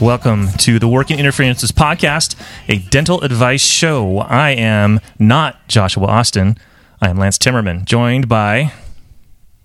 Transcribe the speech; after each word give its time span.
Welcome 0.00 0.50
to 0.58 0.78
the 0.78 0.86
Working 0.86 1.18
Interferences 1.18 1.72
Podcast, 1.72 2.36
a 2.68 2.78
dental 2.78 3.20
advice 3.22 3.64
show. 3.64 4.18
I 4.18 4.50
am 4.50 5.00
not 5.18 5.66
Joshua 5.66 6.06
Austin. 6.06 6.56
I 7.00 7.08
am 7.08 7.18
Lance 7.18 7.36
Timmerman, 7.36 7.84
joined 7.84 8.28
by. 8.28 8.72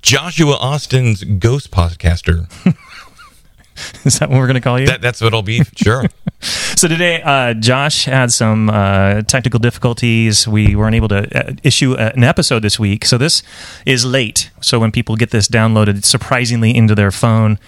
Joshua 0.01 0.53
Austin's 0.53 1.23
ghost 1.23 1.69
podcaster. 1.69 2.49
Is 4.05 4.17
that 4.17 4.29
what 4.29 4.39
we're 4.39 4.47
going 4.47 4.55
to 4.55 4.61
call 4.61 4.79
you? 4.79 4.88
That, 4.88 5.01
that's 5.01 5.21
what 5.21 5.35
I'll 5.35 5.43
be. 5.43 5.61
Sure. 5.75 6.05
so 6.39 6.88
today, 6.88 7.21
uh, 7.21 7.53
Josh 7.53 8.05
had 8.05 8.31
some 8.31 8.71
uh, 8.71 9.21
technical 9.21 9.59
difficulties. 9.59 10.47
We 10.47 10.75
weren't 10.75 10.95
able 10.95 11.09
to 11.09 11.49
uh, 11.49 11.53
issue 11.61 11.93
an 11.93 12.23
episode 12.23 12.63
this 12.63 12.79
week. 12.79 13.05
So 13.05 13.19
this 13.19 13.43
is 13.85 14.03
late. 14.03 14.49
So 14.61 14.79
when 14.79 14.91
people 14.91 15.15
get 15.15 15.29
this 15.29 15.47
downloaded 15.47 16.03
surprisingly 16.03 16.75
into 16.75 16.95
their 16.95 17.11
phone, 17.11 17.59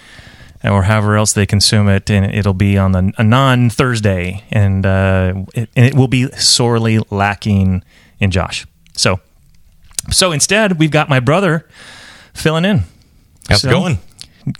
or 0.64 0.82
however 0.84 1.16
else 1.16 1.32
they 1.32 1.46
consume 1.46 1.88
it, 1.88 2.10
and 2.10 2.34
it'll 2.34 2.54
be 2.54 2.76
on 2.78 2.92
the, 2.92 3.12
a 3.18 3.24
non 3.24 3.70
Thursday, 3.70 4.44
and, 4.50 4.84
uh, 4.84 5.34
it, 5.54 5.68
and 5.76 5.86
it 5.86 5.94
will 5.94 6.08
be 6.08 6.28
sorely 6.32 6.98
lacking 7.10 7.82
in 8.18 8.30
Josh. 8.30 8.66
So, 8.94 9.20
so 10.10 10.32
instead, 10.32 10.78
we've 10.78 10.90
got 10.90 11.08
my 11.08 11.20
brother 11.20 11.66
filling 12.34 12.64
in. 12.64 12.84
How's 13.48 13.62
So- 13.62 13.68
it 13.68 13.72
going? 13.72 13.98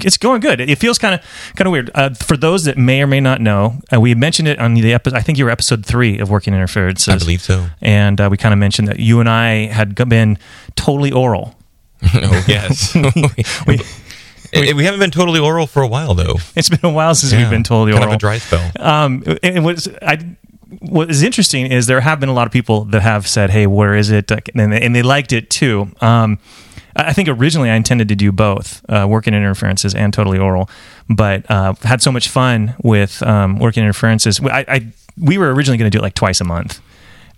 It's 0.01 0.17
going 0.17 0.41
good. 0.41 0.61
It 0.61 0.79
feels 0.79 0.99
kind 0.99 1.15
of 1.15 1.21
kind 1.55 1.69
of 1.69 1.71
weird. 1.71 1.93
Uh, 1.95 2.11
for 2.11 2.37
those 2.37 2.65
that 2.65 2.77
may 2.77 3.03
or 3.03 3.07
may 3.07 3.21
not 3.21 3.41
know, 3.41 3.81
uh, 3.95 4.01
we 4.01 4.17
mentioned 4.17 4.49
it 4.49 4.59
on 4.59 4.75
the 4.75 4.93
episode. 4.93 5.17
I 5.17 5.21
think 5.21 5.39
you 5.39 5.45
were 5.45 5.51
episode 5.53 5.87
three 5.87 6.19
of 6.19 6.29
Working 6.29 6.55
Interferences. 6.55 7.15
I 7.15 7.17
believe 7.19 7.41
so. 7.41 7.69
And 7.81 8.21
uh, 8.21 8.27
we 8.29 8.37
kind 8.37 8.53
of 8.53 8.59
mentioned 8.59 8.89
that 8.89 8.99
you 8.99 9.21
and 9.21 9.29
I 9.29 9.67
had 9.67 9.95
been 10.09 10.39
totally 10.75 11.13
oral. 11.13 11.55
oh, 12.03 12.45
yes. 12.49 12.97
we, 13.69 13.79
we, 14.53 14.73
we 14.73 14.85
haven't 14.85 15.01
been 15.01 15.11
totally 15.11 15.41
oral 15.41 15.67
for 15.67 15.83
a 15.83 15.89
while, 15.89 16.15
though. 16.15 16.37
It's 16.55 16.69
been 16.69 16.85
a 16.85 16.93
while 16.93 17.15
since 17.15 17.33
we've 17.33 17.51
been 17.51 17.63
totally 17.63 17.93
kind 17.93 18.05
oral. 18.05 18.15
of 18.15 18.17
a 18.17 18.21
dry 18.21 18.39
spell. 18.39 18.71
Um, 18.79 19.25
and 19.43 19.65
what's 19.65 19.89
I 20.03 20.37
what 20.81 21.11
is 21.11 21.23
interesting 21.23 21.71
is 21.71 21.87
there 21.87 22.01
have 22.01 22.21
been 22.21 22.29
a 22.29 22.35
lot 22.35 22.47
of 22.47 22.53
people 22.53 22.85
that 22.87 23.03
have 23.03 23.27
said, 23.27 23.51
"Hey, 23.51 23.67
where 23.67 23.95
is 23.95 24.11
it?" 24.11 24.31
and 24.31 24.73
they, 24.73 24.81
and 24.81 24.95
they 24.95 25.03
liked 25.03 25.33
it 25.33 25.51
too. 25.51 25.91
Um, 26.01 26.39
I 26.97 27.09
I 27.09 27.13
think 27.13 27.29
originally 27.29 27.71
I 27.71 27.77
intended 27.77 28.09
to 28.09 28.17
do 28.17 28.33
both, 28.33 28.85
uh, 28.89 29.07
working 29.09 29.35
interferences 29.35 29.95
and 29.95 30.13
totally 30.13 30.39
oral, 30.39 30.69
but 31.09 31.49
uh, 31.51 31.75
had 31.83 32.03
so 32.03 32.11
much 32.11 32.29
fun 32.29 32.75
with 32.83 33.23
um, 33.23 33.59
working 33.59 33.83
interferences. 33.83 34.41
I, 34.41 34.65
I 34.69 34.87
we 35.19 35.39
were 35.39 35.53
originally 35.55 35.79
going 35.79 35.91
to 35.91 35.97
do 35.97 36.01
it 36.01 36.03
like 36.03 36.15
twice 36.15 36.41
a 36.41 36.45
month, 36.45 36.81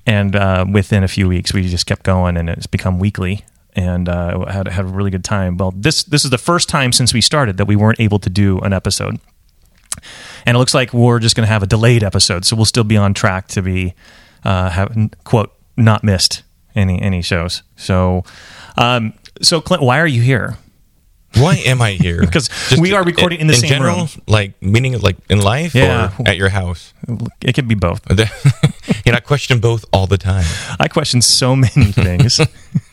and 0.07 0.35
uh, 0.35 0.65
within 0.71 1.05
a 1.05 1.09
few 1.09 1.29
weeks 1.29 1.53
we 1.53 1.69
just 1.69 1.87
kept 1.87 2.03
going, 2.05 2.37
and 2.37 2.49
it's 2.49 2.67
become 2.67 2.99
weekly. 2.99 3.45
And 3.79 4.09
uh, 4.09 4.47
had 4.47 4.67
had 4.69 4.85
a 4.85 4.89
really 4.89 5.11
good 5.11 5.25
time. 5.25 5.57
Well, 5.57 5.73
this 5.77 6.03
this 6.03 6.25
is 6.25 6.31
the 6.31 6.39
first 6.39 6.69
time 6.69 6.93
since 6.93 7.15
we 7.15 7.21
started 7.21 7.57
that 7.59 7.67
we 7.67 7.77
weren't 7.77 8.01
able 8.01 8.19
to 8.19 8.31
do 8.31 8.59
an 8.61 8.73
episode 8.73 9.21
and 10.47 10.57
it 10.57 10.59
looks 10.59 10.75
like 10.75 10.93
we're 10.95 11.19
just 11.19 11.35
going 11.37 11.47
to 11.47 11.53
have 11.53 11.63
a 11.63 11.67
delayed 11.67 12.03
episode, 12.05 12.45
so 12.45 12.55
we'll 12.57 12.65
still 12.65 12.85
be 12.85 12.97
on 12.97 13.13
track 13.15 13.49
to 13.49 13.63
be 13.63 13.95
uh, 14.45 14.71
have 14.71 14.97
quote 15.25 15.53
not 15.77 16.03
missed 16.05 16.43
any 16.75 17.01
any 17.03 17.23
shows. 17.23 17.63
So, 17.77 18.23
um, 18.77 19.13
so 19.43 19.61
Clint, 19.61 19.83
why 19.83 19.99
are 20.01 20.07
you 20.07 20.23
here? 20.23 20.57
Why 21.35 21.57
am 21.67 21.83
I 21.83 21.93
here? 21.93 22.25
'Cause 22.33 22.49
Just 22.69 22.81
we 22.81 22.93
are 22.95 23.05
recording 23.05 23.41
in 23.41 23.47
the 23.49 23.55
same 23.55 23.69
general, 23.69 23.97
room. 23.97 24.09
Like, 24.27 24.61
meaning 24.63 24.99
like 25.01 25.17
in 25.29 25.41
life 25.41 25.75
Yeah. 25.75 26.13
or 26.19 26.29
at 26.29 26.37
your 26.37 26.49
house? 26.51 26.95
It 27.43 27.55
could 27.55 27.69
be 27.69 27.75
both. 27.75 28.01
you 29.05 29.13
know, 29.13 29.17
I 29.17 29.21
question 29.21 29.61
both 29.61 29.85
all 29.93 30.07
the 30.07 30.19
time. 30.19 30.47
I 30.81 30.89
question 30.89 31.21
so 31.23 31.55
many 31.55 31.93
things. 31.93 32.41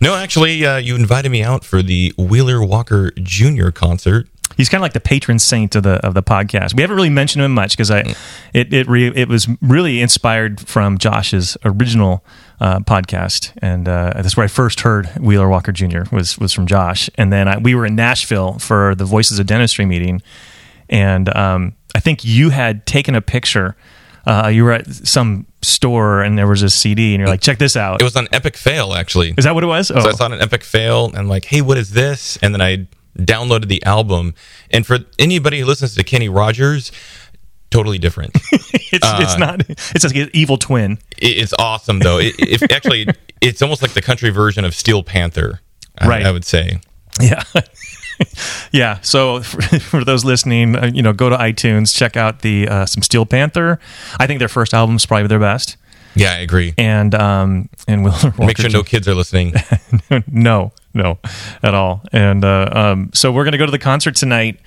No, 0.00 0.14
actually, 0.14 0.64
uh, 0.64 0.76
you 0.76 0.94
invited 0.94 1.30
me 1.30 1.42
out 1.42 1.64
for 1.64 1.82
the 1.82 2.12
Wheeler 2.18 2.62
Walker 2.64 3.10
Jr. 3.12 3.70
concert. 3.70 4.28
He's 4.56 4.68
kind 4.68 4.80
of 4.80 4.82
like 4.82 4.94
the 4.94 5.00
patron 5.00 5.38
saint 5.38 5.74
of 5.74 5.82
the 5.82 5.94
of 6.06 6.14
the 6.14 6.22
podcast. 6.22 6.74
We 6.74 6.82
haven't 6.82 6.96
really 6.96 7.10
mentioned 7.10 7.44
him 7.44 7.52
much 7.52 7.72
because 7.72 7.90
I 7.90 8.14
it 8.54 8.72
it 8.72 8.88
re, 8.88 9.08
it 9.14 9.28
was 9.28 9.48
really 9.60 10.00
inspired 10.00 10.60
from 10.60 10.98
Josh's 10.98 11.56
original 11.64 12.24
uh, 12.60 12.80
podcast, 12.80 13.52
and 13.58 13.86
uh, 13.86 14.12
that's 14.16 14.36
where 14.36 14.44
I 14.44 14.48
first 14.48 14.80
heard 14.80 15.08
Wheeler 15.20 15.48
Walker 15.48 15.72
Jr. 15.72 16.02
was 16.10 16.38
was 16.38 16.52
from 16.52 16.66
Josh, 16.66 17.10
and 17.16 17.32
then 17.32 17.48
I, 17.48 17.58
we 17.58 17.74
were 17.74 17.84
in 17.84 17.96
Nashville 17.96 18.58
for 18.58 18.94
the 18.94 19.04
Voices 19.04 19.38
of 19.38 19.46
Dentistry 19.46 19.84
meeting, 19.84 20.22
and 20.88 21.34
um, 21.36 21.74
I 21.94 22.00
think 22.00 22.24
you 22.24 22.50
had 22.50 22.86
taken 22.86 23.14
a 23.14 23.20
picture. 23.20 23.76
Uh, 24.26 24.48
you 24.48 24.64
were 24.64 24.72
at 24.72 24.86
some 24.86 25.46
store 25.66 26.22
and 26.22 26.38
there 26.38 26.46
was 26.46 26.62
a 26.62 26.70
CD, 26.70 27.14
and 27.14 27.20
you're 27.20 27.28
like, 27.28 27.40
"Check 27.40 27.58
this 27.58 27.76
out." 27.76 28.00
It 28.00 28.04
was 28.04 28.16
on 28.16 28.28
Epic 28.32 28.56
Fail, 28.56 28.94
actually. 28.94 29.34
Is 29.36 29.44
that 29.44 29.54
what 29.54 29.64
it 29.64 29.68
was? 29.68 29.90
Oh, 29.90 30.00
So 30.00 30.08
I 30.08 30.12
oh. 30.12 30.16
saw 30.16 30.26
an 30.26 30.40
epic 30.40 30.62
fail 30.64 31.06
and 31.06 31.16
I'm 31.18 31.28
like, 31.28 31.44
hey, 31.44 31.60
what 31.62 31.76
is 31.78 31.90
this? 31.90 32.36
And 32.42 32.54
then 32.54 32.60
I 32.60 32.86
downloaded 33.18 33.68
the 33.68 33.82
album. 33.84 34.34
And 34.70 34.86
for 34.86 34.98
anybody 35.18 35.60
who 35.60 35.66
listens 35.66 35.94
to 35.94 36.04
Kenny 36.04 36.28
Rogers, 36.28 36.92
totally 37.70 37.98
different. 37.98 38.32
it's 38.52 38.90
it's 38.92 39.34
uh, 39.34 39.36
not. 39.38 39.62
It's 39.68 40.04
like 40.04 40.16
an 40.16 40.30
evil 40.32 40.56
twin. 40.58 40.98
It's 41.18 41.54
awesome 41.58 41.98
though. 42.00 42.18
It, 42.18 42.34
if 42.38 42.62
actually, 42.70 43.06
it's 43.40 43.62
almost 43.62 43.82
like 43.82 43.92
the 43.92 44.02
country 44.02 44.30
version 44.30 44.64
of 44.64 44.74
Steel 44.74 45.02
Panther. 45.02 45.60
I- 45.98 46.08
Right. 46.08 46.26
I, 46.26 46.30
would 46.30 46.44
say. 46.44 46.80
Yeah. 47.20 47.42
yeah. 48.72 49.00
So 49.00 49.42
for, 49.42 49.60
for 49.80 50.04
those 50.04 50.24
listening, 50.24 50.76
uh, 50.76 50.90
you 50.92 51.02
know, 51.02 51.12
go 51.12 51.28
to 51.28 51.36
iTunes, 51.36 51.96
check 51.96 52.16
out 52.16 52.40
the 52.40 52.68
uh, 52.68 52.86
some 52.86 53.02
Steel 53.02 53.26
Panther. 53.26 53.78
I 54.18 54.26
think 54.26 54.38
their 54.38 54.48
first 54.48 54.74
album 54.74 54.96
is 54.96 55.06
probably 55.06 55.28
their 55.28 55.38
best. 55.38 55.76
Yeah, 56.14 56.32
I 56.32 56.38
agree. 56.38 56.74
And 56.78 57.14
um 57.14 57.68
and 57.86 58.02
Will 58.02 58.14
Make 58.38 58.56
sure 58.56 58.70
no 58.70 58.82
kids 58.82 59.06
are 59.06 59.14
listening. 59.14 59.52
no, 60.26 60.72
no, 60.94 61.18
at 61.62 61.74
all. 61.74 62.02
And 62.10 62.44
uh, 62.44 62.70
um, 62.72 63.10
so 63.12 63.30
we're 63.30 63.44
gonna 63.44 63.58
go 63.58 63.66
to 63.66 63.72
the 63.72 63.78
concert 63.78 64.16
tonight. 64.16 64.58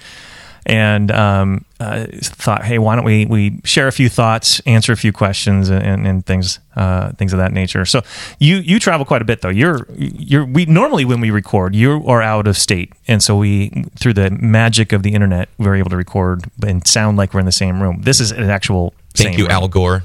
And 0.66 1.12
um, 1.12 1.66
uh, 1.80 2.06
thought, 2.22 2.64
hey, 2.64 2.78
why 2.78 2.96
don't 2.96 3.06
we 3.06 3.26
we 3.26 3.60
share 3.64 3.88
a 3.88 3.92
few 3.92 4.10
thoughts, 4.10 4.60
answer 4.62 4.92
a 4.92 4.98
few 4.98 5.12
questions, 5.12 5.70
and, 5.70 5.82
and, 5.82 6.08
and 6.08 6.26
things 6.26 6.60
uh, 6.76 7.12
things 7.14 7.34
of 7.34 7.40
that 7.40 7.54
nature. 7.54 7.86
So 7.86 8.02
you 8.40 8.58
you 8.58 8.80
travel 8.80 9.06
quite 9.06 9.22
a 9.22 9.26
bit 9.26 9.42
though. 9.42 9.50
You're 9.50 9.88
you're 9.96 10.46
we 10.46 10.66
normally 10.66 11.06
when 11.06 11.22
we 11.22 11.32
record, 11.32 11.76
you 11.76 12.04
are 12.06 12.22
out 12.22 12.48
of 12.48 12.58
state, 12.58 12.94
and 13.08 13.24
so 13.24 13.36
we 13.36 13.86
through 13.98 14.14
the 14.14 14.30
magic 14.30 14.92
of 14.92 15.04
the 15.04 15.14
internet, 15.14 15.50
we're 15.58 15.76
able 15.76 15.90
to 15.90 15.98
record 15.98 16.46
and 16.66 16.86
sound 16.86 17.18
like 17.18 17.34
we're 17.34 17.40
in 17.40 17.46
the 17.46 17.52
same 17.52 17.82
room. 17.82 18.02
This 18.02 18.20
is 18.20 18.32
an 18.32 18.50
actual. 18.50 18.94
Thank 19.16 19.38
you, 19.38 19.46
room. 19.46 19.52
Al 19.52 19.68
Gore. 19.68 20.04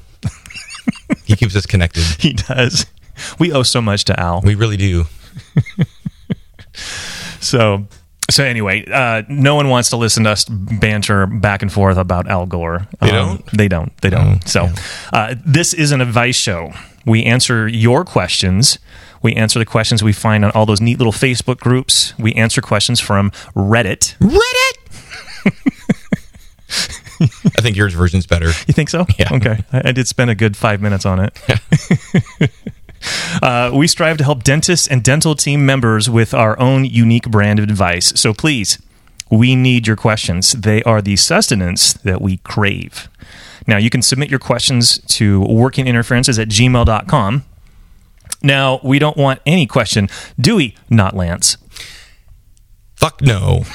he 1.24 1.36
keeps 1.36 1.54
us 1.56 1.66
connected. 1.66 2.04
He 2.18 2.32
does. 2.32 2.86
We 3.38 3.52
owe 3.52 3.62
so 3.62 3.80
much 3.80 4.04
to 4.04 4.18
Al. 4.18 4.40
We 4.40 4.54
really 4.54 4.76
do. 4.76 5.04
So, 7.44 7.86
so 8.30 8.42
anyway, 8.44 8.84
uh, 8.90 9.22
no 9.28 9.54
one 9.54 9.68
wants 9.68 9.90
to 9.90 9.96
listen 9.96 10.24
to 10.24 10.30
us 10.30 10.44
banter 10.44 11.26
back 11.26 11.62
and 11.62 11.72
forth 11.72 11.96
about 11.98 12.28
Al 12.28 12.46
Gore. 12.46 12.86
They 13.00 13.10
Um, 13.10 13.14
don't? 13.14 13.46
They 13.56 13.68
don't. 13.68 13.96
They 14.00 14.10
don't. 14.10 14.46
so, 14.48 14.68
uh, 15.12 15.34
this 15.44 15.72
is 15.74 15.92
an 15.92 16.00
advice 16.00 16.36
show. 16.36 16.72
We 17.06 17.24
answer 17.24 17.68
your 17.68 18.04
questions. 18.04 18.78
We 19.22 19.34
answer 19.34 19.58
the 19.58 19.64
questions 19.66 20.02
we 20.02 20.12
find 20.12 20.44
on 20.44 20.50
all 20.52 20.66
those 20.66 20.80
neat 20.80 20.98
little 20.98 21.12
Facebook 21.12 21.58
groups. 21.58 22.14
We 22.18 22.32
answer 22.34 22.60
questions 22.60 23.00
from 23.00 23.30
Reddit. 23.54 24.16
Reddit. 24.18 24.78
I 27.20 27.62
think 27.62 27.76
yours 27.76 27.94
version's 27.94 28.26
better. 28.26 28.46
You 28.46 28.72
think 28.74 28.88
so? 28.90 29.06
Yeah. 29.18 29.28
Okay. 29.32 29.62
I, 29.72 29.82
I 29.88 29.92
did 29.92 30.08
spend 30.08 30.30
a 30.30 30.34
good 30.34 30.56
five 30.56 30.80
minutes 30.82 31.06
on 31.06 31.20
it. 31.20 31.38
uh, 33.42 33.70
we 33.74 33.86
strive 33.86 34.16
to 34.18 34.24
help 34.24 34.42
dentists 34.42 34.86
and 34.86 35.02
dental 35.02 35.34
team 35.34 35.64
members 35.66 36.08
with 36.08 36.34
our 36.34 36.58
own 36.58 36.84
unique 36.84 37.30
brand 37.30 37.58
of 37.58 37.64
advice. 37.64 38.12
So 38.18 38.32
please, 38.32 38.78
we 39.30 39.56
need 39.56 39.86
your 39.86 39.96
questions. 39.96 40.52
They 40.52 40.82
are 40.84 41.02
the 41.02 41.16
sustenance 41.16 41.92
that 41.92 42.20
we 42.20 42.38
crave. 42.38 43.08
Now, 43.66 43.78
you 43.78 43.90
can 43.90 44.02
submit 44.02 44.30
your 44.30 44.38
questions 44.38 44.98
to 45.16 45.40
workinginterferences 45.40 46.40
at 46.40 46.48
gmail.com. 46.48 47.44
Now, 48.42 48.80
we 48.82 48.98
don't 48.98 49.16
want 49.16 49.40
any 49.46 49.66
question, 49.66 50.08
do 50.38 50.56
we? 50.56 50.76
Not 50.90 51.16
Lance. 51.16 51.56
Fuck 52.96 53.22
no. 53.22 53.64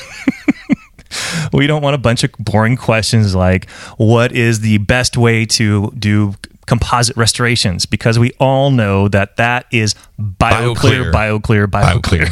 We 1.54 1.68
don't 1.68 1.82
want 1.82 1.96
a 1.96 2.00
bunch 2.00 2.24
of 2.24 2.32
boring 2.40 2.78
questions 2.78 3.36
like 3.36 3.70
what 3.98 4.32
is 4.32 4.62
the 4.62 4.78
best 4.80 5.18
way 5.18 5.46
to 5.46 5.92
do 5.98 6.36
composite 6.70 7.18
restorations 7.18 7.88
because 7.88 8.20
we 8.20 8.32
all 8.40 8.70
know 8.70 9.08
that 9.08 9.38
that 9.38 9.66
is 9.72 9.96
BioClear, 10.20 11.12
BioClear, 11.12 11.66
BioClear. 11.66 12.30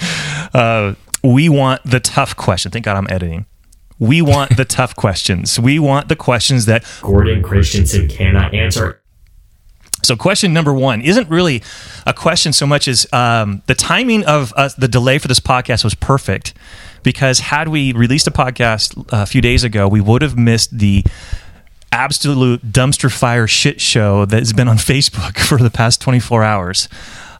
BioClear. 0.00 0.54
uh, 0.54 0.94
we 1.22 1.50
want 1.50 1.82
the 1.84 2.00
tough 2.00 2.34
question. 2.34 2.72
Thank 2.72 2.86
God 2.86 2.96
I'm 2.96 3.06
editing. 3.10 3.44
We 3.98 4.22
want 4.22 4.56
the 4.56 4.64
tough 4.78 4.96
questions. 4.96 5.60
We 5.60 5.78
want 5.78 6.08
the 6.08 6.16
questions 6.16 6.64
that 6.64 6.84
Gordon 7.02 7.42
Christensen 7.42 8.08
cannot 8.08 8.54
answer. 8.54 8.98
So, 10.02 10.16
question 10.16 10.54
number 10.54 10.72
one 10.72 11.02
isn't 11.02 11.28
really 11.28 11.62
a 12.06 12.14
question 12.14 12.54
so 12.54 12.66
much 12.66 12.88
as 12.88 13.06
um, 13.12 13.62
the 13.66 13.74
timing 13.74 14.24
of 14.24 14.54
uh, 14.56 14.70
the 14.78 14.88
delay 14.88 15.18
for 15.18 15.28
this 15.28 15.38
podcast 15.38 15.84
was 15.84 15.94
perfect 15.94 16.54
because 17.02 17.40
had 17.40 17.68
we 17.68 17.92
released 17.92 18.26
a 18.26 18.32
podcast 18.32 19.04
a 19.10 19.26
few 19.26 19.42
days 19.42 19.64
ago, 19.64 19.86
we 19.86 20.00
would 20.00 20.22
have 20.22 20.36
missed 20.36 20.76
the 20.76 21.04
absolute 21.92 22.72
dumpster 22.72 23.12
fire 23.12 23.46
shit 23.46 23.80
show 23.80 24.24
that 24.24 24.38
has 24.38 24.52
been 24.52 24.68
on 24.68 24.76
Facebook 24.78 25.38
for 25.38 25.58
the 25.58 25.70
past 25.70 26.00
24 26.00 26.42
hours. 26.42 26.88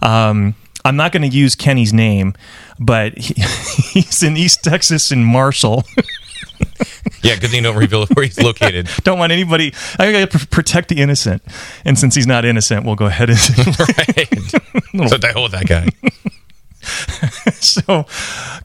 Um, 0.03 0.55
I'm 0.85 0.97
not 0.97 1.13
going 1.13 1.23
to 1.23 1.37
use 1.37 1.55
Kenny's 1.55 1.93
name, 1.93 2.35
but 2.79 3.17
he, 3.17 3.35
he's 3.93 4.23
in 4.23 4.37
East 4.37 4.63
Texas 4.63 5.11
in 5.11 5.25
Marshall. 5.25 5.85
Yeah, 7.23 7.35
because 7.35 7.55
you 7.55 7.63
don't 7.63 7.77
reveal 7.77 8.07
where 8.07 8.25
he's 8.25 8.41
located. 8.41 8.89
Don't 9.05 9.19
want 9.19 9.31
anybody. 9.31 9.73
I 9.99 10.11
got 10.11 10.31
to 10.31 10.47
protect 10.49 10.89
the 10.89 10.97
innocent, 10.97 11.43
and 11.85 11.97
since 11.97 12.17
he's 12.17 12.27
not 12.27 12.45
innocent, 12.45 12.85
we'll 12.85 12.97
go 12.97 13.07
ahead 13.07 13.31
and. 13.31 13.39
right. 13.39 14.29
so 15.09 15.43
with 15.43 15.53
that 15.53 15.65
guy. 15.67 15.89
so, 17.61 18.06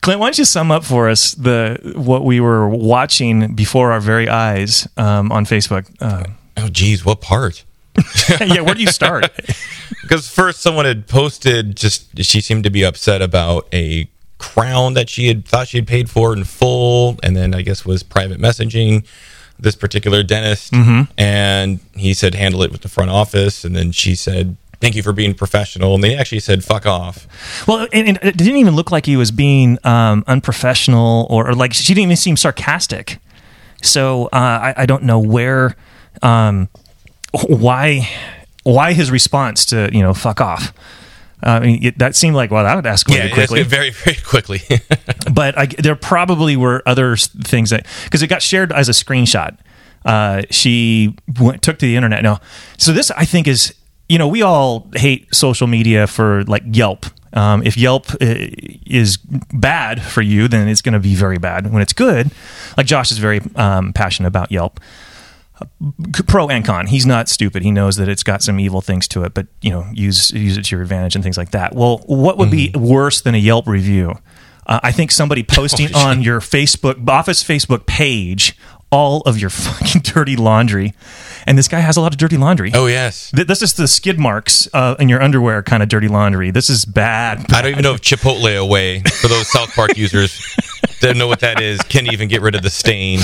Clint, 0.02 0.20
why 0.20 0.26
don't 0.26 0.38
you 0.38 0.44
sum 0.44 0.70
up 0.70 0.84
for 0.84 1.08
us 1.08 1.32
the 1.32 1.92
what 1.96 2.24
we 2.24 2.40
were 2.40 2.68
watching 2.68 3.54
before 3.54 3.92
our 3.92 4.00
very 4.00 4.28
eyes 4.28 4.88
um, 4.96 5.30
on 5.32 5.44
Facebook? 5.44 5.86
Uh, 6.00 6.24
Oh, 6.60 6.68
geez, 6.68 7.04
what 7.04 7.20
part? 7.20 7.64
yeah, 8.40 8.60
where 8.62 8.74
do 8.74 8.80
you 8.80 8.88
start? 8.88 9.30
Because 10.02 10.28
first, 10.28 10.60
someone 10.62 10.86
had 10.86 11.06
posted 11.06 11.76
just 11.76 12.22
she 12.24 12.40
seemed 12.40 12.64
to 12.64 12.70
be 12.70 12.82
upset 12.82 13.20
about 13.20 13.68
a 13.74 14.08
crown 14.38 14.94
that 14.94 15.10
she 15.10 15.26
had 15.28 15.44
thought 15.44 15.68
she 15.68 15.76
had 15.76 15.86
paid 15.86 16.08
for 16.08 16.32
in 16.32 16.44
full, 16.44 17.18
and 17.22 17.36
then 17.36 17.54
I 17.54 17.60
guess 17.60 17.84
was 17.84 18.02
private 18.02 18.40
messaging 18.40 19.04
this 19.58 19.76
particular 19.76 20.22
dentist, 20.22 20.72
and 21.18 21.80
he 21.94 22.14
said 22.14 22.34
handle 22.34 22.62
it 22.62 22.72
with 22.72 22.80
the 22.80 22.88
front 22.88 23.10
office, 23.10 23.64
and 23.66 23.76
then 23.76 23.92
she 23.92 24.14
said 24.14 24.56
thank 24.80 24.94
you 24.94 25.02
for 25.02 25.12
being 25.12 25.34
professional, 25.34 25.94
and 25.94 26.02
they 26.04 26.16
actually 26.16 26.40
said 26.40 26.64
fuck 26.64 26.86
off. 26.86 27.26
well, 27.66 27.86
and, 27.92 28.08
and 28.08 28.18
it 28.22 28.36
didn't 28.36 28.56
even 28.56 28.74
look 28.76 28.90
like 28.90 29.06
he 29.06 29.16
was 29.16 29.30
being 29.30 29.78
um, 29.84 30.24
unprofessional 30.26 31.26
or, 31.30 31.48
or 31.50 31.54
like 31.54 31.72
she 31.74 31.94
didn't 31.94 32.04
even 32.04 32.16
seem 32.16 32.36
sarcastic. 32.36 33.18
So 33.82 34.26
uh, 34.26 34.72
I, 34.76 34.82
I 34.82 34.86
don't 34.86 35.04
know 35.04 35.20
where, 35.20 35.76
um, 36.22 36.68
why, 37.46 38.08
why 38.64 38.92
his 38.92 39.10
response 39.10 39.64
to 39.66 39.88
you 39.92 40.02
know 40.02 40.14
fuck 40.14 40.40
off. 40.40 40.72
Uh, 41.40 41.50
I 41.50 41.60
mean, 41.60 41.84
it, 41.84 41.98
that 41.98 42.16
seemed 42.16 42.34
like 42.34 42.50
well, 42.50 42.64
that 42.64 42.74
would 42.74 42.84
escalate 42.84 43.28
Yeah, 43.28 43.32
quickly. 43.34 43.62
very 43.62 43.90
very 43.90 44.16
quickly. 44.16 44.60
but 45.32 45.56
I, 45.56 45.66
there 45.66 45.94
probably 45.94 46.56
were 46.56 46.82
other 46.84 47.16
things 47.16 47.70
that 47.70 47.86
because 48.04 48.22
it 48.22 48.26
got 48.26 48.42
shared 48.42 48.72
as 48.72 48.88
a 48.88 48.92
screenshot. 48.92 49.56
Uh, 50.04 50.42
she 50.50 51.14
went, 51.40 51.62
took 51.62 51.78
to 51.78 51.86
the 51.86 51.94
internet. 51.94 52.22
No, 52.22 52.38
so 52.76 52.92
this 52.92 53.10
I 53.12 53.24
think 53.24 53.46
is 53.46 53.74
you 54.08 54.18
know 54.18 54.28
we 54.28 54.42
all 54.42 54.88
hate 54.94 55.34
social 55.34 55.66
media 55.66 56.06
for 56.06 56.44
like 56.44 56.62
Yelp. 56.66 57.06
Um, 57.32 57.62
if 57.62 57.76
Yelp 57.76 58.10
uh, 58.14 58.16
is 58.86 59.18
bad 59.18 60.02
for 60.02 60.22
you, 60.22 60.48
then 60.48 60.66
it's 60.66 60.80
going 60.80 60.94
to 60.94 60.98
be 60.98 61.14
very 61.14 61.38
bad. 61.38 61.70
When 61.70 61.82
it's 61.82 61.92
good, 61.92 62.30
like 62.76 62.86
Josh 62.86 63.10
is 63.12 63.18
very 63.18 63.40
um, 63.54 63.92
passionate 63.92 64.28
about 64.28 64.50
Yelp 64.50 64.80
pro 66.26 66.48
and 66.48 66.64
con. 66.64 66.86
He's 66.86 67.06
not 67.06 67.28
stupid. 67.28 67.62
He 67.62 67.70
knows 67.70 67.96
that 67.96 68.08
it's 68.08 68.22
got 68.22 68.42
some 68.42 68.60
evil 68.60 68.80
things 68.80 69.08
to 69.08 69.24
it, 69.24 69.34
but 69.34 69.46
you 69.60 69.70
know, 69.70 69.86
use 69.92 70.30
use 70.30 70.56
it 70.56 70.66
to 70.66 70.76
your 70.76 70.82
advantage 70.82 71.14
and 71.14 71.22
things 71.24 71.36
like 71.36 71.50
that. 71.50 71.74
Well, 71.74 71.98
what 72.06 72.38
would 72.38 72.50
be 72.50 72.70
worse 72.74 73.20
than 73.20 73.34
a 73.34 73.38
Yelp 73.38 73.66
review? 73.66 74.18
Uh, 74.66 74.80
I 74.82 74.92
think 74.92 75.10
somebody 75.10 75.42
posting 75.48 75.94
on 75.94 76.22
your 76.22 76.40
Facebook 76.40 77.08
office 77.08 77.42
Facebook 77.42 77.86
page 77.86 78.56
all 78.90 79.20
of 79.22 79.38
your 79.38 79.50
fucking 79.64 80.02
dirty 80.02 80.36
laundry, 80.36 80.94
and 81.46 81.56
this 81.58 81.68
guy 81.68 81.80
has 81.80 81.96
a 81.96 82.00
lot 82.00 82.12
of 82.12 82.18
dirty 82.18 82.36
laundry. 82.36 82.70
oh 82.74 82.86
yes. 82.86 83.30
Th- 83.30 83.46
This 83.46 83.62
is 83.62 83.74
the 83.74 83.86
skid 83.88 84.18
marks 84.18 84.68
uh, 84.72 84.94
in 84.98 85.08
your 85.08 85.22
underwear 85.22 85.62
kind 85.62 85.82
of 85.82 85.88
dirty 85.88 86.08
laundry. 86.08 86.50
This 86.50 86.70
is 86.70 86.84
bad. 86.84 87.52
I 87.52 87.62
don't 87.62 87.70
even 87.72 87.82
know 87.82 87.94
if 87.94 88.00
Chipotle 88.00 88.58
away 88.58 89.00
for 89.20 89.28
those 89.28 89.48
South 89.50 89.72
Park 89.74 89.96
users 89.96 90.40
don't 91.00 91.18
know 91.18 91.28
what 91.28 91.40
that 91.40 91.60
is. 91.60 91.80
Can't 91.82 92.12
even 92.12 92.28
get 92.28 92.42
rid 92.42 92.54
of 92.54 92.62
the 92.62 92.70
stain 92.70 93.20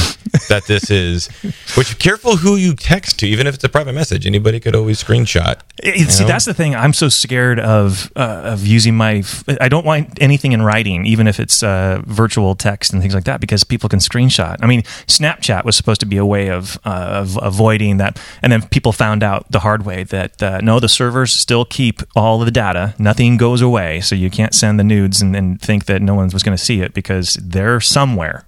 that 0.48 0.64
this 0.66 0.90
is. 0.90 1.28
Which 1.76 1.98
careful 1.98 2.36
who 2.36 2.56
you 2.56 2.74
text 2.74 3.18
to, 3.20 3.26
even 3.26 3.46
if 3.46 3.54
it's 3.54 3.64
a 3.64 3.68
private 3.68 3.94
message. 3.94 4.26
Anybody 4.26 4.60
could 4.60 4.74
always 4.76 5.02
screenshot. 5.02 5.60
It- 5.82 6.10
see, 6.10 6.22
know? 6.22 6.28
that's 6.28 6.44
the 6.44 6.54
thing. 6.54 6.74
I'm 6.74 6.92
so 6.92 7.08
scared 7.08 7.58
of 7.58 8.12
uh, 8.16 8.42
of 8.44 8.66
using 8.66 8.96
my. 8.96 9.16
f- 9.16 9.44
I 9.60 9.68
don't 9.68 9.84
want 9.84 10.18
anything 10.20 10.52
in 10.52 10.62
writing, 10.62 11.06
even 11.06 11.26
if 11.26 11.40
it's 11.40 11.62
uh, 11.62 12.02
virtual 12.06 12.54
text 12.54 12.92
and 12.92 13.02
things 13.02 13.14
like 13.14 13.24
that, 13.24 13.40
because 13.40 13.64
people 13.64 13.88
can 13.88 13.98
screenshot. 13.98 14.56
I 14.60 14.66
mean, 14.66 14.82
Snapchat 15.06 15.64
was 15.64 15.76
supposed 15.76 16.00
to 16.00 16.06
be 16.06 16.16
a 16.16 16.26
way 16.26 16.48
of 16.50 16.78
uh, 16.84 17.22
of 17.22 17.38
avoiding 17.42 17.96
that, 17.98 18.20
and 18.42 18.52
then 18.52 18.62
people 18.68 18.92
found 18.92 19.22
out 19.22 19.50
the 19.50 19.60
hard 19.60 19.84
way 19.84 20.04
that 20.04 20.42
uh, 20.42 20.60
no, 20.60 20.78
the 20.80 20.88
servers 20.88 21.32
still 21.32 21.64
keep 21.64 22.02
all 22.14 22.40
of 22.40 22.46
the 22.46 22.52
data. 22.52 22.94
Nothing 22.98 23.36
goes 23.36 23.60
away, 23.60 24.00
so 24.00 24.14
you 24.14 24.30
can't 24.30 24.54
send 24.54 24.78
the 24.78 24.84
nudes 24.84 25.20
and, 25.20 25.34
and 25.34 25.60
think 25.60 25.86
that 25.86 26.02
no 26.02 26.14
one 26.14 26.28
was 26.28 26.42
going 26.42 26.56
to 26.56 26.62
see 26.62 26.80
it 26.80 26.94
because 26.94 27.34
they're 27.42 27.63
somewhere. 27.80 28.44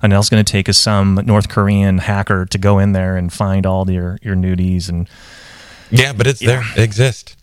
And 0.00 0.12
it's 0.12 0.28
going 0.30 0.44
to 0.44 0.52
take 0.52 0.68
us 0.68 0.78
some 0.78 1.20
North 1.24 1.48
Korean 1.48 1.98
hacker 1.98 2.46
to 2.46 2.58
go 2.58 2.78
in 2.78 2.92
there 2.92 3.16
and 3.16 3.32
find 3.32 3.66
all 3.66 3.90
your 3.90 4.18
your 4.22 4.36
nudies 4.36 4.88
and 4.88 5.08
Yeah, 5.90 6.12
but 6.12 6.26
it's 6.26 6.40
there. 6.40 6.62
It 6.76 6.82
exists. 6.82 7.36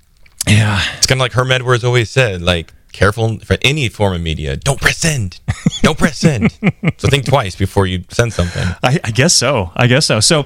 yeah. 0.48 0.80
It's 0.98 1.06
kind 1.06 1.20
of 1.20 1.24
like 1.24 1.34
Herm 1.34 1.52
Edwards 1.52 1.84
always 1.84 2.10
said, 2.10 2.42
like, 2.42 2.72
careful 2.94 3.40
for 3.40 3.58
any 3.62 3.90
form 3.90 4.14
of 4.14 4.22
media. 4.22 4.56
Don't 4.56 4.80
press 4.80 5.00
send. 5.00 5.42
Don't 5.82 5.98
press 5.98 6.18
send. 6.18 6.52
so 6.98 7.10
think 7.10 7.26
twice 7.26 7.56
before 7.58 7.88
you 7.88 8.06
send 8.10 8.32
something. 8.32 8.64
I, 8.82 9.00
I 9.04 9.12
guess 9.12 9.34
so. 9.34 9.72
I 9.76 9.88
guess 9.88 10.06
so. 10.06 10.22
So, 10.22 10.46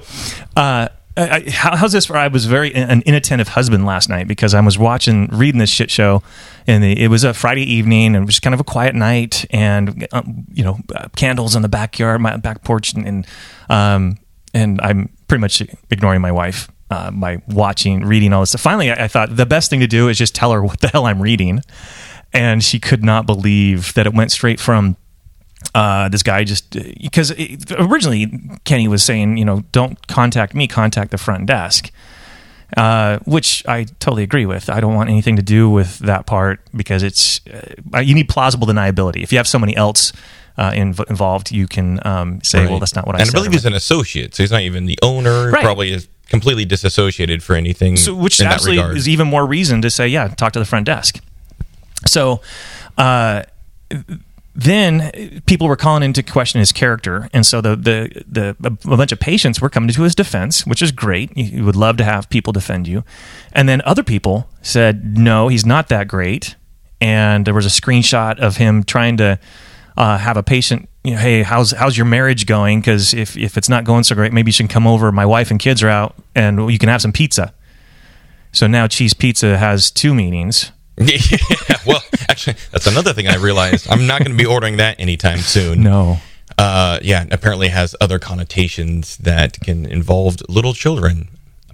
uh, 0.56 0.88
I, 1.16 1.28
I- 1.46 1.50
how, 1.50 1.76
how's 1.76 1.92
this? 1.92 2.06
For 2.06 2.16
I 2.16 2.28
was 2.28 2.46
very 2.46 2.74
an 2.74 3.02
inattentive 3.06 3.48
husband 3.48 3.84
last 3.86 4.08
night 4.08 4.28
because 4.28 4.54
I 4.54 4.60
was 4.60 4.78
watching, 4.78 5.26
reading 5.28 5.58
this 5.58 5.70
shit 5.70 5.90
show, 5.90 6.22
and 6.66 6.82
the, 6.84 7.00
it 7.02 7.08
was 7.08 7.24
a 7.24 7.34
Friday 7.34 7.62
evening, 7.62 8.14
and 8.14 8.16
it 8.16 8.26
was 8.26 8.40
kind 8.40 8.54
of 8.54 8.60
a 8.60 8.64
quiet 8.64 8.94
night, 8.94 9.44
and 9.50 10.06
um, 10.12 10.44
you 10.52 10.62
know, 10.64 10.78
uh, 10.94 11.08
candles 11.16 11.56
in 11.56 11.62
the 11.62 11.68
backyard, 11.68 12.20
my 12.20 12.36
back 12.36 12.62
porch, 12.62 12.94
and 12.94 13.06
and, 13.06 13.26
um, 13.68 14.18
and 14.54 14.80
I'm 14.82 15.08
pretty 15.28 15.40
much 15.40 15.62
ignoring 15.90 16.20
my 16.20 16.32
wife 16.32 16.68
uh, 16.90 17.10
by 17.10 17.42
watching, 17.48 18.04
reading 18.04 18.32
all 18.32 18.40
this 18.40 18.50
stuff. 18.50 18.60
Finally, 18.62 18.90
I, 18.90 19.04
I 19.04 19.08
thought 19.08 19.36
the 19.36 19.46
best 19.46 19.70
thing 19.70 19.80
to 19.80 19.86
do 19.86 20.08
is 20.08 20.18
just 20.18 20.34
tell 20.34 20.52
her 20.52 20.62
what 20.64 20.80
the 20.80 20.88
hell 20.88 21.06
I'm 21.06 21.20
reading, 21.22 21.60
and 22.32 22.62
she 22.62 22.78
could 22.80 23.02
not 23.04 23.26
believe 23.26 23.94
that 23.94 24.06
it 24.06 24.14
went 24.14 24.32
straight 24.32 24.60
from 24.60 24.96
uh, 25.74 26.08
this 26.08 26.22
guy 26.22 26.44
just 26.44 26.70
because 26.70 27.32
originally 27.78 28.32
Kenny 28.64 28.88
was 28.88 29.02
saying, 29.02 29.36
you 29.36 29.44
know, 29.44 29.62
don't 29.72 30.06
contact 30.08 30.54
me, 30.54 30.66
contact 30.66 31.10
the 31.10 31.18
front 31.18 31.46
desk, 31.46 31.90
uh, 32.76 33.18
which 33.24 33.64
I 33.66 33.84
totally 33.84 34.22
agree 34.22 34.46
with. 34.46 34.68
I 34.68 34.80
don't 34.80 34.94
want 34.94 35.10
anything 35.10 35.36
to 35.36 35.42
do 35.42 35.70
with 35.70 35.98
that 36.00 36.26
part 36.26 36.60
because 36.74 37.02
it's 37.02 37.40
uh, 37.94 38.00
you 38.00 38.14
need 38.14 38.28
plausible 38.28 38.66
deniability. 38.66 39.22
If 39.22 39.32
you 39.32 39.38
have 39.38 39.48
somebody 39.48 39.76
else 39.76 40.12
uh, 40.56 40.72
inv- 40.72 41.08
involved, 41.08 41.52
you 41.52 41.66
can 41.66 42.04
um, 42.06 42.42
say, 42.42 42.66
well, 42.66 42.78
that's 42.78 42.94
not 42.94 43.06
what 43.06 43.16
I 43.16 43.20
and 43.20 43.28
said. 43.28 43.36
I 43.36 43.38
believe 43.38 43.52
he's 43.52 43.64
an 43.64 43.74
associate, 43.74 44.34
so 44.34 44.42
he's 44.42 44.50
not 44.50 44.62
even 44.62 44.86
the 44.86 44.98
owner. 45.02 45.50
Right. 45.50 45.62
Probably 45.62 45.92
is 45.92 46.08
completely 46.28 46.64
disassociated 46.64 47.42
for 47.42 47.54
anything. 47.54 47.96
so, 47.96 48.14
which 48.14 48.40
actually 48.40 48.78
is 48.78 49.08
even 49.08 49.26
more 49.26 49.44
reason 49.46 49.82
to 49.82 49.90
say, 49.90 50.06
yeah, 50.08 50.28
talk 50.28 50.52
to 50.52 50.58
the 50.58 50.64
front 50.64 50.86
desk. 50.86 51.20
So, 52.06 52.40
uh, 52.96 53.42
then 54.62 55.40
people 55.46 55.66
were 55.66 55.76
calling 55.76 56.02
into 56.02 56.22
question 56.22 56.58
his 56.58 56.70
character, 56.70 57.30
and 57.32 57.46
so 57.46 57.62
the 57.62 57.76
the 57.76 58.54
the 58.60 58.66
a 58.66 58.96
bunch 58.96 59.10
of 59.10 59.18
patients 59.18 59.58
were 59.58 59.70
coming 59.70 59.88
to 59.90 60.02
his 60.02 60.14
defense, 60.14 60.66
which 60.66 60.82
is 60.82 60.92
great. 60.92 61.34
You 61.34 61.64
would 61.64 61.76
love 61.76 61.96
to 61.96 62.04
have 62.04 62.28
people 62.28 62.52
defend 62.52 62.86
you, 62.86 63.02
and 63.52 63.68
then 63.68 63.80
other 63.86 64.02
people 64.02 64.50
said, 64.60 65.16
no, 65.16 65.48
he's 65.48 65.64
not 65.64 65.88
that 65.88 66.08
great. 66.08 66.56
And 67.00 67.46
there 67.46 67.54
was 67.54 67.64
a 67.64 67.70
screenshot 67.70 68.38
of 68.38 68.58
him 68.58 68.84
trying 68.84 69.16
to 69.16 69.38
uh, 69.96 70.18
have 70.18 70.36
a 70.36 70.42
patient. 70.42 70.90
You 71.04 71.12
know, 71.12 71.20
hey, 71.20 71.42
how's 71.42 71.70
how's 71.70 71.96
your 71.96 72.04
marriage 72.04 72.44
going? 72.44 72.80
Because 72.80 73.14
if 73.14 73.38
if 73.38 73.56
it's 73.56 73.70
not 73.70 73.84
going 73.84 74.04
so 74.04 74.14
great, 74.14 74.34
maybe 74.34 74.50
you 74.50 74.52
should 74.52 74.68
come 74.68 74.86
over. 74.86 75.10
My 75.10 75.24
wife 75.24 75.50
and 75.50 75.58
kids 75.58 75.82
are 75.82 75.88
out, 75.88 76.14
and 76.34 76.70
you 76.70 76.78
can 76.78 76.90
have 76.90 77.00
some 77.00 77.12
pizza. 77.12 77.54
So 78.52 78.66
now 78.66 78.86
cheese 78.88 79.14
pizza 79.14 79.56
has 79.56 79.90
two 79.90 80.12
meanings. 80.12 80.72
Yeah, 81.00 81.76
well, 81.86 82.02
actually, 82.28 82.56
that's 82.70 82.86
another 82.86 83.12
thing 83.12 83.26
I 83.28 83.36
realized. 83.36 83.88
I'm 83.90 84.06
not 84.06 84.20
going 84.20 84.36
to 84.36 84.36
be 84.36 84.46
ordering 84.46 84.76
that 84.78 85.00
anytime 85.00 85.38
soon. 85.38 85.82
No. 85.82 86.18
Uh, 86.58 86.98
yeah, 87.02 87.24
apparently 87.30 87.68
has 87.68 87.94
other 88.00 88.18
connotations 88.18 89.16
that 89.18 89.58
can 89.60 89.86
involve 89.86 90.36
little 90.48 90.74
children. 90.74 91.28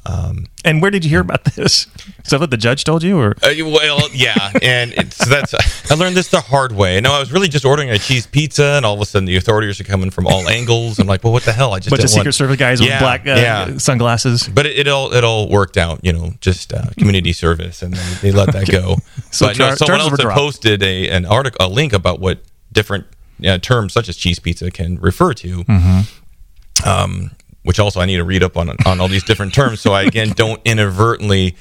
Um, 0.09 0.47
And 0.65 0.81
where 0.83 0.91
did 0.91 1.05
you 1.05 1.11
hear 1.11 1.21
about 1.21 1.45
this? 1.45 1.87
Is 2.25 2.31
that 2.31 2.39
what 2.41 2.51
the 2.51 2.57
judge 2.57 2.85
told 2.85 3.03
you, 3.03 3.19
or 3.19 3.31
uh, 3.43 3.53
well, 3.65 4.09
yeah, 4.13 4.53
and 4.63 4.93
it's 4.93 5.19
that's 5.27 5.55
I 5.91 5.95
learned 5.95 6.17
this 6.17 6.29
the 6.29 6.41
hard 6.41 6.73
way. 6.73 7.01
No, 7.01 7.13
I 7.13 7.19
was 7.21 7.33
really 7.33 7.49
just 7.49 7.65
ordering 7.65 7.91
a 7.91 7.99
cheese 7.99 8.27
pizza, 8.27 8.65
and 8.77 8.85
all 8.87 8.95
of 8.95 9.01
a 9.01 9.05
sudden 9.07 9.27
the 9.27 9.37
authorities 9.37 9.81
are 9.81 9.85
coming 9.85 10.11
from 10.11 10.27
all 10.27 10.49
angles. 10.59 10.99
I'm 10.99 11.07
like, 11.07 11.25
well, 11.25 11.33
what 11.33 11.45
the 11.45 11.53
hell? 11.53 11.73
I 11.73 11.79
just 11.79 11.91
bunch 11.91 12.05
of 12.05 12.11
Secret 12.11 12.27
want- 12.27 12.35
Service 12.35 12.57
guys 12.57 12.81
Yeah, 12.81 12.95
with 12.95 13.01
black 13.01 13.21
uh, 13.27 13.41
yeah. 13.41 13.77
sunglasses? 13.79 14.49
But 14.49 14.67
it, 14.67 14.79
it 14.81 14.89
all 14.89 15.13
it 15.13 15.25
all 15.25 15.49
worked 15.49 15.77
out, 15.77 16.01
you 16.03 16.13
know, 16.13 16.35
just 16.41 16.73
uh, 16.73 16.91
community 16.99 17.33
service, 17.33 17.83
and 17.83 17.95
then 17.95 18.19
they 18.23 18.33
let 18.33 18.53
that 18.53 18.69
go. 18.71 18.97
So 19.31 19.47
but 19.47 19.59
no, 19.59 19.67
char- 19.69 19.77
someone 19.77 20.01
else 20.01 20.21
had 20.23 20.31
posted 20.33 20.83
a 20.83 21.09
an 21.11 21.25
article, 21.27 21.65
a 21.67 21.69
link 21.69 21.93
about 21.93 22.21
what 22.21 22.41
different 22.73 23.07
uh, 23.47 23.59
terms 23.59 23.93
such 23.93 24.09
as 24.09 24.17
cheese 24.17 24.39
pizza 24.39 24.71
can 24.71 24.99
refer 25.01 25.33
to. 25.35 25.65
Mm-hmm. 25.65 26.89
Um, 26.89 27.31
which 27.67 27.79
also 27.79 28.01
I 28.01 28.07
need 28.07 28.17
to 28.17 28.25
read 28.25 28.43
up 28.43 28.57
on 28.57 28.71
on 28.87 29.01
all 29.01 29.09
these 29.09 29.25
different 29.25 29.53
terms, 29.53 29.81
so 29.81 29.93
I 29.93 30.03
again 30.03 30.31
don't 30.37 30.61
inadvertently 30.65 31.55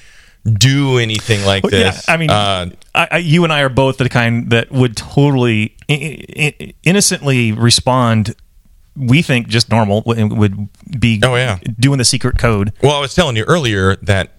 do 0.46 1.00
anything 1.00 1.44
like 1.46 1.64
Well, 1.64 1.74
yeah, 1.74 1.92
this. 1.92 2.08
I 2.08 2.18
mean, 2.18 2.30
uh, 2.30 2.70
I, 2.94 3.08
I, 3.12 3.18
you 3.18 3.44
and 3.44 3.52
I 3.52 3.62
are 3.62 3.70
both 3.70 3.98
the 3.98 4.08
kind 4.10 4.50
that 4.52 4.72
would 4.72 4.96
totally 4.96 5.76
innocently 6.84 7.52
respond. 7.52 8.36
We 8.96 9.22
think 9.22 9.48
just 9.48 9.70
normal 9.70 10.04
would 10.06 10.32
would 10.34 10.70
be 11.00 11.20
Oh, 11.24 11.36
yeah. 11.36 11.60
doing 11.80 11.98
the 11.98 12.06
secret 12.06 12.38
code. 12.38 12.72
well, 12.82 12.96
I 12.96 13.00
was 13.02 13.14
telling 13.14 13.36
you 13.36 13.44
earlier 13.44 13.98
that 13.98 14.32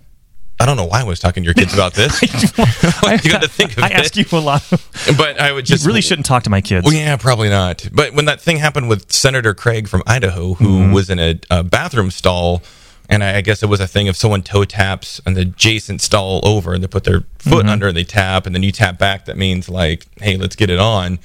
I 0.59 0.65
don't 0.67 0.77
know 0.79 0.87
why 0.87 1.01
I 1.01 1.05
was 1.05 1.21
talking 1.21 1.43
to 1.43 1.45
your 1.47 1.55
kids 1.55 1.75
about 1.75 1.93
this, 1.95 2.19
I, 2.59 3.21
you 3.25 3.31
got 3.31 3.43
to 3.43 3.49
think 3.49 3.77
of 3.77 3.85
I 3.85 3.89
it. 3.89 3.93
ask 3.93 4.17
you 4.17 4.25
a 4.33 4.39
lot. 4.41 4.73
Of, 4.73 4.91
but 5.19 5.39
I 5.39 5.53
would 5.53 5.69
you 5.69 5.75
just 5.77 5.87
really 5.87 6.01
shouldn't 6.01 6.25
talk 6.27 6.45
to 6.45 6.51
my 6.51 6.61
kids. 6.63 6.85
Well, 6.85 6.95
yeah, 6.95 7.17
probably 7.17 7.49
not. 7.51 7.87
But 7.93 8.15
when 8.15 8.25
that 8.25 8.41
thing 8.41 8.57
happened 8.57 8.89
with 8.89 9.13
Senator 9.13 9.53
Craig 9.55 9.87
from 9.89 10.03
Idaho, 10.07 10.55
who 10.55 10.67
Mm-hmm. 10.67 10.93
was 10.93 11.11
in 11.11 11.19
a, 11.19 11.39
a 11.51 11.63
bathroom 11.63 12.11
stall, 12.11 12.63
and 13.09 13.23
I, 13.23 13.37
I 13.37 13.41
guess 13.43 13.63
it 13.63 13.67
was 13.69 13.81
a 13.81 13.87
thing 13.87 14.07
if 14.09 14.17
someone 14.17 14.43
toe 14.43 14.65
taps 14.65 15.21
an 15.27 15.37
adjacent 15.37 16.01
stall 16.01 16.41
over 16.43 16.73
and 16.75 16.83
they 16.83 16.89
put 16.89 17.05
their 17.05 17.21
foot 17.39 17.61
Mm-hmm. 17.61 17.69
under 17.69 17.89
and 17.89 17.97
they 17.97 18.05
tap, 18.05 18.47
and 18.47 18.55
then 18.55 18.63
you 18.63 18.73
tap 18.73 18.99
back, 18.99 19.27
that 19.27 19.37
means 19.37 19.69
like, 19.69 20.07
hey, 20.21 20.37
let's 20.37 20.57
get 20.57 20.71
it 20.71 20.79
on. 20.81 21.19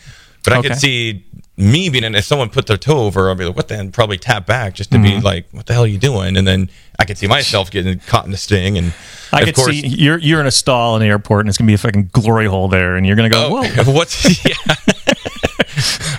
But 0.43 0.53
I 0.53 0.61
could 0.61 0.75
see 0.75 1.25
me 1.57 1.89
being 1.89 2.03
in, 2.03 2.15
if 2.15 2.25
someone 2.25 2.49
put 2.49 2.65
their 2.65 2.77
toe 2.77 3.05
over, 3.05 3.29
I'd 3.29 3.37
be 3.37 3.45
like, 3.45 3.55
what 3.55 3.67
the 3.67 3.75
hell? 3.75 3.89
Probably 3.91 4.17
tap 4.17 4.45
back 4.47 4.73
just 4.73 4.91
to 4.91 4.97
be 4.99 5.09
Mm-hmm. 5.11 5.25
like, 5.25 5.45
what 5.51 5.67
the 5.67 5.73
hell 5.73 5.83
are 5.83 5.87
you 5.87 5.99
doing? 5.99 6.35
And 6.37 6.47
then 6.47 6.69
I 6.97 7.05
could 7.05 7.17
see 7.17 7.27
myself 7.27 7.69
getting 7.69 7.99
caught 7.99 8.25
in 8.25 8.31
the 8.31 8.37
sting. 8.37 8.77
And 8.77 8.93
I 9.31 9.43
could 9.45 9.55
course, 9.55 9.69
see 9.71 9.85
you're 9.87 10.17
you're 10.17 10.39
in 10.39 10.47
a 10.47 10.51
stall 10.51 10.95
in 10.95 11.01
the 11.01 11.07
airport 11.07 11.41
and 11.41 11.49
it's 11.49 11.57
gonna 11.57 11.67
be 11.67 11.73
a 11.75 11.77
fucking 11.77 12.09
glory 12.13 12.47
hole 12.47 12.67
there, 12.69 12.95
and 12.95 13.05
you're 13.05 13.15
gonna 13.15 13.29
go, 13.29 13.47
Oh, 13.51 13.63
whoa. 13.63 13.83
what's 13.93 14.45
yeah? 14.45 14.55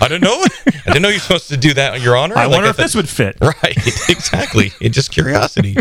I 0.00 0.06
don't 0.08 0.22
know. 0.22 0.44
I 0.66 0.70
didn't 0.86 1.02
know 1.02 1.08
you're 1.08 1.20
supposed 1.20 1.48
to 1.48 1.56
do 1.56 1.74
that, 1.74 1.94
on 1.94 2.02
Your 2.02 2.16
Honor. 2.16 2.36
I 2.36 2.46
Like, 2.46 2.56
wonder 2.56 2.68
if 2.70 2.76
this 2.76 2.94
would 2.94 3.08
fit. 3.08 3.36
Right, 3.40 3.76
exactly. 4.08 4.72
It's 4.80 4.94
just 4.94 5.10
curiosity, 5.12 5.76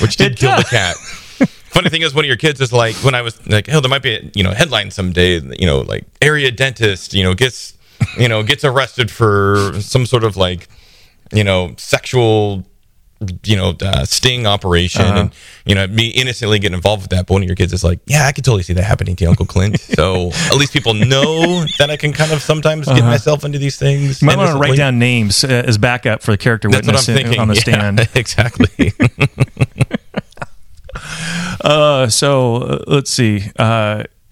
which 0.00 0.16
did 0.16 0.32
It 0.32 0.38
kill 0.38 0.50
the 0.56 0.62
does. 0.62 0.70
cat. 0.70 0.96
Funny 1.70 1.90
thing 1.90 2.02
is, 2.02 2.14
one 2.14 2.24
of 2.24 2.28
your 2.28 2.36
kids 2.36 2.60
is 2.60 2.72
like, 2.72 2.94
when 2.96 3.14
I 3.14 3.22
was 3.22 3.44
like, 3.46 3.66
hell, 3.66 3.80
there 3.80 3.90
might 3.90 4.02
be 4.02 4.14
a 4.14 4.30
you 4.34 4.42
know 4.44 4.52
headline 4.52 4.90
someday, 4.90 5.40
you 5.58 5.66
know, 5.66 5.80
like 5.80 6.04
area 6.22 6.50
dentist, 6.50 7.12
you 7.14 7.22
know, 7.24 7.34
gets 7.34 7.72
you 8.18 8.28
know 8.28 8.42
gets 8.42 8.64
arrested 8.64 9.10
for 9.10 9.72
some 9.80 10.06
sort 10.06 10.24
of 10.24 10.36
like 10.36 10.68
you 11.32 11.44
know 11.44 11.74
sexual 11.78 12.64
you 13.44 13.56
know 13.56 13.74
uh, 13.80 14.04
sting 14.04 14.46
operation 14.46 15.00
Uh-huh. 15.02 15.18
and 15.20 15.34
you 15.64 15.74
know 15.74 15.86
me 15.86 16.08
innocently 16.08 16.58
getting 16.58 16.74
involved 16.74 17.00
with 17.04 17.10
that 17.10 17.26
but 17.26 17.32
one 17.32 17.42
of 17.42 17.48
your 17.48 17.56
kids 17.56 17.72
is 17.72 17.82
like 17.82 17.98
yeah 18.06 18.26
i 18.26 18.32
could 18.32 18.44
totally 18.44 18.62
see 18.62 18.74
that 18.74 18.82
happening 18.84 19.16
to 19.16 19.24
uncle 19.24 19.46
clint 19.46 19.80
so 19.98 20.28
at 20.50 20.56
least 20.56 20.74
people 20.74 20.92
know 20.92 21.64
that 21.78 21.88
i 21.90 21.96
can 21.96 22.12
kind 22.12 22.30
of 22.30 22.42
sometimes 22.42 22.86
get 22.86 23.00
myself 23.04 23.42
into 23.44 23.58
these 23.58 23.78
things 23.78 24.22
Uh-huh. 24.22 24.30
You 24.32 24.36
might 24.36 24.44
want 24.44 24.50
to 24.56 24.58
write 24.60 24.76
down 24.76 24.98
names 24.98 25.42
uh, 25.44 25.48
as 25.66 25.78
backup 25.78 26.22
for 26.22 26.32
the 26.32 26.36
character 26.38 26.68
That's 26.68 26.86
what 26.86 26.94
witness 26.96 27.08
I'm 27.08 27.16
in- 27.16 27.22
thinking. 27.22 27.40
on 27.40 27.48
the 27.48 27.54
Yeah, 27.54 27.60
stand. 27.60 28.08
exactly. 28.14 28.92
Uh, 31.62 32.08
so 32.08 32.56
uh, 32.56 32.84
let's 32.86 33.10
see. 33.10 33.42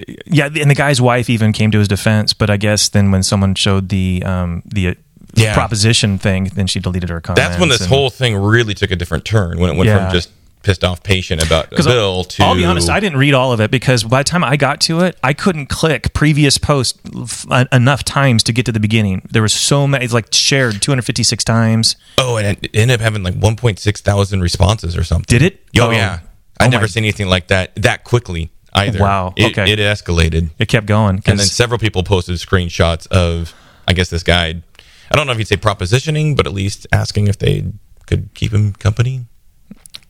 Uh, 0.01 0.13
yeah, 0.27 0.47
and 0.47 0.71
the 0.71 0.75
guy's 0.75 1.01
wife 1.01 1.31
even 1.31 1.53
came 1.53 1.71
to 1.71 1.79
his 1.79 1.89
defense, 1.89 2.33
but 2.35 2.51
I 2.51 2.57
guess 2.57 2.89
then 2.89 3.11
when 3.11 3.23
someone 3.23 3.55
showed 3.55 3.89
the 3.89 4.23
um, 4.25 4.63
the 4.67 4.89
uh, 4.89 4.95
Yeah. 5.35 5.55
proposition 5.55 6.19
thing, 6.19 6.45
then 6.55 6.67
she 6.67 6.81
deleted 6.81 7.09
her 7.11 7.21
comments. 7.21 7.49
That's 7.49 7.61
when 7.61 7.69
this 7.69 7.81
and- 7.81 7.89
whole 7.89 8.11
thing 8.11 8.37
really 8.37 8.75
took 8.75 8.91
a 8.91 8.97
different 8.97 9.25
turn. 9.25 9.59
When 9.59 9.71
it 9.71 9.77
went 9.77 9.89
Yeah. 9.89 10.05
from 10.07 10.13
just 10.13 10.31
pissed 10.63 10.83
off 10.83 11.03
patient 11.03 11.45
about 11.45 11.71
a 11.79 11.83
bill 11.83 12.25
to 12.25 12.43
I'll 12.43 12.55
be 12.55 12.65
honest, 12.65 12.89
I 12.89 12.99
didn't 12.99 13.19
read 13.19 13.35
all 13.35 13.53
of 13.53 13.61
it 13.61 13.71
because 13.71 14.03
by 14.03 14.21
the 14.21 14.25
time 14.25 14.43
I 14.43 14.57
got 14.57 14.81
to 14.83 15.01
it, 15.01 15.15
I 15.23 15.35
couldn't 15.35 15.67
click 15.67 16.15
previous 16.15 16.57
post 16.57 16.99
f- 17.23 17.45
enough 17.71 18.03
times 18.03 18.43
to 18.45 18.53
get 18.53 18.65
to 18.65 18.73
the 18.73 18.81
beginning. 18.81 19.21
There 19.31 19.43
was 19.43 19.53
so 19.53 19.87
many, 19.87 20.03
it's 20.07 20.15
like 20.15 20.33
shared 20.33 20.81
256 20.81 21.45
times. 21.45 21.97
Oh, 22.17 22.39
and 22.39 22.57
it 22.63 22.71
ended 22.73 22.95
up 22.95 23.01
having 23.03 23.23
like 23.23 23.35
1.6 23.35 24.01
thousand 24.01 24.41
responses 24.41 24.97
or 24.97 25.05
something. 25.05 25.27
Did 25.29 25.43
it? 25.43 25.61
Oh, 25.79 25.89
Oh. 25.89 25.91
yeah. 25.91 26.21
I 26.59 26.65
Oh, 26.67 26.69
never 26.71 26.85
my- 26.85 26.89
seen 26.89 27.05
anything 27.05 27.29
like 27.29 27.49
that 27.49 27.73
that 27.77 28.05
quickly 28.05 28.51
either. 28.75 28.99
Wow. 29.01 29.33
It, 29.37 29.53
Okay. 29.57 29.73
It 29.73 29.79
escalated. 29.79 30.51
It 30.59 30.69
kept 30.69 30.87
going. 30.87 31.23
And 31.27 31.39
then 31.39 31.47
several 31.47 31.79
people 31.79 32.03
posted 32.03 32.37
screenshots 32.37 33.07
of, 33.09 33.55
I 33.87 33.93
guess, 33.93 34.11
this 34.11 34.23
guy. 34.23 34.63
I 35.11 35.17
don't 35.17 35.27
know 35.27 35.33
if 35.33 35.39
you'd 35.39 35.49
say 35.49 35.57
propositioning, 35.57 36.37
but 36.37 36.47
at 36.47 36.53
least 36.53 36.87
asking 36.93 37.29
if 37.29 37.39
they 37.39 37.65
could 38.07 38.31
keep 38.35 38.53
him 38.53 38.73
company. 38.73 39.27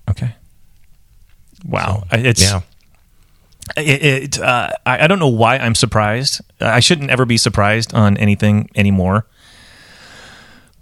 okay. 0.09 0.35
Wow. 1.65 2.05
I- 2.11 2.19
it's, 2.19 2.43
Yeah. 2.43 2.61
it, 3.77 4.03
it 4.05 4.39
uh, 4.41 4.71
I, 4.87 5.05
I 5.05 5.07
don't 5.07 5.19
know 5.19 5.29
why 5.29 5.57
I'm 5.59 5.75
surprised. 5.75 6.41
I 6.61 6.81
shouldn't 6.81 7.11
ever 7.11 7.25
be 7.25 7.37
surprised 7.37 7.95
on 7.95 8.17
anything 8.19 8.71
anymore. 8.75 9.27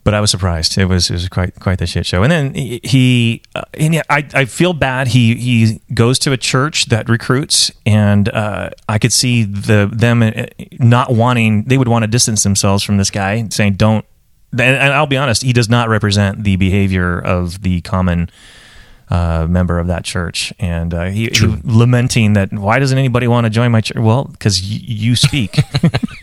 But 0.04 0.14
I 0.14 0.20
was 0.20 0.32
surprised. 0.32 0.76
It 0.78 0.86
was 0.86 1.10
it 1.10 1.14
was 1.14 1.28
quite 1.28 1.54
quite 1.60 1.78
the 1.78 1.86
shit 1.86 2.06
show. 2.06 2.24
And 2.24 2.32
then 2.32 2.54
he, 2.54 3.42
uh, 3.54 3.62
and 3.74 3.94
yeah, 3.94 4.02
I 4.10 4.26
I 4.34 4.44
feel 4.46 4.72
bad. 4.72 5.06
He 5.08 5.36
he 5.36 5.80
goes 5.94 6.18
to 6.20 6.32
a 6.32 6.36
church 6.36 6.86
that 6.86 7.08
recruits, 7.08 7.70
and 7.86 8.28
uh, 8.28 8.70
I 8.88 8.98
could 8.98 9.12
see 9.12 9.44
the 9.44 9.88
them 9.92 10.22
uh, 10.22 10.46
not 10.80 11.12
wanting. 11.12 11.64
They 11.64 11.78
would 11.78 11.86
want 11.86 12.02
to 12.02 12.08
distance 12.08 12.42
themselves 12.42 12.82
from 12.82 12.96
this 12.96 13.10
guy, 13.10 13.46
saying 13.50 13.74
don't. 13.74 14.04
And, 14.52 14.60
and 14.60 14.92
I'll 14.92 15.06
be 15.06 15.16
honest, 15.16 15.42
he 15.42 15.52
does 15.52 15.68
not 15.68 15.88
represent 15.88 16.42
the 16.42 16.56
behavior 16.56 17.18
of 17.20 17.62
the 17.62 17.80
common 17.82 18.28
uh, 19.08 19.46
member 19.48 19.78
of 19.78 19.86
that 19.86 20.04
church, 20.04 20.52
and 20.58 20.92
uh, 20.92 21.04
he, 21.04 21.30
he 21.32 21.46
lamenting 21.64 22.32
that 22.32 22.52
why 22.52 22.78
doesn't 22.78 22.98
anybody 22.98 23.28
want 23.28 23.44
to 23.44 23.50
join 23.50 23.70
my 23.70 23.80
church? 23.80 23.98
Well, 23.98 24.24
because 24.24 24.60
y- 24.60 24.80
you 24.82 25.16
speak, 25.16 25.58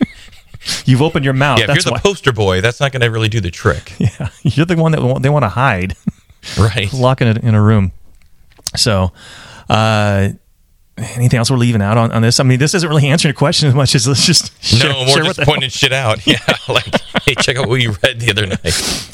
you've 0.84 1.02
opened 1.02 1.24
your 1.24 1.34
mouth. 1.34 1.58
Yeah, 1.58 1.66
if 1.70 1.74
you're 1.74 1.82
the 1.82 1.92
why. 1.92 2.00
poster 2.00 2.32
boy, 2.32 2.60
that's 2.60 2.80
not 2.80 2.92
going 2.92 3.02
to 3.02 3.08
really 3.08 3.28
do 3.28 3.40
the 3.40 3.50
trick. 3.50 3.94
yeah, 3.98 4.28
you're 4.42 4.66
the 4.66 4.76
one 4.76 4.92
that 4.92 5.20
they 5.22 5.28
want 5.28 5.44
to 5.44 5.48
hide, 5.48 5.96
Right. 6.58 6.92
Locking 6.92 7.28
it 7.28 7.38
in 7.38 7.54
a 7.54 7.62
room. 7.62 7.92
So, 8.76 9.12
uh, 9.68 10.30
anything 11.00 11.38
else 11.38 11.50
we're 11.50 11.56
leaving 11.56 11.82
out 11.82 11.96
on, 11.98 12.12
on 12.12 12.22
this? 12.22 12.40
I 12.40 12.42
mean, 12.44 12.58
this 12.58 12.74
isn't 12.74 12.88
really 12.88 13.08
answering 13.08 13.30
a 13.32 13.36
question 13.36 13.68
as 13.68 13.74
much 13.74 13.94
as 13.94 14.06
let's 14.06 14.24
just 14.26 14.62
share, 14.62 14.90
No, 14.90 15.04
more 15.04 15.14
share 15.16 15.24
just 15.24 15.40
pointing 15.40 15.70
shit 15.70 15.92
out. 15.92 16.24
Yeah, 16.26 16.38
like, 16.68 16.84
hey, 17.24 17.34
check 17.40 17.56
out 17.56 17.68
what 17.68 17.80
you 17.80 17.92
read 18.02 18.20
the 18.20 18.30
other 18.30 18.46
night. 18.46 18.72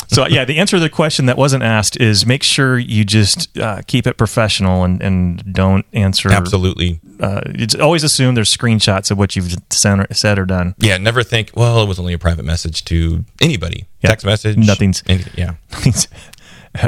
So 0.08 0.26
yeah, 0.26 0.44
the 0.44 0.58
answer 0.58 0.76
to 0.76 0.80
the 0.80 0.90
question 0.90 1.26
that 1.26 1.36
wasn't 1.36 1.62
asked 1.62 1.98
is 2.00 2.26
make 2.26 2.42
sure 2.42 2.78
you 2.78 3.04
just 3.04 3.56
uh, 3.58 3.82
keep 3.86 4.06
it 4.06 4.16
professional 4.16 4.84
and, 4.84 5.00
and 5.02 5.54
don't 5.54 5.84
answer. 5.92 6.30
Absolutely. 6.30 7.00
Uh, 7.20 7.40
it's 7.46 7.74
always 7.74 8.04
assume 8.04 8.34
there's 8.34 8.54
screenshots 8.54 9.10
of 9.10 9.18
what 9.18 9.34
you've 9.36 9.54
said 9.70 10.00
or, 10.00 10.06
said 10.12 10.38
or 10.38 10.44
done. 10.44 10.74
Yeah, 10.78 10.98
never 10.98 11.22
think, 11.22 11.50
well, 11.54 11.82
it 11.82 11.88
was 11.88 11.98
only 11.98 12.12
a 12.12 12.18
private 12.18 12.44
message 12.44 12.84
to 12.86 13.24
anybody. 13.40 13.86
Yeah, 14.02 14.10
Text 14.10 14.26
message. 14.26 14.56
nothing's- 14.56 15.02
anything. 15.06 15.32
Yeah. 15.36 15.54
It's 15.86 16.08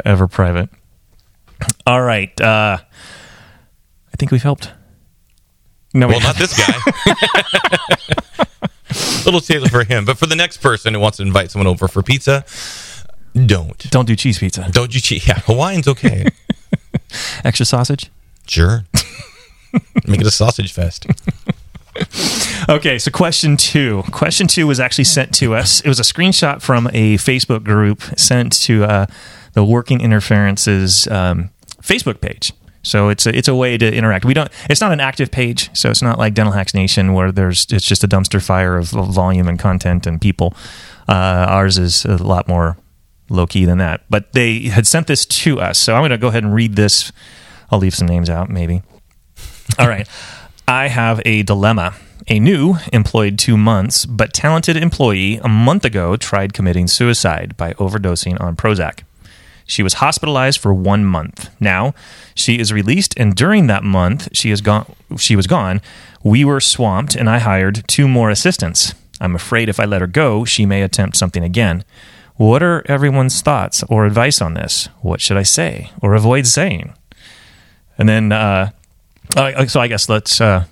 ever 0.05 0.27
private. 0.27 0.69
All 1.87 2.01
right. 2.01 2.39
Uh, 2.39 2.77
I 2.81 4.17
think 4.17 4.31
we've 4.31 4.43
helped. 4.43 4.71
No, 5.93 6.07
we 6.07 6.13
Well, 6.13 6.21
not 6.21 6.37
this 6.37 6.55
guy. 6.57 6.73
little 9.25 9.41
tailor 9.41 9.69
for 9.69 9.83
him. 9.83 10.05
But 10.05 10.17
for 10.17 10.25
the 10.25 10.35
next 10.35 10.57
person 10.57 10.93
who 10.93 10.99
wants 10.99 11.17
to 11.17 11.23
invite 11.23 11.51
someone 11.51 11.67
over 11.67 11.87
for 11.87 12.03
pizza, 12.03 12.45
don't. 13.33 13.77
don't 13.91 14.05
do 14.05 14.15
cheese 14.15 14.39
pizza. 14.39 14.67
Don't 14.71 14.93
you 14.93 15.01
cheat. 15.01 15.27
Yeah, 15.27 15.39
Hawaiian's 15.39 15.87
okay. 15.87 16.27
Extra 17.43 17.65
sausage. 17.65 18.11
sure. 18.47 18.85
Make 20.07 20.21
it 20.21 20.27
a 20.27 20.31
sausage 20.31 20.73
fest. 20.73 21.05
Okay, 22.67 22.97
so 22.97 23.11
question 23.11 23.57
two. 23.57 24.03
Question 24.11 24.47
two 24.47 24.65
was 24.67 24.79
actually 24.79 25.03
sent 25.03 25.33
to 25.35 25.53
us. 25.55 25.81
It 25.81 25.87
was 25.87 25.99
a 25.99 26.03
screenshot 26.03 26.61
from 26.61 26.87
a 26.87 27.17
Facebook 27.17 27.63
group 27.63 28.01
sent 28.17 28.53
to 28.61 28.83
uh, 28.85 29.05
the 29.53 29.63
Working 29.63 30.01
Interferences 30.01 31.07
um, 31.07 31.49
Facebook 31.81 32.21
page. 32.21 32.53
So 32.89 33.09
it's 33.09 33.25
a, 33.25 33.37
it's 33.37 33.47
a 33.47 33.55
way 33.55 33.77
to 33.77 33.93
interact. 33.93 34.25
We 34.25 34.33
don't. 34.33 34.51
It's 34.69 34.81
not 34.81 34.91
an 34.91 34.99
active 34.99 35.31
page, 35.31 35.69
so 35.77 35.89
it's 35.89 36.01
not 36.01 36.17
like 36.17 36.33
Dental 36.33 36.53
Hacks 36.53 36.73
Nation 36.73 37.13
where 37.13 37.31
there's 37.31 37.67
it's 37.71 37.85
just 37.85 38.03
a 38.03 38.07
dumpster 38.07 38.43
fire 38.43 38.77
of, 38.77 38.89
volume 38.89 39.47
and 39.47 39.59
content 39.59 40.07
and 40.07 40.19
people. 40.19 40.53
Uh, 41.07 41.45
ours 41.47 41.77
is 41.77 42.05
a 42.05 42.17
lot 42.17 42.47
more 42.47 42.77
low 43.29 43.47
key 43.47 43.65
than 43.65 43.77
that. 43.77 44.01
But 44.09 44.33
they 44.33 44.61
had 44.63 44.87
sent 44.87 45.07
this 45.07 45.25
to 45.25 45.59
us, 45.59 45.77
so 45.77 45.93
I'm 45.93 46.01
going 46.01 46.11
to 46.11 46.17
go 46.17 46.27
ahead 46.27 46.43
and 46.43 46.53
read 46.53 46.75
this. 46.75 47.11
I'll 47.71 47.79
leave 47.79 47.95
some 47.95 48.07
names 48.07 48.29
out, 48.29 48.49
maybe. 48.49 48.81
All 49.77 49.87
right. 49.87 50.07
I 50.67 50.87
have 50.87 51.21
a 51.25 51.43
dilemma. 51.43 51.95
A 52.27 52.39
new, 52.39 52.75
employed 52.93 53.39
two 53.39 53.57
months, 53.57 54.05
but 54.05 54.33
talented 54.33 54.77
employee 54.77 55.37
a 55.37 55.49
month 55.49 55.85
ago 55.85 56.15
tried 56.15 56.53
committing 56.53 56.87
suicide 56.87 57.57
by 57.57 57.73
overdosing 57.73 58.39
on 58.39 58.55
Prozac. 58.55 59.01
She 59.69 59.83
was 59.83 59.93
hospitalized 59.95 60.59
for 60.59 60.73
one 60.73 61.05
month. 61.05 61.51
Now 61.59 61.93
she 62.33 62.57
is 62.57 62.73
released, 62.73 63.13
and 63.17 63.35
during 63.35 63.67
that 63.67 63.83
month 63.83 64.27
she 64.33 64.49
is 64.49 64.61
gone. 64.61 64.95
She 65.17 65.35
was 65.35 65.45
gone. 65.45 65.79
We 66.23 66.43
were 66.43 66.59
swamped, 66.59 67.15
and 67.15 67.29
I 67.29 67.37
hired 67.37 67.87
two 67.87 68.07
more 68.07 68.31
assistants. 68.31 68.95
I'm 69.21 69.35
afraid 69.35 69.69
if 69.69 69.79
I 69.79 69.85
let 69.85 70.01
her 70.01 70.07
go, 70.07 70.43
she 70.43 70.65
may 70.65 70.81
attempt 70.81 71.17
something 71.17 71.43
again. 71.43 71.83
What 72.35 72.63
are 72.63 72.81
everyone's 72.87 73.41
thoughts 73.41 73.83
or 73.89 74.07
advice 74.07 74.41
on 74.41 74.55
this? 74.55 74.89
What 75.01 75.21
should 75.21 75.37
I 75.37 75.43
say 75.43 75.91
or 76.01 76.15
avoid 76.15 76.47
saying? 76.47 76.93
And 77.99 78.09
then, 78.09 78.31
uh, 78.31 78.71
uh, 79.35 79.67
so 79.67 79.81
I 79.81 79.87
guess 79.87 80.09
let's. 80.09 80.41
Uh, 80.41 80.65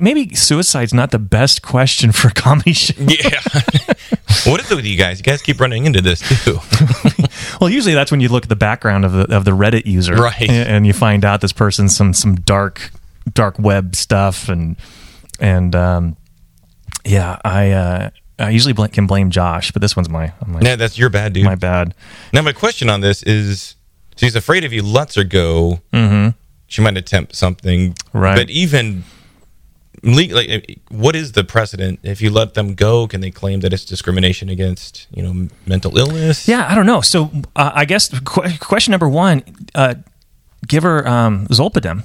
maybe 0.00 0.34
suicide's 0.34 0.92
not 0.92 1.12
the 1.12 1.18
best 1.20 1.62
question 1.62 2.10
for 2.10 2.28
a 2.28 2.32
comedy 2.46 2.72
show. 2.72 2.94
Yeah. 2.98 3.40
what 4.46 4.60
is 4.60 4.70
it 4.70 4.74
with 4.74 4.84
you 4.84 4.98
guys? 4.98 5.18
You 5.20 5.24
guys 5.24 5.42
keep 5.42 5.60
running 5.60 5.84
into 5.84 6.00
this 6.00 6.20
too. 6.44 6.58
Well, 7.60 7.70
usually 7.70 7.94
that's 7.94 8.10
when 8.10 8.20
you 8.20 8.28
look 8.28 8.44
at 8.44 8.48
the 8.48 8.56
background 8.56 9.04
of 9.04 9.12
the 9.12 9.34
of 9.34 9.44
the 9.44 9.52
Reddit 9.52 9.86
user, 9.86 10.14
Right. 10.14 10.40
And, 10.48 10.68
and 10.68 10.86
you 10.86 10.92
find 10.92 11.24
out 11.24 11.40
this 11.40 11.52
person's 11.52 11.96
some 11.96 12.12
some 12.14 12.36
dark 12.36 12.90
dark 13.32 13.58
web 13.58 13.94
stuff, 13.96 14.48
and 14.48 14.76
and 15.40 15.74
um, 15.74 16.16
yeah, 17.04 17.38
I 17.44 17.70
uh, 17.70 18.10
I 18.38 18.50
usually 18.50 18.72
bl- 18.72 18.86
can 18.86 19.06
blame 19.06 19.30
Josh, 19.30 19.70
but 19.72 19.82
this 19.82 19.96
one's 19.96 20.08
my 20.08 20.32
my, 20.46 20.60
yeah, 20.60 20.76
that's 20.76 20.98
your 20.98 21.10
bad, 21.10 21.32
dude. 21.32 21.44
my 21.44 21.54
bad. 21.54 21.94
Now, 22.32 22.42
my 22.42 22.52
question 22.52 22.88
on 22.90 23.00
this 23.00 23.22
is 23.22 23.76
she's 24.16 24.36
afraid 24.36 24.64
if 24.64 24.72
he 24.72 24.80
lets 24.80 25.14
her 25.14 25.24
go, 25.24 25.80
she 26.66 26.82
might 26.82 26.96
attempt 26.96 27.36
something. 27.36 27.92
Mm-hmm. 27.94 28.18
Right. 28.18 28.36
But 28.36 28.50
even, 28.50 29.04
like, 30.04 30.80
what 30.90 31.16
is 31.16 31.32
the 31.32 31.44
precedent? 31.44 32.00
If 32.02 32.20
you 32.20 32.30
let 32.30 32.54
them 32.54 32.74
go, 32.74 33.06
can 33.08 33.20
they 33.20 33.30
claim 33.30 33.60
that 33.60 33.72
it's 33.72 33.84
discrimination 33.84 34.48
against, 34.48 35.06
you 35.14 35.22
know, 35.22 35.48
mental 35.66 35.96
illness? 35.98 36.46
Yeah, 36.46 36.66
I 36.70 36.74
don't 36.74 36.86
know. 36.86 37.00
So 37.00 37.30
uh, 37.56 37.70
I 37.74 37.84
guess 37.84 38.08
qu- 38.20 38.58
question 38.60 38.90
number 38.92 39.08
one: 39.08 39.42
uh, 39.74 39.94
give 40.66 40.82
her 40.82 41.06
um, 41.08 41.46
Zolpidem 41.48 42.04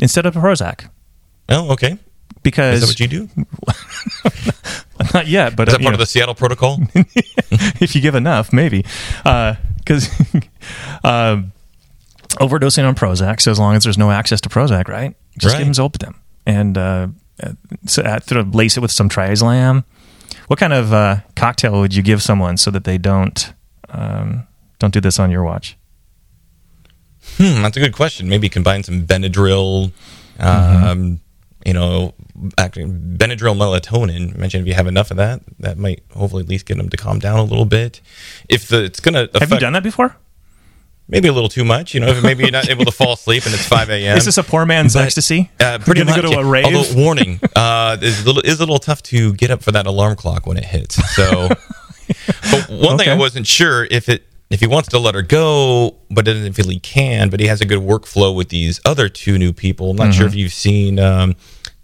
instead 0.00 0.26
of 0.26 0.34
Prozac 0.34 0.88
Oh, 1.48 1.72
okay. 1.72 1.92
Is 1.92 1.98
because 2.42 2.80
that 2.80 2.86
what 2.86 3.00
you 3.00 3.08
do? 3.08 3.28
not 5.14 5.26
yet, 5.26 5.56
but 5.56 5.68
Is 5.68 5.74
that 5.74 5.80
uh, 5.80 5.82
part 5.84 5.90
know, 5.90 5.94
of 5.94 5.98
the 5.98 6.06
Seattle 6.06 6.34
protocol? 6.34 6.78
if 6.94 7.94
you 7.94 8.00
give 8.00 8.14
enough, 8.14 8.52
maybe. 8.52 8.84
Because 9.24 10.08
um, 11.04 11.52
overdosing 12.38 12.86
on 12.86 12.94
Prozac, 12.94 13.40
so 13.40 13.50
as 13.50 13.58
long 13.58 13.74
as 13.76 13.84
there's 13.84 13.98
no 13.98 14.10
access 14.10 14.40
to 14.42 14.48
Prozac, 14.48 14.88
right? 14.88 15.14
Just 15.38 15.54
Right. 15.54 15.64
give 15.64 15.74
them 15.74 15.90
Zolpidem 15.90 16.14
and 16.48 16.76
uh, 16.78 17.06
uh, 17.42 17.52
uh, 18.02 18.20
sort 18.20 18.32
of 18.32 18.54
lace 18.54 18.76
it 18.76 18.80
with 18.80 18.90
some 18.90 19.08
triazolam. 19.08 19.84
What 20.48 20.58
kind 20.58 20.72
of 20.72 20.92
uh, 20.92 21.16
cocktail 21.36 21.78
would 21.80 21.94
you 21.94 22.02
give 22.02 22.22
someone 22.22 22.56
so 22.56 22.70
that 22.70 22.84
they 22.84 22.98
don't 22.98 23.52
um, 23.90 24.46
don't 24.78 24.92
do 24.94 25.00
this 25.00 25.18
on 25.18 25.30
your 25.30 25.44
watch? 25.44 25.76
Hmm, 27.36 27.62
that's 27.62 27.76
a 27.76 27.80
good 27.80 27.92
question. 27.92 28.28
Maybe 28.28 28.48
combine 28.48 28.82
some 28.82 29.06
Benadryl, 29.06 29.92
um, 30.38 30.48
Mm-hmm. 30.48 31.14
you 31.66 31.74
know, 31.74 32.14
actually 32.56 32.86
Benadryl 32.86 33.54
melatonin. 33.56 34.34
Imagine 34.34 34.62
if 34.62 34.66
you 34.66 34.74
have 34.74 34.86
enough 34.86 35.10
of 35.10 35.18
that, 35.18 35.42
that 35.58 35.76
might 35.76 36.02
hopefully 36.14 36.42
at 36.42 36.48
least 36.48 36.64
get 36.66 36.78
them 36.78 36.88
to 36.88 36.96
calm 36.96 37.18
down 37.18 37.38
a 37.38 37.44
little 37.44 37.66
bit. 37.66 38.00
If 38.48 38.68
the 38.68 38.84
it's 38.84 39.00
gonna 39.00 39.24
affect, 39.24 39.40
Have 39.40 39.52
you 39.52 39.58
done 39.58 39.74
that 39.74 39.82
before? 39.82 40.16
Maybe 41.08 41.28
a 41.28 41.32
little 41.32 41.48
too 41.48 41.64
much, 41.64 41.94
you 41.94 42.00
know, 42.00 42.20
maybe 42.20 42.42
you're 42.44 42.52
not 42.52 42.68
able 42.68 42.84
to 42.84 42.92
fall 42.92 43.14
asleep 43.14 43.44
and 43.46 43.54
it's 43.54 43.66
five 43.66 43.88
a.m. 43.96 44.16
Is 44.16 44.24
this 44.26 44.38
a 44.38 44.42
poor 44.44 44.66
man's 44.66 44.94
But, 44.94 45.04
ecstasy? 45.06 45.50
Uh, 45.58 45.78
pretty 45.78 46.04
much. 46.04 46.16
go 46.20 46.30
to 46.32 46.38
a 46.38 46.44
rave? 46.44 46.66
Although 46.66 46.84
warning, 46.94 47.40
uh, 47.56 47.96
is 48.00 48.22
a 48.22 48.26
little 48.26 48.42
is 48.42 48.56
a 48.58 48.62
little 48.62 48.78
tough 48.78 49.02
to 49.04 49.32
get 49.34 49.50
up 49.50 49.62
for 49.62 49.72
that 49.72 49.86
alarm 49.86 50.16
clock 50.16 50.46
when 50.46 50.56
it 50.56 50.64
hits. 50.64 50.96
So, 51.14 51.48
but 52.50 52.68
one 52.70 52.98
thing 52.98 53.08
I 53.08 53.16
wasn't 53.16 53.46
sure 53.46 53.86
if 53.90 54.08
it 54.08 54.24
if 54.50 54.60
he 54.60 54.66
wants 54.66 54.88
to 54.90 54.98
let 54.98 55.14
her 55.14 55.22
go, 55.22 55.96
but 56.10 56.24
doesn't 56.24 56.54
feel 56.54 56.68
he 56.68 56.80
can. 56.80 57.28
But 57.30 57.40
he 57.40 57.46
has 57.46 57.60
a 57.60 57.66
good 57.66 57.80
workflow 57.80 58.34
with 58.34 58.48
these 58.48 58.80
other 58.84 59.08
two 59.08 59.36
new 59.38 59.52
people. 59.52 59.90
I'm 59.90 59.96
not 59.96 60.14
sure 60.14 60.26
if 60.26 60.32
Mm-hmm. 60.32 60.38
you've 60.38 60.52
seen 60.54 60.98
um, 60.98 61.36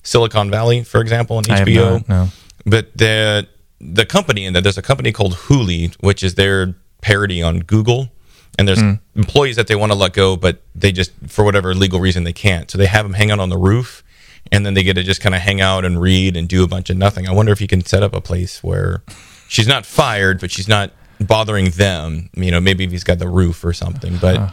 Silicon 0.03 0.51
Valley, 0.51 0.83
for 0.83 1.01
example, 1.01 1.37
on 1.37 1.45
HBO. 1.45 1.93
not, 1.93 2.09
no. 2.09 2.29
But 2.67 2.97
the 2.97 3.47
the 3.81 4.07
company 4.07 4.47
in 4.47 4.55
that 4.55 4.63
there's 4.63 4.79
a 4.79 4.83
company 4.83 5.13
called 5.13 5.35
Hooli, 5.35 5.95
which 6.01 6.23
is 6.23 6.37
their 6.37 6.75
parody 7.03 7.43
on 7.43 7.59
Google. 7.61 8.09
And 8.59 8.69
there's 8.69 8.81
Hmm. 8.81 8.95
employees 9.17 9.57
that 9.57 9.67
they 9.67 9.75
want 9.75 9.91
to 9.93 9.99
let 9.99 10.13
go, 10.13 10.37
but 10.37 10.63
they 10.75 10.93
just 10.93 11.11
for 11.27 11.45
whatever 11.45 11.75
legal 11.75 11.99
reason 12.01 12.25
they 12.25 12.33
can't. 12.33 12.71
So 12.71 12.79
they 12.79 12.87
have 12.87 13.05
them 13.05 13.15
hang 13.15 13.31
out 13.31 13.41
on 13.41 13.49
the 13.49 13.59
roof, 13.59 14.03
and 14.53 14.65
then 14.65 14.75
they 14.75 14.83
get 14.83 14.95
to 14.95 15.03
just 15.03 15.21
kind 15.21 15.35
of 15.35 15.41
hang 15.41 15.61
out 15.61 15.85
and 15.85 16.01
read 16.01 16.37
and 16.37 16.49
do 16.49 16.63
a 16.63 16.69
bunch 16.69 16.89
of 16.91 16.97
nothing. 16.97 17.29
I 17.29 17.33
wonder 17.33 17.51
if 17.53 17.61
you 17.61 17.67
can 17.67 17.85
set 17.85 18.03
up 18.03 18.15
a 18.15 18.21
place 18.21 18.63
where 18.63 19.03
she's 19.49 19.67
not 19.67 19.85
fired, 19.87 20.39
but 20.41 20.51
she's 20.53 20.69
not 20.69 20.93
bothering 21.21 21.71
them. 21.71 22.31
You 22.35 22.51
know, 22.53 22.61
maybe 22.61 22.85
if 22.85 22.91
he's 22.93 23.05
got 23.05 23.19
the 23.19 23.29
roof 23.29 23.65
or 23.65 23.73
something. 23.73 24.19
But 24.19 24.53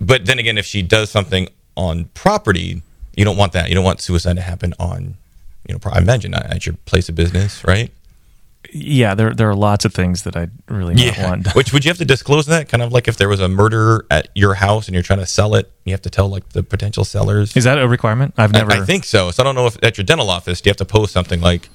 but 0.00 0.26
then 0.26 0.38
again, 0.38 0.58
if 0.58 0.66
she 0.66 0.82
does 0.82 1.10
something 1.10 1.48
on 1.76 2.04
property, 2.14 2.82
you 3.16 3.24
don't 3.24 3.36
want 3.36 3.52
that. 3.52 3.68
You 3.68 3.74
don't 3.74 3.84
want 3.84 4.00
suicide 4.00 4.36
to 4.36 4.42
happen 4.42 4.74
on, 4.78 5.16
you 5.68 5.74
know, 5.74 5.80
I 5.90 5.98
imagine 5.98 6.30
not 6.30 6.46
at 6.46 6.66
your 6.66 6.76
place 6.84 7.08
of 7.08 7.14
business, 7.16 7.64
right? 7.64 7.90
Yeah, 8.72 9.14
there 9.14 9.32
there 9.32 9.48
are 9.48 9.54
lots 9.54 9.84
of 9.84 9.94
things 9.94 10.24
that 10.24 10.36
I 10.36 10.48
really 10.68 10.94
not 10.94 11.18
want. 11.18 11.54
Which 11.54 11.72
would 11.72 11.84
you 11.84 11.90
have 11.90 11.98
to 11.98 12.04
disclose 12.04 12.46
that? 12.46 12.68
Kind 12.68 12.82
of 12.82 12.92
like 12.92 13.08
if 13.08 13.16
there 13.16 13.28
was 13.28 13.40
a 13.40 13.48
murder 13.48 14.04
at 14.10 14.28
your 14.34 14.54
house 14.54 14.88
and 14.88 14.94
you're 14.94 15.02
trying 15.02 15.20
to 15.20 15.26
sell 15.26 15.54
it, 15.54 15.70
you 15.84 15.92
have 15.92 16.02
to 16.02 16.10
tell 16.10 16.28
like 16.28 16.48
the 16.50 16.62
potential 16.62 17.04
sellers. 17.04 17.56
Is 17.56 17.64
that 17.64 17.78
a 17.78 17.88
requirement? 17.88 18.34
I've 18.36 18.52
never. 18.52 18.72
I, 18.72 18.84
think 18.84 19.04
so. 19.04 19.30
So 19.30 19.42
I 19.42 19.44
don't 19.44 19.54
know 19.54 19.66
if 19.66 19.78
at 19.82 19.96
your 19.96 20.04
dental 20.04 20.28
office 20.28 20.60
do 20.60 20.68
you 20.68 20.70
have 20.70 20.76
to 20.78 20.84
post 20.84 21.12
something 21.14 21.40
like, 21.40 21.70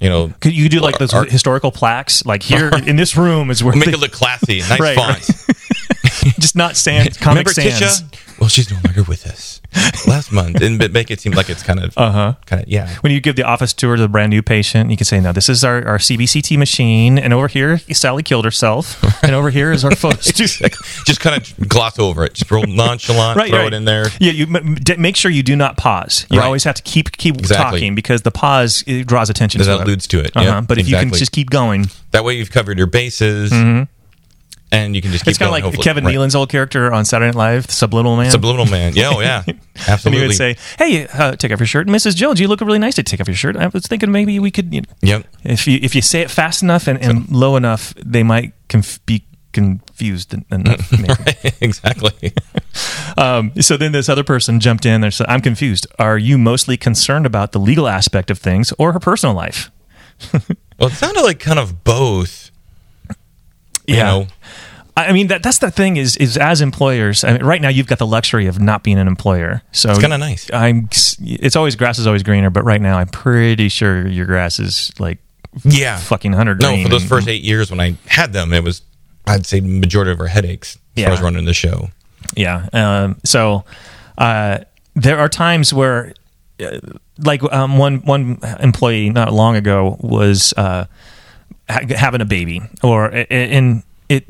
you 0.00 0.08
know, 0.08 0.32
Could 0.40 0.54
you 0.56 0.68
do 0.70 0.80
like 0.80 0.98
those 0.98 1.12
Or- 1.12 1.24
historical 1.24 1.70
plaques? 1.72 2.24
Like 2.24 2.42
here 2.42 2.70
in 2.86 2.96
this 2.96 3.16
room 3.16 3.50
is 3.50 3.62
where 3.62 3.74
make 3.76 3.86
they- 3.86 3.92
it 3.92 3.98
look 4.00 4.12
classy, 4.12 4.60
nice 4.60 4.80
Right, 4.80 4.96
font. 4.96 5.20
just 6.38 6.56
not 6.56 6.76
sand. 6.76 7.18
comic 7.20 7.46
Remember 7.48 7.52
sans. 7.78 8.02
Tisha? 8.02 8.22
Well, 8.38 8.48
she's 8.50 8.70
no 8.70 8.78
longer 8.84 9.02
with 9.02 9.26
us. 9.26 9.60
Last 10.06 10.30
month, 10.32 10.60
and 10.62 10.78
make 10.92 11.10
it 11.10 11.20
seem 11.20 11.32
like 11.32 11.48
it's 11.50 11.62
kind 11.62 11.80
of, 11.80 11.96
uh-huh. 11.96 12.34
kind 12.46 12.62
of, 12.62 12.68
yeah. 12.68 12.94
When 13.00 13.12
you 13.12 13.20
give 13.20 13.36
the 13.36 13.42
office 13.42 13.72
tour 13.72 13.96
to 13.96 14.02
the 14.02 14.08
brand 14.08 14.30
new 14.30 14.42
patient, 14.42 14.90
you 14.90 14.96
can 14.96 15.04
say, 15.04 15.20
"No, 15.20 15.32
this 15.32 15.48
is 15.48 15.64
our, 15.64 15.86
our 15.86 15.98
CBCT 15.98 16.56
machine, 16.58 17.18
and 17.18 17.32
over 17.34 17.48
here 17.48 17.78
Sally 17.92 18.22
killed 18.22 18.44
herself, 18.44 19.02
and 19.22 19.32
over 19.34 19.50
here 19.50 19.72
is 19.72 19.84
our 19.84 19.94
photo 19.96 20.16
studio." 20.20 20.68
Just 21.04 21.20
kind 21.20 21.36
of 21.40 21.68
gloss 21.68 21.98
over 21.98 22.24
it. 22.24 22.34
Just 22.34 22.50
real 22.50 22.64
nonchalant, 22.66 23.36
Right, 23.36 23.50
throw 23.50 23.58
right. 23.60 23.66
it 23.72 23.74
in 23.74 23.84
there. 23.84 24.06
Yeah, 24.20 24.32
you 24.32 24.46
m- 24.54 24.74
d- 24.76 24.96
make 24.96 25.16
sure 25.16 25.30
you 25.30 25.42
do 25.42 25.56
not 25.56 25.76
pause. 25.76 26.26
You 26.30 26.38
Right. 26.38 26.46
always 26.46 26.64
have 26.64 26.76
to 26.76 26.82
keep 26.82 27.12
keep 27.16 27.36
Exactly. 27.38 27.80
talking 27.80 27.94
because 27.94 28.22
the 28.22 28.30
pause 28.30 28.82
it 28.86 29.06
draws 29.06 29.28
attention. 29.30 29.60
That 29.60 29.66
to 29.66 29.72
it. 29.80 29.84
alludes 29.84 30.06
to 30.08 30.20
it. 30.20 30.32
Uh-huh. 30.36 30.60
But 30.62 30.78
if 30.78 30.88
you 30.88 30.96
can 30.96 31.12
just 31.12 31.32
keep 31.32 31.50
going, 31.50 31.90
That 32.12 32.24
way 32.24 32.34
you've 32.34 32.50
covered 32.50 32.78
your 32.78 32.86
bases, 32.86 33.50
and 34.72 34.96
you 34.96 35.02
can 35.02 35.12
just 35.12 35.24
keep 35.24 35.30
it's 35.30 35.38
kind 35.38 35.48
of 35.48 35.52
like 35.52 35.64
hopefully. 35.64 35.84
Kevin 35.84 36.04
Right. 36.04 36.14
Nealon's 36.16 36.34
old 36.34 36.48
character 36.48 36.92
on 36.92 37.04
Saturday 37.04 37.28
Night 37.28 37.34
Live, 37.36 37.70
Subliminal 37.70 38.16
Man. 38.16 38.30
Subliminal 38.30 38.66
Man. 38.66 38.94
Yeah, 38.94 39.10
oh 39.14 39.20
yeah, 39.20 39.42
and 39.46 39.60
absolutely. 39.88 40.22
he 40.22 40.26
would 40.28 40.36
say, 40.36 40.56
"Hey, 40.78 41.06
uh, 41.06 41.36
take 41.36 41.52
off 41.52 41.60
your 41.60 41.66
shirt, 41.66 41.86
Mrs. 41.86 42.16
Jones. 42.16 42.40
You 42.40 42.48
look 42.48 42.60
really 42.60 42.78
nice 42.78 42.94
to 42.96 43.02
take 43.02 43.20
off 43.20 43.28
your 43.28 43.36
shirt. 43.36 43.56
I 43.56 43.68
was 43.68 43.86
thinking 43.86 44.10
maybe 44.10 44.38
we 44.38 44.50
could, 44.50 44.72
you 44.74 44.80
know, 44.82 44.88
"Yep, 45.02 45.26
if 45.44 45.66
you 45.66 45.78
if 45.82 45.94
you 45.94 46.02
say 46.02 46.20
it 46.22 46.30
fast 46.30 46.62
enough 46.62 46.86
and, 46.88 47.00
and 47.02 47.28
low 47.30 47.56
enough, 47.56 47.94
they 48.04 48.22
might 48.22 48.52
conf- 48.68 49.04
be 49.06 49.24
confused 49.52 50.34
en- 50.34 50.44
enough. 50.50 50.92
Exactly." 51.62 52.32
um, 53.16 53.52
so 53.60 53.76
then 53.76 53.92
this 53.92 54.08
other 54.08 54.24
person 54.24 54.60
jumped 54.60 54.84
in 54.84 55.04
and 55.04 55.14
said, 55.14 55.26
"I'm 55.28 55.40
confused. 55.40 55.86
Are 55.98 56.18
you 56.18 56.38
mostly 56.38 56.76
concerned 56.76 57.24
about 57.26 57.52
the 57.52 57.60
legal 57.60 57.86
aspect 57.88 58.30
of 58.30 58.38
things 58.38 58.72
or 58.78 58.92
her 58.92 59.00
personal 59.00 59.34
life?" 59.34 59.70
Well, 60.78 60.88
it 60.88 60.92
sounded 60.94 61.22
like 61.22 61.38
kind 61.40 61.58
of 61.58 61.84
both. 61.84 62.50
You 63.86 63.96
know, 63.98 64.26
I 64.96 65.12
mean 65.12 65.26
that 65.26 65.42
that's 65.42 65.58
the 65.58 65.70
thing 65.70 65.98
is 65.98 66.16
is 66.16 66.36
as 66.38 66.60
employers. 66.62 67.22
I 67.22 67.32
mean, 67.34 67.44
right 67.44 67.60
now 67.60 67.68
you've 67.68 67.86
got 67.86 67.98
the 67.98 68.06
luxury 68.06 68.46
of 68.46 68.58
not 68.58 68.82
being 68.82 68.98
an 68.98 69.06
employer, 69.06 69.62
so 69.72 69.90
It's 69.90 70.00
kinda 70.00 70.16
nice. 70.16 70.50
I'm. 70.52 70.88
It's 71.20 71.54
always 71.54 71.76
grass 71.76 71.98
is 71.98 72.06
always 72.06 72.22
greener, 72.22 72.48
but 72.50 72.64
right 72.64 72.80
now 72.80 72.96
I'm 72.98 73.08
pretty 73.08 73.68
sure 73.68 74.06
your 74.06 74.24
grass 74.24 74.58
is 74.58 74.90
like 74.98 75.18
yeah. 75.64 75.98
fucking 75.98 76.32
hundred. 76.32 76.62
No, 76.62 76.82
for 76.82 76.88
those 76.88 77.02
and- 77.02 77.08
first 77.10 77.28
eight 77.28 77.42
years 77.42 77.70
when 77.70 77.78
I 77.80 77.96
had 78.06 78.32
them, 78.32 78.52
it 78.54 78.64
was 78.64 78.80
I'd 79.26 79.44
say 79.44 79.60
the 79.60 79.68
majority 79.68 80.12
of 80.12 80.20
our 80.20 80.28
headaches 80.28 80.78
as 80.96 81.04
far 81.04 81.12
as 81.12 81.20
running 81.20 81.44
the 81.44 81.54
show. 81.54 81.90
Yeah. 82.34 82.68
Um, 82.72 83.18
so 83.24 83.64
uh, 84.16 84.58
there 84.94 85.18
are 85.18 85.28
times 85.28 85.74
where, 85.74 86.14
uh, 86.58 86.78
like 87.18 87.42
um, 87.52 87.76
one 87.76 87.98
one 87.98 88.38
employee 88.60 89.10
not 89.10 89.32
long 89.32 89.56
ago 89.56 89.98
was 90.00 90.54
uh, 90.56 90.86
ha- 91.68 91.80
having 91.94 92.22
a 92.22 92.24
baby, 92.24 92.62
or 92.82 93.10
and 93.30 93.82
it. 94.08 94.24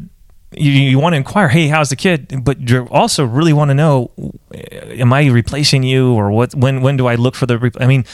You, 0.53 0.71
you 0.71 0.99
want 0.99 1.15
to 1.15 1.17
inquire, 1.17 1.49
hey, 1.49 1.67
how's 1.69 1.91
the 1.91 1.97
kid? 1.97 2.45
But 2.45 2.69
you 2.71 2.87
also 2.91 3.25
really 3.25 3.53
want 3.53 3.71
to 3.71 3.75
know, 3.75 4.11
am 4.55 5.13
I 5.13 5.27
replacing 5.27 5.83
you, 5.83 6.15
or 6.15 6.31
what? 6.31 6.55
When 6.55 6.83
when 6.83 6.97
do 6.97 7.07
I 7.09 7.17
look 7.17 7.35
for 7.35 7.47
the? 7.47 7.59
Re- 7.59 7.71
I 7.81 7.87
mean, 7.87 8.05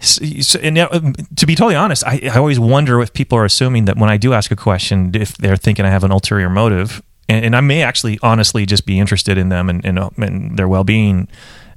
s- 0.00 0.20
s- 0.22 0.54
and 0.56 0.74
now, 0.74 0.88
um, 0.92 1.14
to 1.36 1.46
be 1.46 1.54
totally 1.54 1.74
honest, 1.74 2.04
I, 2.06 2.20
I 2.24 2.36
always 2.38 2.60
wonder 2.60 3.00
if 3.00 3.12
people 3.14 3.38
are 3.38 3.44
assuming 3.46 3.86
that 3.86 3.96
when 3.96 4.10
I 4.10 4.18
do 4.18 4.34
ask 4.34 4.50
a 4.50 4.56
question, 4.56 5.12
if 5.14 5.36
they're 5.38 5.56
thinking 5.56 5.84
I 5.86 5.90
have 5.90 6.04
an 6.04 6.12
ulterior 6.12 6.50
motive, 6.50 7.02
and, 7.28 7.44
and 7.46 7.56
I 7.56 7.60
may 7.60 7.82
actually 7.82 8.18
honestly 8.22 8.66
just 8.66 8.84
be 8.84 9.00
interested 9.00 9.38
in 9.38 9.48
them 9.48 9.70
and, 9.70 9.84
and, 9.84 9.98
uh, 9.98 10.10
and 10.18 10.56
their 10.58 10.68
well 10.68 10.84
being. 10.84 11.26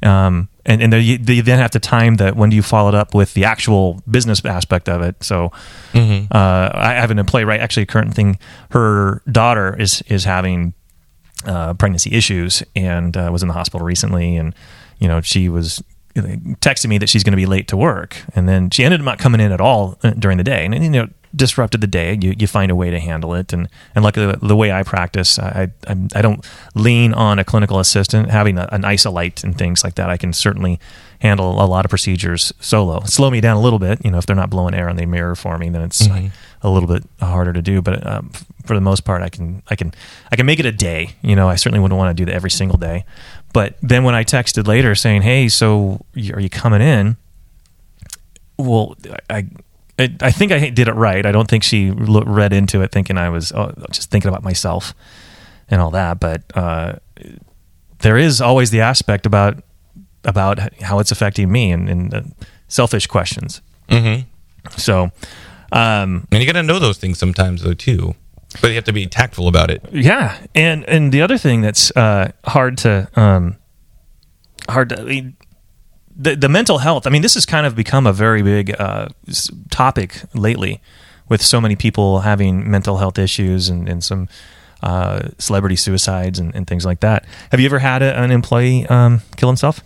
Um, 0.06 0.50
and 0.66 0.82
and 0.82 0.94
they, 0.94 1.18
they 1.18 1.42
then 1.42 1.60
have 1.60 1.72
to 1.72 1.80
time 1.80 2.16
that 2.16 2.36
when 2.36 2.50
do 2.50 2.56
you 2.56 2.62
follow 2.62 2.90
it 2.90 2.96
up 2.96 3.14
with 3.14 3.34
the 3.34 3.44
actual 3.44 4.02
business 4.10 4.44
aspect 4.46 4.88
of 4.88 5.02
it. 5.02 5.24
So 5.24 5.52
uh, 6.32 6.72
I 6.74 6.94
have 6.94 7.12
an 7.12 7.20
employee 7.20 7.44
right 7.44 7.60
actually 7.60 7.84
a 7.84 7.88
current 7.88 8.14
thing. 8.14 8.38
Her 8.72 9.22
daughter 9.32 9.76
is 9.80 10.02
is 10.08 10.24
having 10.24 10.74
uh, 11.46 11.74
pregnancy 11.74 12.12
issues 12.14 12.64
and 12.76 13.16
uh, 13.18 13.30
was 13.32 13.42
in 13.42 13.48
the 13.48 13.54
hospital 13.54 13.86
recently, 13.86 14.38
and 14.38 14.56
you 15.00 15.08
know 15.08 15.22
she 15.22 15.50
was 15.50 15.84
texting 16.16 16.88
me 16.88 16.98
that 16.98 17.10
she's 17.10 17.24
going 17.24 17.34
to 17.34 17.38
be 17.38 17.46
late 17.46 17.68
to 17.70 17.78
work, 17.78 18.18
and 18.36 18.48
then 18.48 18.70
she 18.70 18.84
ended 18.84 19.02
up 19.02 19.06
not 19.06 19.20
coming 19.20 19.42
in 19.42 19.52
at 19.52 19.62
all 19.62 19.98
uh, 20.04 20.12
during 20.12 20.38
the 20.38 20.44
day, 20.44 20.66
and 20.66 20.74
you 20.84 20.90
know 20.90 21.08
disrupted 21.36 21.82
the 21.82 21.88
day, 21.88 22.18
you, 22.22 22.34
you 22.38 22.48
find 22.48 22.72
a 22.72 22.76
way 22.76 22.90
to 22.90 23.00
handle 23.00 23.34
it. 23.34 23.52
And 23.52 23.68
and 23.94 24.04
like 24.04 24.14
the, 24.14 24.40
the 24.42 24.56
way 24.56 24.72
I 24.72 24.84
practice, 24.84 25.38
I, 25.38 25.72
I 25.88 25.98
I 26.16 26.22
don't 26.22 26.46
lean 26.74 27.14
on 27.14 27.40
a 27.40 27.44
clinical 27.44 27.80
assistant. 27.80 28.32
Having 28.32 28.58
a, 28.58 28.70
an 28.72 28.86
isolite 28.86 29.44
and 29.44 29.58
things 29.58 29.84
like 29.84 29.96
that, 29.96 30.10
I 30.10 30.18
can 30.18 30.34
certainly 30.34 30.80
handle 31.20 31.64
a 31.64 31.66
lot 31.66 31.86
of 31.86 31.90
procedures 31.90 32.54
solo. 32.60 33.02
Slow 33.06 33.32
me 33.32 33.42
down 33.42 33.58
a 33.58 33.62
little 33.62 33.80
bit, 33.80 34.04
you 34.04 34.12
know, 34.12 34.18
if 34.18 34.26
they're 34.26 34.36
not 34.36 34.50
blowing 34.50 34.74
air 34.76 34.90
on 34.90 34.96
the 34.96 35.06
mirror 35.06 35.36
for 35.36 35.58
me, 35.58 35.70
then 35.70 35.82
it's 35.82 36.06
a 36.62 36.70
little 36.70 36.88
bit 36.88 37.04
harder 37.20 37.54
to 37.54 37.62
do. 37.62 37.82
But 37.82 38.06
um, 38.06 38.32
for 38.66 38.76
the 38.76 38.82
most 38.82 39.06
part, 39.06 39.22
I 39.22 39.30
can 39.30 39.62
I 39.70 39.76
can 39.76 39.94
I 40.32 40.36
can 40.36 40.46
make 40.46 40.60
it 40.60 40.66
a 40.66 40.72
day. 40.72 41.16
You 41.22 41.36
know, 41.36 41.50
I 41.50 41.56
certainly 41.56 41.80
wouldn't 41.80 41.98
want 41.98 42.16
to 42.16 42.22
do 42.22 42.26
that 42.26 42.36
every 42.36 42.52
single 42.52 42.78
day. 42.78 43.06
But 43.56 43.78
then 43.82 44.04
when 44.04 44.16
I 44.16 44.26
texted 44.26 44.68
later 44.68 44.96
saying, 44.96 45.22
"Hey, 45.22 45.48
so 45.48 46.06
are 46.34 46.42
you 46.42 46.50
coming 46.50 46.82
in?" 46.82 47.16
Well, 48.58 48.98
I. 49.30 49.48
I, 49.98 50.14
I 50.20 50.32
think 50.32 50.52
I 50.52 50.72
did 50.72 50.90
it 50.90 50.94
right. 50.94 51.26
I 51.26 51.32
don't 51.32 51.50
think 51.50 51.64
she 51.64 51.90
read 51.90 52.52
into 52.52 52.82
it 52.82 52.92
thinking 52.92 53.18
I 53.18 53.30
was 53.30 53.54
oh, 53.54 53.72
just 53.92 54.12
thinking 54.12 54.28
about 54.28 54.44
myself 54.44 54.94
and 55.70 55.80
all 55.80 55.90
that. 55.92 56.20
But 56.20 56.44
uh, 56.54 56.96
there 58.00 58.18
is 58.18 58.42
always 58.42 58.72
the 58.72 58.82
aspect 58.82 59.26
about 59.26 59.64
about 60.26 60.60
how 60.82 61.00
it's 61.00 61.12
affecting 61.12 61.50
me 61.50 61.72
and, 61.72 61.88
and 61.88 62.36
selfish 62.68 63.08
questions. 63.08 63.62
Mm-hmm. 63.88 64.28
So, 64.78 65.12
um, 65.72 66.28
And 66.30 66.42
you 66.42 66.46
got 66.46 66.60
to 66.60 66.64
know 66.64 66.80
those 66.80 66.98
things 66.98 67.18
sometimes, 67.18 67.62
though, 67.62 67.74
too. 67.74 68.16
But 68.62 68.70
you 68.70 68.76
have 68.76 68.84
to 68.86 68.94
be 68.94 69.08
tactful 69.08 69.48
about 69.48 69.70
it. 69.72 69.84
yeah, 69.92 70.38
and 70.54 70.84
and 70.86 71.12
the 71.12 71.22
other 71.22 71.38
thing 71.38 71.62
that's 71.62 71.96
uh, 71.96 72.32
hard 72.44 72.78
to 72.80 73.08
um, 73.16 73.58
hard 74.70 74.90
to 74.90 75.02
I 75.02 75.04
mean, 75.04 75.38
the 76.16 76.36
the 76.36 76.50
mental 76.50 76.80
health. 76.80 77.08
I 77.08 77.10
mean, 77.10 77.22
this 77.22 77.34
has 77.36 77.46
kind 77.46 77.66
of 77.66 77.76
become 77.76 78.08
a 78.08 78.14
very 78.14 78.42
big 78.42 78.76
uh, 78.80 79.10
topic 79.70 80.22
lately, 80.34 80.82
with 81.30 81.42
so 81.42 81.60
many 81.60 81.76
people 81.76 82.22
having 82.22 82.70
mental 82.70 82.98
health 82.98 83.20
issues 83.20 83.70
and 83.70 83.90
and 83.90 84.04
some. 84.04 84.28
Uh, 84.84 85.30
celebrity 85.40 85.76
suicides 85.76 86.38
and, 86.38 86.54
and 86.54 86.68
things 86.68 86.86
like 86.86 87.00
that. 87.00 87.26
Have 87.50 87.60
you 87.60 87.66
ever 87.66 87.80
had 87.80 88.04
a, 88.04 88.20
an 88.20 88.30
employee 88.30 88.86
um, 88.86 89.22
kill 89.36 89.50
himself? 89.50 89.82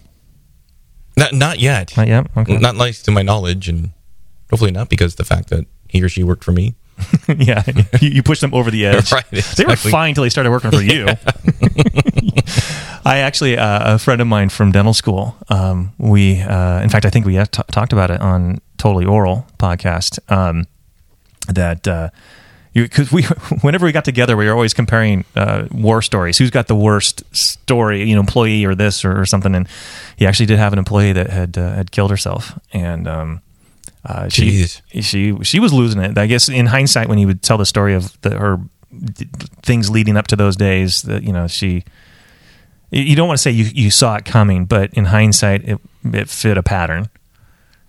Not, 1.15 1.31
not 1.31 1.59
yet. 1.59 1.95
Not 1.95 2.07
yet. 2.07 2.27
Okay. 2.35 2.57
Not 2.57 2.75
nice 2.75 3.01
to 3.03 3.11
my 3.11 3.21
knowledge, 3.21 3.69
and 3.69 3.91
hopefully 4.49 4.71
not 4.71 4.89
because 4.89 5.15
the 5.15 5.23
fact 5.23 5.49
that 5.49 5.67
he 5.87 6.03
or 6.03 6.09
she 6.09 6.23
worked 6.23 6.43
for 6.43 6.51
me. 6.51 6.75
yeah, 7.37 7.63
you, 8.01 8.09
you 8.09 8.23
push 8.23 8.39
them 8.39 8.53
over 8.53 8.71
the 8.71 8.85
edge. 8.87 9.11
Right, 9.11 9.25
They 9.29 9.65
were 9.65 9.75
fine 9.75 10.09
until 10.09 10.23
they 10.23 10.29
started 10.29 10.51
working 10.51 10.71
for 10.71 10.81
you. 10.81 11.07
I 13.05 13.19
actually, 13.19 13.57
uh, 13.57 13.95
a 13.95 13.99
friend 13.99 14.21
of 14.21 14.27
mine 14.27 14.49
from 14.49 14.71
dental 14.71 14.93
school. 14.93 15.35
Um, 15.49 15.93
we, 15.97 16.41
uh, 16.41 16.81
in 16.81 16.89
fact, 16.89 17.05
I 17.05 17.09
think 17.09 17.25
we 17.25 17.35
have 17.35 17.49
t- 17.49 17.63
talked 17.71 17.93
about 17.93 18.11
it 18.11 18.21
on 18.21 18.59
Totally 18.77 19.05
Oral 19.05 19.47
podcast. 19.57 20.19
Um, 20.31 20.65
that 21.47 21.87
uh, 21.87 22.09
because 22.73 23.11
we, 23.11 23.23
whenever 23.61 23.85
we 23.85 23.91
got 23.91 24.05
together, 24.05 24.37
we 24.37 24.45
were 24.45 24.53
always 24.53 24.73
comparing 24.73 25.25
uh, 25.35 25.67
war 25.71 26.01
stories. 26.01 26.37
Who's 26.37 26.51
got 26.51 26.67
the 26.67 26.75
worst 26.75 27.23
story? 27.35 28.07
You 28.07 28.15
know, 28.15 28.21
employee 28.21 28.65
or 28.65 28.75
this 28.75 29.03
or, 29.03 29.19
or 29.19 29.25
something. 29.25 29.55
And 29.55 29.67
he 30.17 30.27
actually 30.27 30.45
did 30.45 30.59
have 30.59 30.73
an 30.73 30.79
employee 30.79 31.13
that 31.13 31.29
had 31.29 31.57
uh, 31.57 31.71
had 31.71 31.91
killed 31.91 32.11
herself, 32.11 32.57
and 32.73 33.07
um, 33.07 33.41
uh, 34.05 34.29
she 34.29 34.65
she 35.01 35.35
she 35.43 35.59
was 35.59 35.73
losing 35.73 36.01
it. 36.01 36.17
I 36.17 36.25
guess 36.27 36.49
in 36.49 36.67
hindsight, 36.67 37.09
when 37.09 37.17
he 37.17 37.25
would 37.25 37.41
tell 37.41 37.57
the 37.57 37.65
story 37.65 37.93
of 37.95 38.19
the, 38.21 38.37
her 38.37 38.57
d- 39.13 39.27
things 39.61 39.89
leading 39.89 40.15
up 40.17 40.27
to 40.27 40.35
those 40.35 40.55
days, 40.55 41.01
that 41.03 41.23
you 41.23 41.33
know 41.33 41.47
she. 41.47 41.83
You 42.91 43.15
don't 43.15 43.27
want 43.27 43.37
to 43.37 43.41
say 43.43 43.51
you, 43.51 43.65
you 43.65 43.91
saw 43.91 44.15
it 44.15 44.25
coming, 44.25 44.65
but 44.65 44.91
in 44.95 45.05
hindsight, 45.05 45.63
it 45.67 45.79
it 46.11 46.27
fit 46.29 46.57
a 46.57 46.63
pattern. 46.63 47.09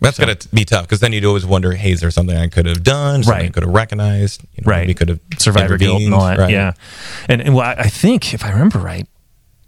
That's 0.02 0.18
got 0.18 0.40
to 0.40 0.48
be 0.48 0.64
tough 0.64 0.84
because 0.84 1.00
then 1.00 1.12
you'd 1.12 1.24
always 1.24 1.44
wonder, 1.46 1.72
hey, 1.72 1.92
is 1.92 2.00
there 2.00 2.10
something 2.10 2.36
I 2.36 2.48
could 2.48 2.66
have 2.66 2.82
done? 2.82 3.22
Something 3.22 3.38
I 3.40 3.44
Right. 3.44 3.52
could 3.52 3.62
have 3.62 3.72
recognized? 3.72 4.42
You 4.54 4.62
know, 4.64 4.70
right 4.70 4.86
We 4.86 4.94
could 4.94 5.08
have 5.10 5.20
survivor 5.38 5.76
guilt 5.78 6.02
and 6.02 6.12
all 6.14 6.24
that 6.24 6.38
right? 6.38 6.50
yeah 6.50 6.72
and, 7.28 7.40
and 7.42 7.54
well, 7.54 7.66
I 7.66 7.82
I 7.84 7.88
think 7.88 8.32
if 8.34 8.42
i 8.44 8.50
remember 8.50 8.78
right 8.78 9.06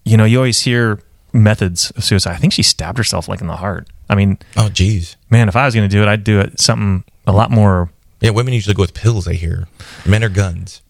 you 0.04 0.16
know 0.16 0.24
you 0.24 0.38
always 0.38 0.60
hear 0.62 1.00
methods 1.34 1.90
of 1.92 2.04
suicide 2.04 2.32
i 2.32 2.36
think 2.36 2.52
she 2.54 2.62
stabbed 2.62 2.96
herself 2.98 3.28
like 3.28 3.40
in 3.42 3.46
the 3.46 3.56
heart 3.56 3.88
i 4.12 4.14
mean 4.14 4.38
Oh, 4.56 4.68
geez. 4.68 5.16
man 5.30 5.48
if 5.48 5.56
i 5.56 5.64
was 5.64 5.74
going 5.74 5.88
to 5.88 5.94
do 5.96 6.02
it 6.02 6.08
i'd 6.08 6.24
do 6.24 6.38
it 6.40 6.60
something 6.60 7.02
a 7.26 7.32
lot 7.32 7.50
more 7.50 7.90
Yeah, 8.20 8.30
women 8.30 8.52
usually 8.54 8.74
go 8.74 8.82
with 8.82 8.94
pills. 8.94 9.26
I 9.26 9.34
hear. 9.34 9.66
Men 10.06 10.22
are 10.22 10.28
guns. 10.28 10.82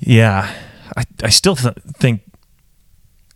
yeah 0.00 0.52
i, 0.96 1.02
I 1.22 1.30
still 1.30 1.56
th- 1.56 1.76
think 1.98 2.20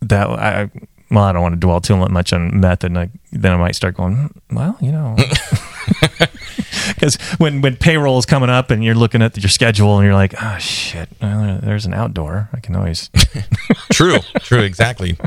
that 0.01 0.27
i 0.29 0.69
well 1.11 1.23
i 1.25 1.31
don't 1.33 1.41
want 1.41 1.53
to 1.53 1.59
dwell 1.59 1.81
too 1.81 1.95
much 1.97 2.33
on 2.33 2.59
meth 2.59 2.83
and 2.83 2.97
I, 2.97 3.09
then 3.31 3.51
i 3.53 3.57
might 3.57 3.75
start 3.75 3.95
going 3.95 4.15
hmm, 4.15 4.55
well 4.55 4.77
you 4.81 4.91
know 4.91 5.15
because 6.89 7.15
when 7.37 7.61
when 7.61 7.75
payroll 7.75 8.17
is 8.17 8.25
coming 8.25 8.49
up 8.49 8.71
and 8.71 8.83
you're 8.83 8.95
looking 8.95 9.21
at 9.21 9.37
your 9.37 9.49
schedule 9.49 9.97
and 9.97 10.05
you're 10.05 10.13
like 10.13 10.33
oh 10.41 10.57
shit 10.57 11.09
well, 11.21 11.59
there's 11.61 11.85
an 11.85 11.93
outdoor 11.93 12.49
i 12.53 12.59
can 12.59 12.75
always 12.75 13.09
True. 13.91 14.19
True. 14.39 14.61
Exactly. 14.61 15.17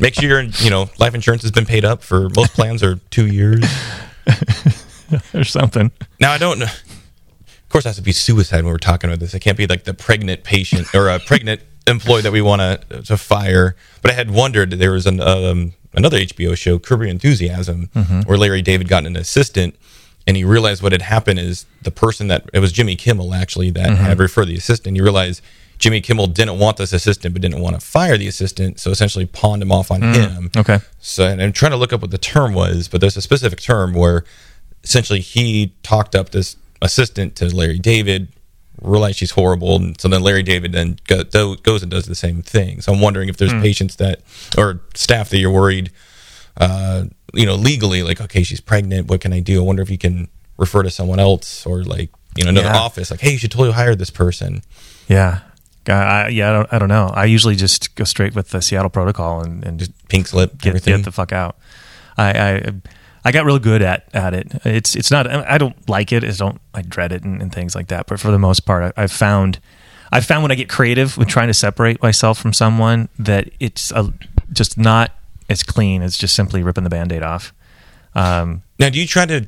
Make 0.00 0.14
sure 0.14 0.28
your 0.28 0.42
you 0.42 0.70
know 0.70 0.90
life 0.98 1.14
insurance 1.14 1.42
has 1.42 1.52
been 1.52 1.66
paid 1.66 1.84
up 1.84 2.02
for 2.02 2.28
most 2.30 2.54
plans 2.54 2.82
are 2.82 2.96
two 3.10 3.26
years. 3.26 3.64
or 5.34 5.44
something 5.44 5.90
Now 6.20 6.32
I 6.32 6.38
don't. 6.38 6.58
know. 6.58 6.64
Of 6.66 7.68
course, 7.68 7.84
it 7.84 7.90
has 7.90 7.96
to 7.96 8.02
be 8.02 8.12
suicide 8.12 8.64
when 8.64 8.72
we're 8.72 8.78
talking 8.78 9.10
about 9.10 9.20
this. 9.20 9.34
It 9.34 9.40
can't 9.40 9.56
be 9.58 9.66
like 9.66 9.84
the 9.84 9.94
pregnant 9.94 10.44
patient 10.44 10.94
or 10.94 11.08
a 11.08 11.18
pregnant 11.20 11.60
employee 11.86 12.22
that 12.22 12.32
we 12.32 12.40
want 12.42 12.60
to 12.60 12.80
uh, 12.98 13.02
to 13.02 13.16
fire. 13.16 13.76
But 14.02 14.10
I 14.12 14.14
had 14.14 14.30
wondered 14.30 14.70
there 14.70 14.92
was 14.92 15.06
an 15.06 15.20
um, 15.20 15.74
another 15.94 16.18
HBO 16.18 16.56
show, 16.56 16.78
Curb 16.78 17.00
Your 17.00 17.08
Enthusiasm, 17.10 17.88
mm-hmm. 17.94 18.20
where 18.22 18.38
Larry 18.38 18.62
David 18.62 18.88
got 18.88 19.04
an 19.06 19.16
assistant, 19.16 19.76
and 20.26 20.36
he 20.36 20.44
realized 20.44 20.82
what 20.82 20.92
had 20.92 21.02
happened 21.02 21.38
is 21.38 21.66
the 21.82 21.90
person 21.90 22.28
that 22.28 22.48
it 22.52 22.58
was 22.58 22.72
Jimmy 22.72 22.96
Kimmel 22.96 23.34
actually 23.34 23.70
that 23.70 23.90
had 23.90 24.12
mm-hmm. 24.12 24.20
referred 24.20 24.46
the 24.46 24.56
assistant. 24.56 24.96
He 24.96 25.02
realized 25.02 25.40
Jimmy 25.78 26.00
Kimmel 26.00 26.26
didn't 26.26 26.58
want 26.58 26.78
this 26.78 26.92
assistant, 26.92 27.34
but 27.34 27.42
didn't 27.42 27.60
want 27.60 27.78
to 27.78 27.86
fire 27.86 28.16
the 28.16 28.26
assistant, 28.26 28.80
so 28.80 28.90
essentially 28.90 29.26
pawned 29.26 29.62
him 29.62 29.70
off 29.70 29.90
on 29.90 30.00
mm, 30.00 30.14
him. 30.14 30.50
okay 30.56 30.78
So, 31.00 31.26
and 31.26 31.42
I'm 31.42 31.52
trying 31.52 31.72
to 31.72 31.76
look 31.76 31.92
up 31.92 32.00
what 32.00 32.10
the 32.10 32.18
term 32.18 32.54
was, 32.54 32.88
but 32.88 33.00
there's 33.00 33.16
a 33.16 33.22
specific 33.22 33.60
term 33.60 33.92
where 33.92 34.24
essentially 34.82 35.20
he 35.20 35.74
talked 35.82 36.14
up 36.14 36.30
this 36.30 36.56
assistant 36.80 37.36
to 37.36 37.54
Larry 37.54 37.78
David, 37.78 38.28
realized 38.80 39.18
she's 39.18 39.32
horrible, 39.32 39.76
and 39.76 40.00
so 40.00 40.08
then 40.08 40.22
Larry 40.22 40.42
David 40.42 40.72
then 40.72 40.98
go, 41.06 41.22
do- 41.22 41.56
goes 41.56 41.82
and 41.82 41.90
does 41.90 42.06
the 42.06 42.14
same 42.14 42.42
thing. 42.42 42.80
So 42.80 42.92
I'm 42.92 43.00
wondering 43.00 43.28
if 43.28 43.36
there's 43.36 43.52
hmm. 43.52 43.60
patients 43.60 43.96
that 43.96 44.20
or 44.56 44.80
staff 44.94 45.28
that 45.30 45.38
you're 45.38 45.50
worried, 45.50 45.90
uh, 46.56 47.04
you 47.36 47.46
know, 47.46 47.54
legally, 47.54 48.02
like 48.02 48.20
okay, 48.20 48.42
she's 48.42 48.60
pregnant, 48.60 49.08
what 49.08 49.20
can 49.20 49.32
I 49.32 49.40
do? 49.40 49.60
I 49.62 49.64
wonder 49.64 49.82
if 49.82 49.90
you 49.90 49.98
can 49.98 50.28
refer 50.56 50.82
to 50.82 50.90
someone 50.90 51.18
else 51.20 51.66
or 51.66 51.84
like 51.84 52.10
you 52.36 52.44
know 52.44 52.50
another 52.50 52.68
Yeah. 52.68 52.78
office, 52.78 53.10
like 53.10 53.20
hey, 53.20 53.32
you 53.32 53.38
should 53.38 53.50
totally 53.50 53.72
hire 53.72 53.94
this 53.94 54.10
person. 54.10 54.62
Yeah. 55.08 55.40
I, 55.88 56.28
yeah, 56.30 56.50
I 56.50 56.52
don't, 56.52 56.72
I 56.72 56.78
don't 56.80 56.88
know. 56.88 57.12
I 57.14 57.26
usually 57.26 57.54
just 57.54 57.94
go 57.94 58.02
straight 58.02 58.34
with 58.34 58.50
the 58.50 58.60
Seattle 58.60 58.90
protocol 58.90 59.40
and, 59.44 59.62
and 59.64 59.78
just 59.78 59.92
Pink 60.08 60.26
slip, 60.26 60.58
get, 60.58 60.70
everything. 60.70 60.96
get 60.96 61.04
the 61.04 61.12
fuck 61.12 61.30
out. 61.32 61.56
I, 62.18 62.30
I 62.32 62.72
I 63.24 63.30
got 63.32 63.44
real 63.44 63.60
good 63.60 63.82
at, 63.82 64.08
at 64.12 64.34
it. 64.34 64.50
It's 64.64 64.96
it's 64.96 65.12
not. 65.12 65.28
I 65.28 65.58
don't 65.58 65.76
like 65.88 66.10
it. 66.12 66.24
I 66.24 66.30
don't. 66.32 66.60
I 66.74 66.82
dread 66.82 67.12
it 67.12 67.22
and, 67.22 67.40
and 67.40 67.52
things 67.54 67.74
like 67.76 67.86
that. 67.88 68.06
But 68.08 68.18
for 68.18 68.32
the 68.32 68.38
most 68.38 68.60
part, 68.66 68.94
I, 68.96 69.02
I've 69.04 69.12
found 69.12 69.60
I've 70.10 70.24
found 70.24 70.42
when 70.42 70.50
I 70.50 70.56
get 70.56 70.68
creative 70.68 71.16
with 71.16 71.28
trying 71.28 71.48
to 71.48 71.54
separate 71.54 72.02
myself 72.02 72.38
from 72.38 72.52
someone 72.52 73.08
that 73.18 73.50
it's 73.60 73.90
a, 73.92 74.12
just 74.52 74.76
not 74.78 75.12
as 75.48 75.62
clean 75.62 76.02
It's 76.02 76.18
just 76.18 76.34
simply 76.34 76.62
ripping 76.62 76.84
the 76.84 76.90
band-aid 76.90 77.22
off. 77.22 77.52
Um, 78.14 78.62
Now, 78.78 78.88
do 78.90 78.98
you 79.00 79.06
try 79.06 79.26
to? 79.26 79.46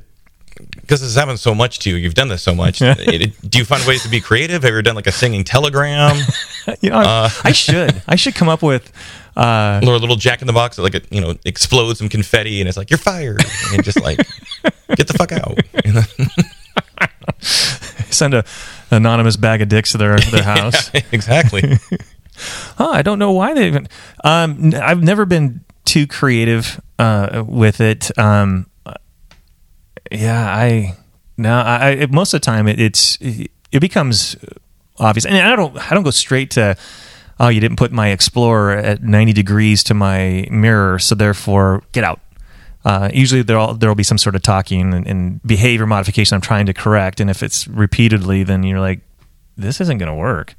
Because 0.80 1.00
this 1.00 1.14
happens 1.14 1.40
so 1.40 1.54
much 1.54 1.78
to 1.80 1.90
you. 1.90 1.94
You've 1.96 2.14
done 2.14 2.28
this 2.28 2.42
so 2.42 2.52
much. 2.54 2.78
it- 2.82 3.48
do 3.50 3.58
you 3.58 3.64
find 3.64 3.84
ways 3.87 4.02
to 4.02 4.08
be 4.08 4.20
creative? 4.20 4.62
Have 4.62 4.70
you 4.72 4.76
ever 4.78 4.82
done 4.82 4.96
like 4.96 5.06
a 5.06 5.12
singing 5.12 5.44
telegram 5.44 6.16
you 6.80 6.90
know, 6.90 6.98
I- 6.98 7.30
I 7.44 7.52
should 7.52 8.02
I 8.08 8.16
should 8.16 8.34
come 8.34 8.48
up 8.48 8.62
with. 8.62 8.92
Uh, 9.37 9.80
or 9.87 9.94
a 9.94 9.98
little 9.98 10.16
Jack 10.16 10.40
in 10.40 10.48
the 10.48 10.52
Box 10.52 10.74
that 10.76 10.82
like 10.82 11.12
you 11.12 11.20
know 11.20 11.37
explodes 11.44 12.00
some 12.00 12.08
confetti 12.08 12.61
and 12.61 12.68
it's 12.68 12.76
like 12.76 12.90
you're 12.90 12.98
fired 12.98 13.40
and 13.72 13.84
just 13.84 14.02
like 14.02 14.18
get 14.96 15.06
the 15.06 15.14
fuck 15.16 15.30
out. 15.30 15.56
You 15.84 15.92
know? 15.92 16.02
send 18.11 18.34
a 18.34 18.44
anonymous 18.90 19.37
bag 19.37 19.62
of 19.62 19.68
dicks 19.68 19.92
to 19.92 19.98
their 19.98 20.18
their 20.18 20.42
house. 20.42 20.90
exactly. 21.12 21.78
Huh, 22.76 22.90
I 22.90 23.02
don't 23.02 23.18
know 23.20 23.32
why 23.32 23.54
they 23.54 23.66
even. 23.68 23.88
Um, 24.24 24.72
I've 24.74 25.02
never 25.02 25.24
been 25.24 25.64
too 25.88 26.07
creative 26.07 26.81
uh, 26.98 27.42
with 27.46 27.81
it. 27.81 28.16
Um, 28.18 28.66
yeah, 30.12 30.55
I 30.55 30.96
no, 31.37 31.55
I, 31.55 32.07
most 32.11 32.35
of 32.35 32.40
the 32.40 32.44
time 32.44 32.68
it, 32.68 32.81
it's 32.81 33.18
it 33.20 33.81
becomes 33.81 34.37
obvious, 34.98 35.24
and 35.24 35.37
I 35.37 35.57
don't 35.57 35.77
I 35.90 35.94
don't 35.94 36.05
go 36.05 36.11
straight 36.11 36.53
to. 36.53 36.77
Oh, 37.40 37.48
you 37.48 37.61
didn't 37.61 37.77
put 37.77 37.92
my 37.92 38.09
Explorer 38.09 38.72
at 38.72 39.01
90 39.01 39.33
degrees 39.33 39.85
to 39.85 39.94
my 39.94 40.48
mirror, 40.51 40.98
so 40.98 41.14
therefore 41.14 41.85
get 41.92 42.03
out. 42.03 42.20
Uh, 42.85 43.09
usually 43.14 43.42
there'll 43.42 43.74
there'll 43.74 43.94
be 43.94 44.03
some 44.03 44.18
sort 44.18 44.35
of 44.35 44.42
talking 44.42 44.92
and, 44.92 45.07
and 45.07 45.42
behavior 45.44 45.87
modification 45.87 46.35
I'm 46.35 46.40
trying 46.40 46.66
to 46.66 46.74
correct, 46.74 47.20
and 47.20 47.31
if 47.31 47.42
it's 47.42 47.68
repeatedly, 47.68 48.42
then 48.42 48.62
you're 48.62 48.81
like, 48.81 49.01
this 49.57 49.81
isn't 49.81 49.98
going 49.98 50.11
to 50.11 50.14
work. 50.14 50.55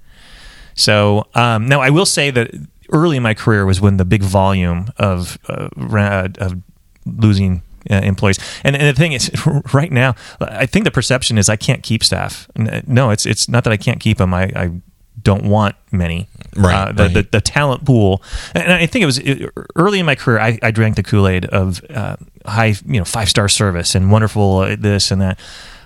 So 0.76 1.28
um, 1.36 1.68
now 1.68 1.82
I 1.82 1.90
will 1.90 2.06
say 2.06 2.32
that 2.32 2.52
early 2.92 3.18
in 3.18 3.24
my 3.24 3.34
career 3.34 3.66
was 3.66 3.80
when 3.82 3.98
the 3.98 4.06
big 4.06 4.24
volume 4.24 4.88
of 4.98 5.38
uh, 5.48 5.70
of 6.40 6.62
losing 7.06 7.62
uh, 7.90 7.96
employees. 7.96 8.40
And, 8.64 8.76
and 8.76 8.86
the 8.86 9.00
thing 9.00 9.14
is, 9.14 9.32
right 9.74 9.92
now, 9.92 10.16
I 10.42 10.66
think 10.66 10.86
the 10.86 10.92
perception 10.92 11.38
is 11.38 11.50
I 11.50 11.56
can't 11.56 11.84
keep 11.84 12.04
staff. 12.04 12.48
No, 12.88 13.10
it's 13.10 13.26
it's 13.26 13.48
not 13.50 13.64
that 13.64 13.74
I 13.74 13.78
can't 13.78 14.00
keep 14.00 14.18
them. 14.18 14.34
I, 14.34 14.52
I 14.56 14.72
don't 15.22 15.44
want 15.46 15.76
many. 15.92 16.28
Right, 16.56 16.90
Uh, 16.90 16.92
the, 16.92 17.04
right. 17.04 17.14
the 17.14 17.28
the 17.32 17.42
talent 17.42 17.86
pool, 17.86 18.24
and 18.56 18.72
I 18.74 18.86
think 18.86 19.04
it 19.04 19.06
was 19.06 19.22
early 19.76 20.00
in 20.00 20.06
my 20.06 20.16
career. 20.16 20.40
I, 20.40 20.58
I 20.64 20.72
drank 20.72 20.96
the 20.96 21.04
Kool 21.04 21.28
Aid 21.28 21.46
of 21.46 21.82
uh, 21.90 22.16
high, 22.46 22.74
you 22.86 23.00
know, 23.00 23.06
five 23.06 23.30
star 23.30 23.48
service 23.50 23.96
and 23.96 24.12
wonderful 24.12 24.58
uh, 24.60 24.76
this 24.78 25.12
and 25.12 25.22
that. 25.22 25.40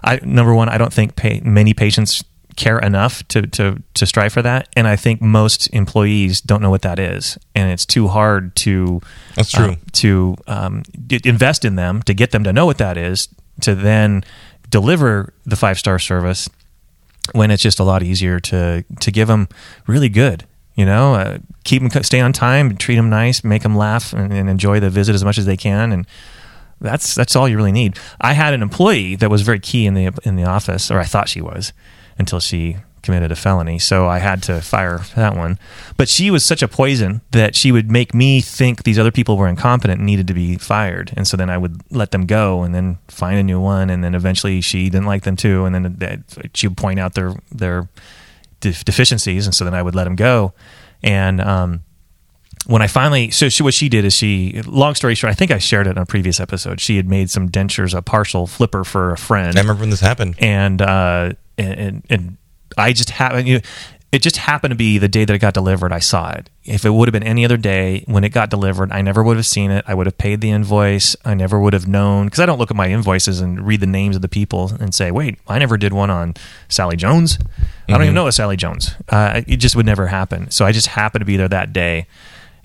I 0.04 0.20
number 0.24 0.54
one, 0.54 0.70
I 0.70 0.78
don't 0.78 0.94
think 0.94 1.16
pay, 1.16 1.42
many 1.44 1.74
patients 1.74 2.24
care 2.56 2.80
enough 2.80 3.28
to, 3.30 3.42
to 3.44 3.82
to 3.94 4.06
strive 4.06 4.34
for 4.34 4.42
that, 4.42 4.70
and 4.76 4.88
I 4.88 4.96
think 4.96 5.22
most 5.22 5.68
employees 5.68 6.42
don't 6.42 6.62
know 6.62 6.70
what 6.70 6.82
that 6.84 7.00
is, 7.00 7.38
and 7.56 7.72
it's 7.72 7.86
too 7.86 8.08
hard 8.08 8.56
to 8.58 9.02
That's 9.36 9.52
true. 9.52 9.72
uh, 9.72 9.76
to 9.94 10.36
um, 10.48 10.84
invest 11.24 11.66
in 11.66 11.76
them 11.76 12.02
to 12.04 12.14
get 12.14 12.32
them 12.32 12.44
to 12.44 12.54
know 12.54 12.66
what 12.66 12.78
that 12.78 12.98
is 12.98 13.30
to 13.62 13.76
then 13.76 14.24
deliver 14.70 15.34
the 15.46 15.56
five 15.56 15.78
star 15.78 16.00
service 16.00 16.50
when 17.34 17.52
it's 17.52 17.64
just 17.64 17.80
a 17.80 17.84
lot 17.84 18.04
easier 18.04 18.40
to 18.40 18.84
to 19.00 19.12
give 19.12 19.28
them 19.28 19.48
really 19.88 20.10
good 20.10 20.46
you 20.76 20.86
know? 20.86 21.14
Uh, 21.14 21.38
keep 21.64 21.84
them 21.84 22.04
stay 22.04 22.20
on 22.20 22.34
time 22.34 22.76
treat 22.78 22.96
them 22.96 23.10
nice 23.10 23.44
make 23.44 23.62
them 23.62 23.76
laugh 23.76 24.14
and, 24.14 24.34
and 24.34 24.50
enjoy 24.50 24.80
the 24.80 24.90
visit 24.90 25.16
as 25.16 25.24
much 25.24 25.38
as 25.38 25.46
they 25.46 25.58
can. 25.58 25.92
And 25.92 26.08
that's 26.82 27.16
that's 27.16 27.36
all 27.36 27.48
you 27.48 27.56
really 27.56 27.72
need. 27.72 27.98
I 28.20 28.34
had 28.34 28.54
an 28.54 28.62
employee 28.62 29.16
that 29.16 29.30
was 29.30 29.42
very 29.42 29.60
key 29.60 29.86
in 29.86 29.94
the 29.94 30.12
in 30.24 30.36
the 30.36 30.44
office 30.44 30.92
or 30.92 31.00
i 31.00 31.06
thought 31.06 31.30
she 31.30 31.42
was 31.42 31.72
until 32.18 32.40
she 32.40 32.78
committed 33.02 33.32
a 33.32 33.36
felony. 33.36 33.78
So 33.78 34.08
i 34.08 34.20
had 34.20 34.42
to 34.44 34.62
fire 34.62 35.02
that 35.16 35.36
one. 35.36 35.60
But 35.98 36.08
she 36.08 36.32
was 36.32 36.44
such 36.46 36.64
a 36.64 36.68
poison 36.70 37.22
that 37.32 37.54
she 37.54 37.72
would 37.72 37.92
make 37.92 38.14
me 38.14 38.40
think 38.42 38.84
these 38.84 38.98
other 38.98 39.12
people 39.12 39.36
were 39.38 39.48
incompetent 39.50 40.00
and 40.00 40.06
needed 40.06 40.26
to 40.28 40.34
be 40.34 40.58
fired. 40.58 41.12
And 41.18 41.28
so 41.28 41.36
then 41.38 41.50
i 41.50 41.58
would 41.58 41.82
let 41.92 42.12
them 42.12 42.26
go 42.26 42.64
and 42.64 42.74
then 42.74 42.98
find 43.10 43.38
a 43.38 43.44
new 43.44 43.60
one. 43.60 43.90
And 43.90 44.04
then 44.04 44.16
eventually 44.16 44.62
she 44.62 44.90
didn't 44.90 45.06
like 45.06 45.24
them 45.24 45.36
too. 45.36 45.66
And 45.66 45.76
then 45.76 46.24
she 46.54 46.68
would 46.68 46.78
point 46.78 47.00
out 47.00 47.14
their 47.14 47.34
their 47.52 47.90
def- 48.62 48.86
deficiencies. 48.86 49.46
And 49.46 49.54
so 49.54 49.66
then 49.66 49.74
i 49.74 49.82
would 49.82 49.96
let 49.96 50.06
them 50.06 50.16
go. 50.16 50.54
And 51.04 51.42
um 51.42 51.82
when 52.66 52.82
I 52.82 52.88
finally, 52.88 53.30
so 53.30 53.50
she, 53.50 53.62
what 53.62 53.74
she 53.74 53.90
did 53.90 54.06
is 54.06 54.14
she, 54.14 54.62
long 54.66 54.96
story 54.96 55.16
short, 55.16 55.32
I 55.32 55.34
think 55.34 55.52
I 55.52 55.58
shared 55.58 55.86
it 55.86 55.98
on 55.98 56.04
a 56.04 56.06
previous 56.06 56.40
episode. 56.40 56.80
She 56.80 56.96
had 56.96 57.10
made 57.10 57.30
some 57.30 57.50
dentures, 57.50 57.94
a 57.94 58.02
partial 58.02 58.48
flipper 58.48 58.86
for 58.86 59.12
a 59.12 59.18
friend. 59.18 59.58
I 59.58 59.60
remember 59.60 59.82
when 59.82 59.90
this 59.90 60.00
happened. 60.00 60.36
and 60.40 60.82
uh, 60.82 61.34
and, 61.58 61.80
and 61.80 62.04
and 62.10 62.38
I 62.78 62.94
just 62.94 63.12
happened. 63.12 63.48
You 63.48 63.56
know, 63.56 63.62
it 64.12 64.22
just 64.22 64.38
happened 64.38 64.72
to 64.72 64.76
be 64.76 65.00
the 65.00 65.08
day 65.08 65.26
that 65.26 65.34
it 65.34 65.40
got 65.40 65.56
delivered. 65.56 65.92
I 65.92 65.98
saw 65.98 66.32
it. 66.34 66.50
If 66.64 66.86
it 66.86 66.92
would 66.92 67.08
have 67.08 67.14
been 67.14 67.24
any 67.24 67.44
other 67.44 67.58
day 67.58 68.04
when 68.06 68.24
it 68.24 68.30
got 68.30 68.52
delivered, 68.52 68.92
I 68.92 69.02
never 69.02 69.24
would 69.24 69.38
have 69.38 69.46
seen 69.46 69.72
it. 69.72 69.84
I 69.88 69.96
would 69.96 70.06
have 70.06 70.20
paid 70.20 70.40
the 70.40 70.52
invoice. 70.52 71.16
I 71.26 71.34
never 71.34 71.60
would 71.60 71.74
have 71.74 71.88
known 71.88 72.28
because 72.28 72.40
I 72.40 72.46
don't 72.46 72.60
look 72.60 72.70
at 72.70 72.78
my 72.78 72.90
invoices 72.90 73.42
and 73.42 73.66
read 73.66 73.80
the 73.80 73.88
names 73.88 74.16
of 74.16 74.22
the 74.22 74.30
people 74.30 74.72
and 74.80 74.94
say, 74.94 75.10
"Wait, 75.10 75.40
I 75.48 75.58
never 75.58 75.78
did 75.78 75.94
one 75.94 76.12
on 76.12 76.36
Sally 76.70 76.96
Jones. 76.96 77.40
I 77.90 77.94
don't 77.94 78.04
even 78.04 78.16
know 78.16 78.28
a 78.28 78.32
Sally 78.32 78.56
Jones." 78.56 78.94
Uh, 79.10 79.42
it 79.48 79.58
just 79.58 79.76
would 79.76 79.88
never 79.88 80.08
happen. 80.08 80.52
So 80.52 80.64
I 80.64 80.72
just 80.72 80.88
happened 80.88 81.22
to 81.22 81.26
be 81.26 81.38
there 81.38 81.50
that 81.50 81.74
day 81.74 82.06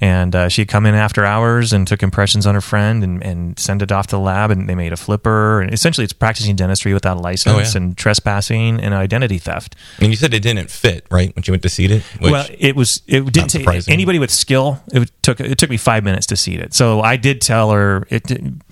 and 0.00 0.34
uh, 0.36 0.48
she'd 0.48 0.68
come 0.68 0.86
in 0.86 0.94
after 0.94 1.24
hours 1.24 1.72
and 1.72 1.86
took 1.88 2.02
impressions 2.02 2.46
on 2.46 2.54
her 2.54 2.60
friend 2.60 3.02
and, 3.02 3.22
and 3.22 3.58
sent 3.58 3.82
it 3.82 3.90
off 3.90 4.06
to 4.08 4.16
the 4.16 4.20
lab 4.20 4.50
and 4.50 4.68
they 4.68 4.74
made 4.74 4.92
a 4.92 4.96
flipper 4.96 5.60
and 5.60 5.72
essentially 5.74 6.04
it's 6.04 6.12
practicing 6.12 6.54
dentistry 6.56 6.94
without 6.94 7.16
a 7.16 7.20
license 7.20 7.54
Oh, 7.54 7.58
yeah. 7.58 7.82
and 7.82 7.96
trespassing 7.96 8.80
and 8.80 8.94
identity 8.94 9.38
theft 9.38 9.74
And 9.98 10.08
you 10.10 10.16
said 10.16 10.32
it 10.34 10.40
didn't 10.40 10.70
fit, 10.70 11.06
right? 11.10 11.34
When 11.34 11.42
you 11.46 11.52
went 11.52 11.62
to 11.62 11.68
seat 11.68 11.90
it? 11.90 12.02
Well 12.20 12.46
it 12.58 12.76
was 12.76 13.02
it 13.06 13.24
didn't 13.32 13.50
take 13.50 13.66
anybody 13.88 14.18
with 14.18 14.30
skill 14.30 14.80
it 14.92 15.10
took 15.22 15.40
it 15.40 15.58
took 15.58 15.70
me 15.70 15.76
five 15.76 16.04
minutes 16.04 16.26
to 16.26 16.36
seat 16.36 16.60
it 16.60 16.72
so 16.74 17.00
i 17.00 17.16
did 17.16 17.40
tell 17.40 17.70
her 17.70 18.06
it 18.10 18.22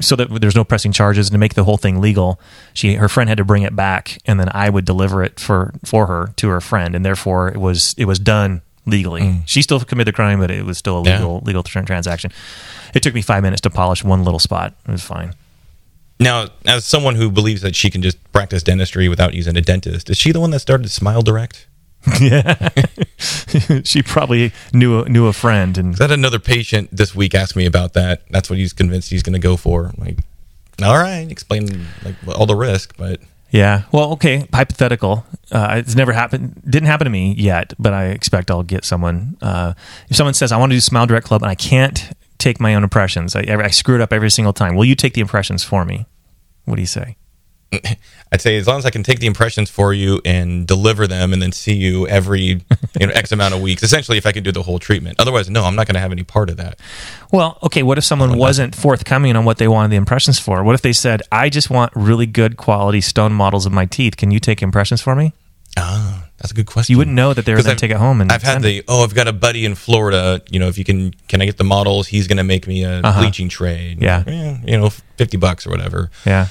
so 0.00 0.16
that 0.16 0.28
there's 0.40 0.54
no 0.56 0.64
pressing 0.64 0.92
charges 0.92 1.28
and 1.28 1.32
to 1.34 1.38
make 1.38 1.54
the 1.54 1.64
whole 1.64 1.76
thing 1.76 2.00
legal 2.00 2.40
she 2.72 2.94
her 2.94 3.08
friend 3.08 3.28
had 3.28 3.38
to 3.38 3.44
bring 3.44 3.62
it 3.62 3.74
back 3.76 4.18
and 4.26 4.40
then 4.40 4.48
i 4.52 4.68
would 4.70 4.84
deliver 4.84 5.22
it 5.22 5.38
for 5.38 5.72
for 5.84 6.06
her 6.06 6.32
to 6.36 6.48
her 6.48 6.60
friend 6.60 6.94
and 6.94 7.04
therefore 7.04 7.48
it 7.48 7.58
was 7.58 7.94
it 7.98 8.04
was 8.06 8.18
done 8.18 8.62
legally 8.86 9.42
she 9.46 9.62
still 9.62 9.80
committed 9.80 10.12
the 10.12 10.16
crime 10.16 10.38
but 10.38 10.50
it 10.50 10.64
was 10.64 10.78
still 10.78 10.98
a 10.98 11.02
Mm. 11.02 11.06
Yeah. 11.06 11.16
legal 11.18 11.40
legal 11.44 11.62
transaction 11.62 12.30
it 12.94 13.02
took 13.02 13.14
me 13.14 13.22
five 13.22 13.42
minutes 13.42 13.60
to 13.62 13.70
polish 13.70 14.02
one 14.04 14.24
little 14.24 14.38
spot 14.40 14.74
it 14.88 14.90
was 14.92 15.02
fine 15.02 15.32
now, 16.18 16.46
as 16.64 16.86
someone 16.86 17.16
who 17.16 17.30
believes 17.30 17.60
that 17.60 17.76
she 17.76 17.90
can 17.90 18.00
just 18.00 18.16
practice 18.32 18.62
dentistry 18.62 19.06
without 19.06 19.34
using 19.34 19.54
a 19.54 19.60
dentist, 19.60 20.08
is 20.08 20.16
she 20.16 20.32
the 20.32 20.40
one 20.40 20.48
that 20.52 20.60
started 20.60 20.90
Smile 20.90 21.20
Direct? 21.20 21.66
Yeah, 22.20 22.70
she 23.84 24.00
probably 24.02 24.52
knew 24.72 25.02
a, 25.02 25.08
knew 25.10 25.26
a 25.26 25.34
friend 25.34 25.76
and 25.76 25.94
that 25.96 26.10
another 26.10 26.38
patient 26.38 26.88
this 26.90 27.14
week 27.14 27.34
asked 27.34 27.54
me 27.54 27.66
about 27.66 27.92
that? 27.92 28.22
That's 28.30 28.48
what 28.48 28.58
he's 28.58 28.72
convinced 28.72 29.10
he's 29.10 29.22
going 29.22 29.34
to 29.34 29.38
go 29.38 29.58
for. 29.58 29.86
I'm 29.88 29.96
like, 30.02 30.18
all 30.82 30.96
right, 30.96 31.30
explain 31.30 31.84
like 32.02 32.14
all 32.28 32.46
the 32.46 32.56
risk, 32.56 32.96
but 32.96 33.20
Yeah. 33.50 33.82
Well, 33.92 34.12
okay. 34.12 34.48
Hypothetical. 34.52 35.24
Uh, 35.50 35.76
it's 35.78 35.94
never 35.94 36.12
happened. 36.12 36.62
Didn't 36.68 36.88
happen 36.88 37.04
to 37.04 37.10
me 37.10 37.34
yet, 37.34 37.72
but 37.78 37.92
I 37.92 38.06
expect 38.06 38.50
I'll 38.50 38.62
get 38.62 38.84
someone. 38.84 39.36
Uh, 39.40 39.74
if 40.08 40.16
someone 40.16 40.34
says 40.34 40.52
I 40.52 40.58
want 40.58 40.72
to 40.72 40.76
do 40.76 40.80
Smile 40.80 41.06
Direct 41.06 41.26
Club 41.26 41.42
and 41.42 41.50
I 41.50 41.54
can't 41.54 42.12
take 42.38 42.60
my 42.60 42.74
own 42.74 42.82
impressions, 42.82 43.36
I, 43.36 43.42
I 43.42 43.68
screw 43.68 43.94
it 43.94 44.00
up 44.00 44.12
every 44.12 44.30
single 44.30 44.52
time. 44.52 44.74
Will 44.74 44.84
you 44.84 44.94
take 44.94 45.14
the 45.14 45.20
impressions 45.20 45.62
for 45.62 45.84
me? 45.84 46.06
What 46.64 46.74
do 46.76 46.82
you 46.82 46.86
say? 46.86 47.16
I'd 48.32 48.40
say 48.40 48.56
as 48.56 48.66
long 48.66 48.78
as 48.78 48.84
I 48.86 48.90
can 48.90 49.02
take 49.04 49.20
the 49.20 49.26
impressions 49.26 49.70
for 49.70 49.92
you 49.94 50.20
and 50.24 50.66
deliver 50.66 51.06
them, 51.06 51.32
and 51.32 51.40
then 51.40 51.52
see 51.52 51.74
you 51.74 52.06
every 52.08 52.40
you 53.00 53.06
know 53.06 53.12
X 53.12 53.30
amount 53.32 53.54
of 53.54 53.60
weeks. 53.60 53.82
Essentially, 53.82 54.18
if 54.18 54.26
I 54.26 54.32
can 54.32 54.42
do 54.42 54.50
the 54.52 54.62
whole 54.62 54.78
treatment. 54.78 55.20
Otherwise, 55.20 55.48
no, 55.48 55.64
I'm 55.64 55.76
not 55.76 55.86
going 55.86 55.94
to 55.94 56.00
have 56.00 56.12
any 56.12 56.24
part 56.24 56.50
of 56.50 56.56
that. 56.56 56.78
Well, 57.32 57.58
okay. 57.62 57.82
What 57.82 57.98
if 57.98 58.04
someone 58.04 58.36
wasn't 58.36 58.74
forthcoming 58.74 59.36
on 59.36 59.44
what 59.44 59.58
they 59.58 59.68
wanted 59.68 59.90
the 59.90 59.96
impressions 59.96 60.38
for? 60.38 60.64
What 60.64 60.74
if 60.74 60.82
they 60.82 60.92
said, 60.92 61.22
"I 61.30 61.48
just 61.48 61.70
want 61.70 61.92
really 61.94 62.26
good 62.26 62.56
quality 62.56 63.00
stone 63.00 63.32
models 63.32 63.64
of 63.66 63.72
my 63.72 63.86
teeth. 63.86 64.16
Can 64.16 64.30
you 64.30 64.40
take 64.40 64.60
impressions 64.62 65.00
for 65.00 65.14
me?" 65.14 65.32
Ah, 65.78 66.24
that's 66.38 66.52
a 66.52 66.54
good 66.54 66.64
question. 66.66 66.94
You 66.94 66.98
wouldn't 66.98 67.14
know 67.14 67.34
that 67.34 67.44
they 67.44 67.52
were 67.52 67.58
'Cause 67.58 67.66
going 67.66 67.76
to 67.76 67.80
take 67.80 67.90
it 67.90 67.98
home 67.98 68.22
and 68.22 68.32
I've 68.32 68.42
had 68.42 68.62
the 68.62 68.82
oh, 68.88 69.04
I've 69.04 69.14
got 69.14 69.28
a 69.28 69.32
buddy 69.32 69.66
in 69.66 69.74
Florida. 69.74 70.40
You 70.50 70.58
know, 70.58 70.68
if 70.68 70.78
you 70.78 70.84
can, 70.84 71.12
can 71.28 71.42
I 71.42 71.44
get 71.44 71.58
the 71.58 71.64
models? 71.64 72.06
He's 72.08 72.26
going 72.26 72.38
to 72.38 72.44
make 72.44 72.66
me 72.66 72.82
a 72.84 73.00
Uh-huh. 73.00 73.20
bleaching 73.20 73.50
tray. 73.50 73.94
Yeah. 74.00 74.24
Eh, 74.26 74.56
you 74.64 74.78
know, 74.78 74.88
fifty 75.18 75.36
bucks 75.36 75.66
or 75.66 75.70
whatever. 75.70 76.10
Yeah. 76.24 76.46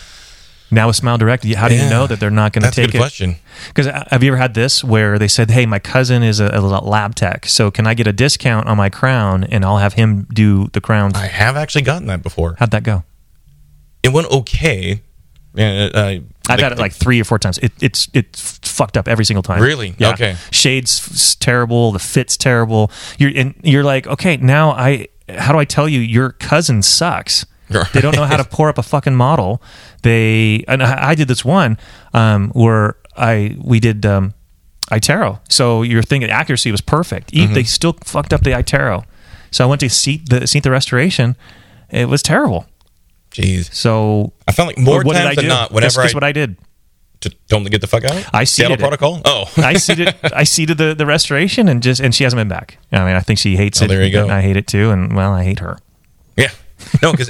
Now 0.76 0.88
with 0.88 0.98
Smile 0.98 1.18
Direct, 1.18 1.46
how 1.54 1.70
do 1.70 1.76
you 1.76 1.90
know 1.90 2.06
that 2.06 2.20
they're 2.20 2.30
not 2.30 2.52
going 2.52 2.64
to 2.64 2.68
That's 2.68 2.78
a 2.78 2.82
take 2.82 2.92
good 2.92 2.98
it? 2.98 3.00
question. 3.00 3.36
Because 3.70 3.88
have 3.88 4.22
you 4.22 4.32
ever 4.32 4.38
had 4.38 4.54
this 4.54 4.84
where 4.84 5.18
they 5.18 5.30
said, 5.30 5.50
"Hey, 5.50 5.66
my 5.66 5.80
cousin 5.80 6.22
is 6.22 6.42
a, 6.42 6.48
a 6.48 6.60
lab 6.60 7.16
tech, 7.16 7.46
so 7.46 7.72
can 7.72 7.88
I 7.88 7.94
get 7.94 8.08
a 8.08 8.14
discount 8.14 8.68
on 8.68 8.76
my 8.76 8.90
crown 8.90 9.46
and 9.46 9.64
I'll 9.64 9.78
have 9.78 9.94
him 9.94 10.28
do 10.34 10.68
the 10.74 10.82
crown?" 10.82 11.16
I 11.16 11.28
have 11.28 11.56
actually 11.56 11.84
gotten 11.84 12.08
that 12.08 12.22
before. 12.22 12.58
How'd 12.60 12.72
that 12.72 12.84
go? 12.84 13.04
It 14.04 14.10
went 14.12 14.28
okay. 14.30 15.02
Yeah, 15.56 15.90
uh, 15.94 16.20
I've 16.50 16.60
had 16.60 16.74
it 16.74 16.78
like 16.78 16.92
three 16.92 17.22
or 17.22 17.24
four 17.24 17.40
times. 17.40 17.58
It, 17.60 17.72
it's 17.82 18.10
it's 18.14 18.60
fucked 18.62 18.98
up 18.98 19.08
every 19.08 19.24
single 19.24 19.44
time. 19.44 19.62
Really? 19.62 19.96
Yeah. 19.98 20.10
Okay. 20.12 20.36
Shades 20.52 21.36
terrible. 21.38 21.94
The 21.94 22.00
fit's 22.00 22.36
terrible. 22.36 22.92
You're 23.18 23.32
and 23.34 23.56
you're 23.64 23.86
like, 23.86 24.06
okay, 24.08 24.36
now 24.38 24.72
I 24.72 25.08
how 25.30 25.54
do 25.54 25.58
I 25.60 25.66
tell 25.66 25.88
you 25.88 26.02
your 26.02 26.34
cousin 26.34 26.82
sucks? 26.82 27.46
They 27.70 28.02
don't 28.02 28.16
know 28.16 28.26
how 28.26 28.38
to 28.38 28.44
pour 28.44 28.70
up 28.70 28.78
a 28.78 28.84
fucking 28.84 29.16
model. 29.16 29.62
They 30.04 30.64
and 30.68 30.84
I, 30.84 31.10
I 31.10 31.16
did 31.16 31.28
this 31.28 31.44
one 31.44 31.78
um, 32.14 32.50
where 32.52 32.96
I 33.18 33.58
we 33.62 33.80
did 33.80 34.06
um, 34.06 34.34
iTero. 34.92 35.40
So 35.50 35.82
your 35.82 36.04
thing 36.04 36.24
accuracy 36.26 36.72
was 36.72 36.82
perfect. 36.82 37.34
E- 37.34 37.48
They 37.48 37.64
still 37.64 37.94
fucked 38.04 38.34
up 38.34 38.42
the 38.44 38.52
iTero. 38.52 39.04
So 39.52 39.64
I 39.64 39.68
went 39.68 39.80
to 39.82 39.90
seat 39.90 40.30
the 40.30 40.46
seat 40.48 40.64
the 40.64 40.72
restoration. 40.72 41.36
It 41.90 42.08
was 42.10 42.22
terrible. 42.22 42.66
Jeez, 43.32 43.74
So 43.74 44.32
I 44.48 44.52
felt 44.54 44.68
like 44.68 44.78
more 44.78 45.04
what 45.04 45.14
did 45.14 45.24
times 45.24 45.32
I 45.32 45.36
than 45.36 45.44
do? 45.46 45.50
not. 45.50 45.72
Whenever 45.72 46.02
guess 46.04 46.12
I 46.14 46.16
what 46.16 46.24
I 46.24 46.32
did. 46.32 46.56
to 47.22 47.30
tell 47.30 47.58
them 47.60 47.66
to 47.66 47.70
get 47.70 47.82
the 47.82 47.88
fuck 47.88 48.04
out. 48.06 48.26
I 48.34 48.44
Seattle 48.46 48.76
seated 48.76 48.80
it. 48.80 48.80
protocol. 48.80 49.22
Oh, 49.26 49.52
I 49.58 49.74
seated 49.74 50.16
I 50.24 50.44
seated 50.46 50.78
the, 50.78 50.94
the 50.96 51.06
restoration 51.06 51.68
and 51.68 51.82
just 51.84 52.00
and 52.00 52.14
she 52.16 52.24
hasn't 52.24 52.40
been 52.40 52.48
back. 52.48 52.78
I 52.92 53.00
mean, 53.06 53.16
I 53.16 53.20
think 53.22 53.40
she 53.40 53.56
hates 53.58 53.82
Oh, 53.82 53.86
it. 53.86 53.88
there 53.90 54.04
you 54.06 54.12
go. 54.12 54.30
I 54.30 54.42
hate 54.42 54.56
it 54.56 54.68
too, 54.68 54.92
and 54.92 55.16
well, 55.16 55.34
I 55.34 55.44
hate 55.44 55.60
her. 55.60 55.78
Yeah, 56.38 56.52
no, 57.02 57.12
because 57.12 57.30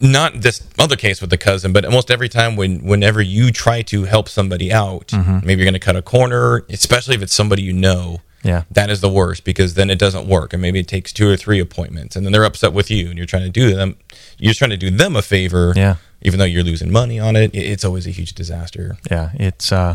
not 0.00 0.40
this 0.40 0.66
other 0.78 0.96
case 0.96 1.20
with 1.20 1.30
the 1.30 1.38
cousin, 1.38 1.72
but 1.72 1.84
almost 1.84 2.10
every 2.10 2.28
time 2.28 2.56
when 2.56 2.84
whenever 2.84 3.20
you 3.22 3.50
try 3.52 3.82
to 3.82 4.04
help 4.04 4.28
somebody 4.28 4.72
out, 4.72 5.08
Mm-hmm. 5.08 5.46
maybe 5.46 5.60
you're 5.62 5.70
going 5.70 5.74
to 5.74 5.78
cut 5.80 5.94
a 5.96 6.02
corner, 6.02 6.64
especially 6.68 7.14
if 7.14 7.22
it's 7.22 7.32
somebody 7.34 7.62
you 7.62 7.72
know. 7.72 8.20
Yeah. 8.44 8.64
that 8.72 8.90
is 8.90 9.00
the 9.00 9.08
worst 9.08 9.44
because 9.44 9.74
then 9.74 9.88
it 9.88 10.00
doesn't 10.00 10.26
work, 10.26 10.52
and 10.52 10.60
maybe 10.60 10.80
it 10.80 10.88
takes 10.88 11.12
two 11.12 11.28
or 11.30 11.36
three 11.36 11.60
appointments, 11.60 12.16
and 12.16 12.26
then 12.26 12.32
they're 12.32 12.42
upset 12.44 12.72
with 12.72 12.90
you, 12.90 13.08
and 13.08 13.16
you're 13.16 13.24
trying 13.24 13.44
to 13.44 13.50
do 13.50 13.72
them, 13.72 13.94
you're 14.36 14.50
just 14.50 14.58
trying 14.58 14.72
to 14.72 14.76
do 14.76 14.90
them 14.90 15.14
a 15.14 15.22
favor, 15.22 15.72
Yeah. 15.76 15.94
even 16.22 16.40
though 16.40 16.44
you're 16.44 16.64
losing 16.64 16.90
money 16.90 17.20
on 17.20 17.36
it. 17.36 17.54
it- 17.54 17.58
It's 17.70 17.84
always 17.84 18.04
a 18.08 18.10
huge 18.10 18.32
disaster. 18.32 18.96
Yeah, 19.08 19.30
it's 19.34 19.70
uh, 19.70 19.94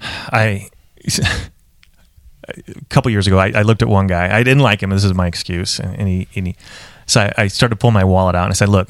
I. 0.00 0.70
a 2.48 2.84
couple 2.88 3.10
years 3.12 3.26
ago, 3.28 3.38
I, 3.38 3.52
I 3.54 3.62
looked 3.62 3.82
at 3.82 3.88
one 3.88 4.08
guy. 4.08 4.36
I 4.36 4.42
didn't 4.42 4.62
like 4.64 4.82
him. 4.82 4.90
This 4.90 5.04
is 5.04 5.14
my 5.14 5.28
excuse, 5.28 5.78
and, 5.78 5.94
and 5.96 6.08
he, 6.08 6.28
and 6.34 6.46
he 6.48 6.56
so 7.10 7.20
I, 7.22 7.32
I 7.42 7.46
started 7.48 7.74
to 7.74 7.78
pull 7.78 7.90
my 7.90 8.04
wallet 8.04 8.34
out 8.34 8.44
and 8.44 8.52
I 8.52 8.54
said, 8.54 8.68
"Look, 8.68 8.88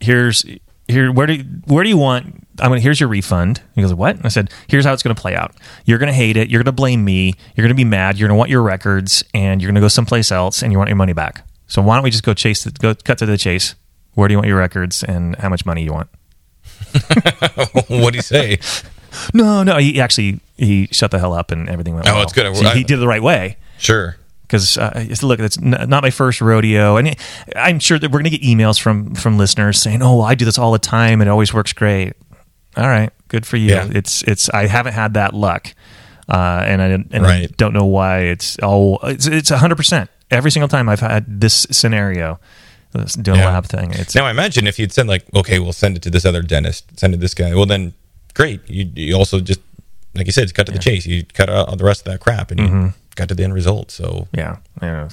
here's 0.00 0.44
here. 0.88 1.12
Where 1.12 1.26
do 1.26 1.38
where 1.66 1.84
do 1.84 1.88
you 1.88 1.96
want? 1.96 2.46
I'm 2.58 2.70
gonna. 2.70 2.80
Here's 2.80 2.98
your 3.00 3.08
refund." 3.08 3.62
He 3.74 3.82
goes, 3.82 3.94
"What?" 3.94 4.16
And 4.16 4.26
I 4.26 4.28
said, 4.28 4.50
"Here's 4.66 4.84
how 4.84 4.92
it's 4.92 5.02
gonna 5.02 5.14
play 5.14 5.34
out. 5.34 5.54
You're 5.84 5.98
gonna 5.98 6.12
hate 6.12 6.36
it. 6.36 6.50
You're 6.50 6.62
gonna 6.62 6.72
blame 6.72 7.04
me. 7.04 7.34
You're 7.56 7.64
gonna 7.64 7.74
be 7.74 7.84
mad. 7.84 8.18
You're 8.18 8.28
gonna 8.28 8.38
want 8.38 8.50
your 8.50 8.62
records, 8.62 9.22
and 9.32 9.60
you're 9.62 9.70
gonna 9.70 9.80
go 9.80 9.88
someplace 9.88 10.32
else, 10.32 10.62
and 10.62 10.72
you 10.72 10.78
want 10.78 10.88
your 10.88 10.96
money 10.96 11.12
back. 11.12 11.46
So 11.66 11.80
why 11.82 11.96
don't 11.96 12.04
we 12.04 12.10
just 12.10 12.24
go 12.24 12.34
chase? 12.34 12.64
The, 12.64 12.70
go 12.72 12.94
cut 12.94 13.18
to 13.18 13.26
the 13.26 13.38
chase." 13.38 13.74
Where 14.14 14.28
do 14.28 14.32
you 14.32 14.38
want 14.38 14.48
your 14.48 14.58
records, 14.58 15.02
and 15.02 15.36
how 15.36 15.48
much 15.48 15.64
money 15.64 15.84
you 15.84 15.92
want? 15.92 16.10
what 17.88 18.10
do 18.12 18.16
you 18.16 18.22
say? 18.22 18.58
No, 19.34 19.62
no. 19.62 19.76
He 19.76 20.00
actually 20.00 20.40
he 20.56 20.88
shut 20.90 21.10
the 21.10 21.18
hell 21.18 21.34
up, 21.34 21.50
and 21.50 21.68
everything 21.68 21.94
went. 21.94 22.08
Oh, 22.08 22.14
well. 22.14 22.22
it's 22.22 22.32
good. 22.32 22.56
So 22.56 22.64
I- 22.66 22.74
he 22.74 22.82
did 22.82 22.94
it 22.94 23.00
the 23.00 23.06
right 23.06 23.22
way. 23.22 23.58
Sure. 23.76 24.16
Because 24.52 24.76
uh, 24.76 25.06
look, 25.22 25.40
it's 25.40 25.56
n- 25.56 25.88
not 25.88 26.02
my 26.02 26.10
first 26.10 26.42
rodeo, 26.42 26.96
and 26.98 27.16
I'm 27.56 27.78
sure 27.78 27.98
that 27.98 28.10
we're 28.10 28.20
going 28.20 28.30
to 28.30 28.36
get 28.38 28.42
emails 28.42 28.78
from 28.78 29.14
from 29.14 29.38
listeners 29.38 29.80
saying, 29.80 30.02
"Oh, 30.02 30.20
I 30.20 30.34
do 30.34 30.44
this 30.44 30.58
all 30.58 30.72
the 30.72 30.78
time, 30.78 31.20
and 31.22 31.28
it 31.28 31.30
always 31.30 31.54
works 31.54 31.72
great." 31.72 32.12
All 32.76 32.86
right, 32.88 33.10
good 33.28 33.46
for 33.46 33.56
you. 33.56 33.70
Yeah. 33.70 33.88
It's 33.90 34.22
it's 34.24 34.50
I 34.50 34.66
haven't 34.66 34.92
had 34.92 35.14
that 35.14 35.32
luck, 35.34 35.74
uh, 36.28 36.62
and 36.66 36.82
I 36.82 36.86
and 36.86 37.26
I 37.26 37.46
don't 37.56 37.72
know 37.72 37.86
why. 37.86 38.20
It's 38.24 38.58
oh, 38.62 38.98
it's 39.04 39.26
it's 39.26 39.48
hundred 39.48 39.76
percent 39.76 40.10
every 40.30 40.50
single 40.50 40.68
time 40.68 40.88
I've 40.88 41.00
had 41.00 41.40
this 41.40 41.66
scenario, 41.70 42.38
this 42.92 43.14
doing 43.14 43.38
Yeah. 43.40 43.48
lab 43.48 43.66
thing. 43.66 43.92
It's 43.92 44.14
Now, 44.14 44.24
I 44.26 44.30
imagine 44.30 44.66
if 44.66 44.78
you'd 44.78 44.92
send 44.92 45.08
like, 45.08 45.24
okay, 45.34 45.58
we'll 45.58 45.72
send 45.74 45.96
it 45.96 46.02
to 46.04 46.10
this 46.10 46.24
other 46.24 46.40
dentist, 46.42 46.98
send 46.98 47.12
it 47.14 47.16
to 47.18 47.20
this 47.20 47.34
guy. 47.34 47.54
Well, 47.54 47.66
then 47.66 47.92
great. 48.34 48.60
You, 48.66 48.90
you 48.94 49.14
also 49.14 49.40
just, 49.40 49.60
like 50.14 50.24
you 50.24 50.32
said, 50.32 50.44
it's 50.44 50.52
cut 50.52 50.64
to 50.66 50.72
the 50.72 50.78
chase. 50.78 51.04
You 51.04 51.24
cut 51.34 51.50
out 51.50 51.68
all 51.68 51.76
the 51.76 51.84
rest 51.84 52.06
of 52.06 52.12
that 52.12 52.20
crap, 52.20 52.50
and 52.50 52.60
Mm-hmm. 52.60 52.88
Got 53.14 53.28
to 53.28 53.34
the 53.34 53.44
end 53.44 53.54
result. 53.54 53.90
So 53.90 54.28
yeah, 54.32 54.58
yeah. 54.80 55.08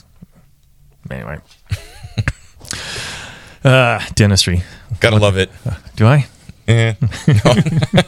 Anyway, 1.10 1.40
uh, 3.64 4.00
dentistry. 4.16 4.64
gotta 5.00 5.18
love 5.18 5.38
it. 5.38 5.50
Do 5.96 6.06
I? 6.08 6.28
Eh. 6.68 6.94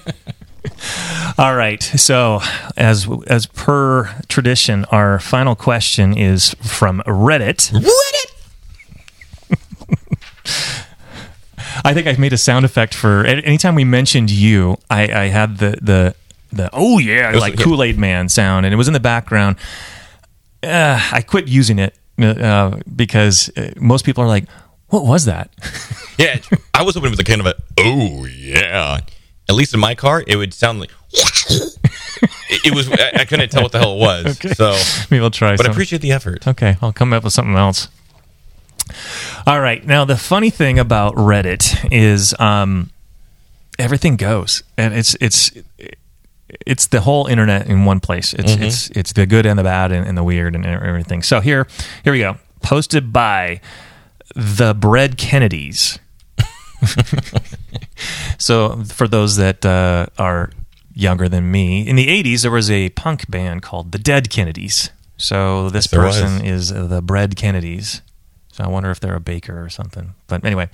All 1.38 1.56
right. 1.56 1.82
So, 1.82 2.42
as 2.78 3.08
as 3.28 3.48
per 3.48 4.14
tradition, 4.28 4.86
our 4.92 5.20
final 5.20 5.56
question 5.56 6.16
is 6.16 6.54
from 6.62 7.02
Reddit. 7.08 7.72
Reddit. 7.72 8.28
I 11.84 11.94
think 11.94 12.06
I've 12.06 12.20
made 12.20 12.34
a 12.34 12.38
sound 12.38 12.66
effect 12.66 12.94
for 12.94 13.26
anytime 13.26 13.76
we 13.76 13.84
mentioned 13.84 14.30
you. 14.30 14.78
I, 14.90 15.04
I 15.04 15.26
had 15.28 15.58
the 15.58 15.78
the 15.82 16.16
the 16.52 16.70
oh 16.74 17.00
yeah 17.00 17.32
was- 17.32 17.42
like 17.42 17.58
yeah. 17.58 17.64
Kool 17.66 17.84
Aid 17.84 17.98
Man 17.98 18.30
sound, 18.30 18.66
and 18.66 18.74
it 18.74 18.78
was 18.78 18.88
in 18.88 18.94
the 18.94 19.00
background. 19.00 19.58
Uh, 20.64 21.00
I 21.12 21.22
quit 21.22 21.48
using 21.48 21.80
it 21.80 21.98
uh, 22.22 22.78
because 22.96 23.50
uh, 23.58 23.72
most 23.78 24.06
people 24.06 24.24
are 24.24 24.28
like, 24.28 24.46
"What 24.90 25.06
was 25.06 25.26
that?" 25.26 25.50
Yeah, 26.18 26.38
I 26.76 26.84
was 26.84 26.94
hoping 26.94 27.08
it 27.08 27.12
was 27.12 27.20
a 27.20 27.24
kind 27.24 27.42
of 27.42 27.48
a 27.48 27.56
oh 27.80 28.26
yeah. 28.26 29.00
At 29.50 29.56
least 29.56 29.74
in 29.74 29.80
my 29.80 29.96
car, 29.96 30.24
it 30.28 30.36
would 30.36 30.54
sound 30.54 30.80
like 30.80 30.92
it, 31.12 32.76
was. 32.76 32.88
I, 32.92 33.22
I 33.22 33.26
couldn't 33.26 33.50
tell 33.50 33.64
what 33.64 33.72
the 33.72 33.80
hell 33.80 33.94
it 33.96 34.00
was. 34.00 34.40
So, 34.56 34.78
Maybe 35.10 35.24
I'll 35.24 35.32
try. 35.32 35.56
but 35.58 35.68
I 35.68 35.72
appreciate 35.72 36.02
the 36.04 36.12
effort. 36.12 36.48
Okay, 36.48 36.78
I'll 36.82 36.94
come 36.94 37.12
up 37.12 37.24
with 37.24 37.34
something 37.34 37.56
else. 37.56 37.88
All 39.48 39.60
right. 39.60 39.84
Now, 39.86 40.06
the 40.06 40.16
funny 40.16 40.52
thing 40.52 40.78
about 40.78 41.16
Reddit 41.16 41.90
is 41.92 42.36
um, 42.40 42.92
everything 43.80 44.16
goes, 44.16 44.62
and 44.78 44.94
it's 44.94 45.16
it's 45.20 45.52
it's 46.66 46.88
the 46.88 47.02
whole 47.02 47.28
internet 47.28 47.68
in 47.68 47.86
one 47.86 48.00
place. 48.00 48.34
It's 48.34 48.54
it's 48.54 48.90
it's 48.92 49.14
the 49.14 49.26
good 49.26 49.46
and 49.46 49.58
the 49.58 49.64
bad 49.64 49.92
and, 49.92 50.08
and 50.08 50.18
the 50.18 50.24
weird 50.24 50.56
and 50.56 50.66
everything. 50.66 51.24
So 51.24 51.40
here 51.40 51.68
here 52.04 52.14
we 52.14 52.20
go. 52.20 52.38
Posted 52.62 53.12
by 53.12 53.62
the 54.36 54.74
Bread 54.74 55.18
Kennedys. 55.18 56.00
so 58.38 58.84
for 58.86 59.08
those 59.08 59.38
that 59.38 59.66
uh, 59.66 60.08
are 60.18 60.52
younger 60.94 61.30
than 61.30 61.52
me, 61.52 61.88
in 61.88 61.96
the 61.96 62.08
'80s 62.08 62.42
there 62.42 62.52
was 62.52 62.72
a 62.72 62.90
punk 62.90 63.30
band 63.30 63.62
called 63.62 63.92
the 63.92 64.00
Dead 64.00 64.30
Kennedys. 64.30 64.90
So 65.18 65.70
this 65.70 65.92
was. 65.92 66.18
person 66.18 66.46
is 66.46 66.70
the 66.70 67.02
Bread 67.02 67.36
Kennedys. 67.36 68.02
So 68.52 68.64
I 68.64 68.68
wonder 68.68 68.92
if 68.92 69.00
they're 69.00 69.16
a 69.16 69.22
baker 69.22 69.64
or 69.64 69.70
something. 69.70 70.14
But 70.28 70.44
anyway, 70.44 70.70